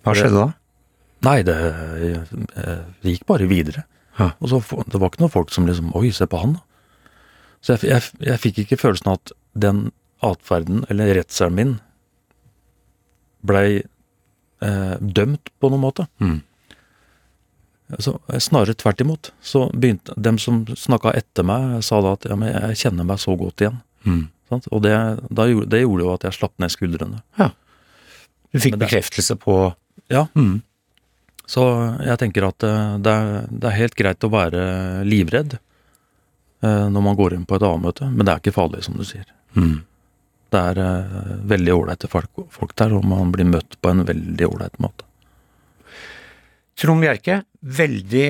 Hva 0.04 0.14
skjedde 0.18 0.40
da? 0.42 0.50
Nei, 1.22 1.44
det, 1.46 1.54
jeg, 2.02 2.26
jeg 2.58 3.14
gikk 3.14 3.26
bare 3.30 3.46
videre. 3.50 3.84
Ja. 4.18 4.32
Og 4.42 4.50
så, 4.50 4.62
Det 4.90 4.98
var 5.00 5.10
ikke 5.12 5.22
noen 5.22 5.32
folk 5.34 5.52
som 5.54 5.68
liksom 5.70 5.92
Oi, 5.96 6.10
se 6.12 6.26
på 6.26 6.40
han, 6.42 6.54
da. 6.58 6.64
Så 7.62 7.76
jeg, 7.78 7.90
jeg, 7.92 8.02
jeg 8.32 8.40
fikk 8.42 8.64
ikke 8.66 8.80
følelsen 8.82 9.12
av 9.14 9.20
at 9.20 9.32
den 9.54 9.92
atferden, 10.22 10.84
eller 10.90 11.14
redselen 11.18 11.56
min, 11.58 11.74
blei 13.42 13.82
eh, 14.62 14.96
dømt 15.02 15.50
på 15.60 15.70
noen 15.72 15.82
måte. 15.82 16.06
Mm. 16.22 16.40
Så, 18.00 18.14
snarere 18.40 18.74
tvert 18.80 19.02
imot. 19.04 19.32
Så 19.44 19.66
begynte 19.74 20.14
dem 20.16 20.38
som 20.40 20.62
snakka 20.78 21.12
etter 21.18 21.44
meg, 21.48 21.82
sa 21.84 22.00
da 22.06 22.14
at 22.16 22.28
ja, 22.30 22.38
men 22.40 22.54
jeg 22.54 22.78
kjenner 22.86 23.08
meg 23.10 23.20
så 23.20 23.34
godt 23.40 23.66
igjen. 23.66 23.82
Mm. 24.08 24.22
Sant? 24.52 24.68
Og 24.72 24.84
det, 24.86 24.94
da, 25.30 25.48
gjorde- 25.50 25.70
det 25.74 25.82
gjorde 25.84 26.06
jo 26.06 26.14
at 26.14 26.28
jeg 26.30 26.38
slapp 26.38 26.54
ned 26.62 26.72
skuldrene. 26.74 27.22
Du 28.52 28.60
fikk 28.60 28.78
det- 28.78 28.86
bekreftelse 28.88 29.36
på 29.40 29.58
Ja. 30.12 30.28
mm. 30.36 30.62
Så 31.52 31.62
jeg 32.06 32.18
tenker 32.22 32.46
at 32.48 32.64
eh, 32.64 32.98
det 33.04 33.12
er, 33.12 33.48
det 33.52 33.68
er 33.68 33.76
helt 33.76 33.96
greit 34.00 34.24
å 34.24 34.30
være 34.32 34.62
livredd 35.04 35.58
eh, 36.64 36.86
når 36.88 37.02
man 37.04 37.16
går 37.20 37.34
inn 37.36 37.46
på 37.46 37.58
et 37.58 37.64
A-møte, 37.68 38.08
men 38.08 38.24
det 38.26 38.32
er 38.32 38.40
ikke 38.40 38.54
farlig, 38.56 38.84
som 38.86 38.96
du 38.96 39.04
sier. 39.04 39.26
Mm. 39.58 39.82
Det 40.52 40.62
er 40.72 40.82
uh, 40.82 41.36
veldig 41.48 41.76
ålreite 41.76 42.10
folk, 42.12 42.46
folk 42.52 42.74
der, 42.80 42.96
og 42.98 43.06
man 43.08 43.32
blir 43.34 43.48
møtt 43.48 43.78
på 43.80 43.94
en 43.94 44.04
veldig 44.08 44.50
ålreit 44.50 44.82
måte. 44.84 45.08
Trond 46.82 47.04
Bjerke, 47.04 47.44
veldig 47.62 48.28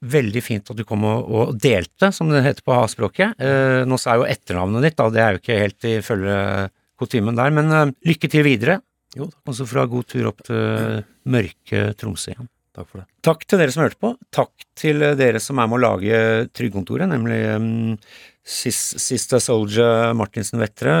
veldig 0.00 0.40
fint 0.40 0.70
at 0.72 0.78
du 0.78 0.86
kom 0.88 1.02
og, 1.04 1.26
og 1.28 1.56
delte, 1.60 2.08
som 2.16 2.30
det 2.32 2.40
heter 2.46 2.64
på 2.64 2.76
A-språket. 2.76 3.36
Uh, 3.40 3.82
nå 3.88 3.98
sa 4.00 4.16
jo 4.18 4.28
etternavnet 4.28 4.88
ditt, 4.88 4.96
da, 4.98 5.08
det 5.12 5.24
er 5.24 5.34
jo 5.34 5.42
ikke 5.42 5.58
helt 5.60 5.90
ifølge 5.90 6.38
kutymen 7.00 7.36
der, 7.36 7.52
men 7.56 7.74
uh, 7.74 7.84
lykke 8.08 8.30
til 8.32 8.46
videre. 8.46 8.80
Jo, 9.16 9.26
takk. 9.26 9.42
Og 9.50 9.58
så 9.58 9.66
fra 9.66 9.84
god 9.90 10.08
tur 10.10 10.30
opp 10.30 10.42
til 10.46 11.04
mørke 11.30 11.90
Tromsø 11.98 12.32
igjen. 12.32 12.50
Takk 12.70 12.86
for 12.86 13.02
det. 13.02 13.08
Takk 13.26 13.46
til 13.50 13.60
dere 13.60 13.74
som 13.74 13.82
hørte 13.82 13.98
på. 14.00 14.12
Takk 14.32 14.66
til 14.78 15.02
dere 15.18 15.40
som 15.42 15.58
er 15.58 15.70
med 15.70 15.80
å 15.80 15.82
lage 15.82 16.20
Trygdekontoret, 16.54 17.10
nemlig 17.10 17.40
um, 17.58 17.96
Sista 18.44 19.40
Soldier 19.42 20.14
Martinsen 20.16 20.60
Vettre, 20.62 20.94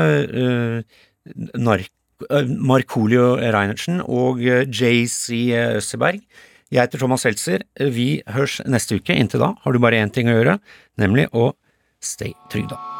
Nark 1.56 1.90
uh, 2.28 2.44
Markolio 2.46 3.34
Reinertsen 3.40 4.02
og 4.04 4.42
uh, 4.44 4.62
JC 4.68 5.40
Østerberg. 5.80 6.22
Jeg 6.70 6.84
heter 6.84 7.02
Thomas 7.02 7.26
Seltzer. 7.26 7.66
Vi 7.80 8.22
høres 8.30 8.60
neste 8.70 9.00
uke. 9.00 9.16
Inntil 9.16 9.42
da 9.42 9.54
har 9.64 9.74
du 9.74 9.82
bare 9.82 9.98
én 10.04 10.14
ting 10.14 10.30
å 10.30 10.38
gjøre, 10.38 10.60
nemlig 11.02 11.26
å 11.34 11.50
stay 12.00 12.36
trygda. 12.52 12.99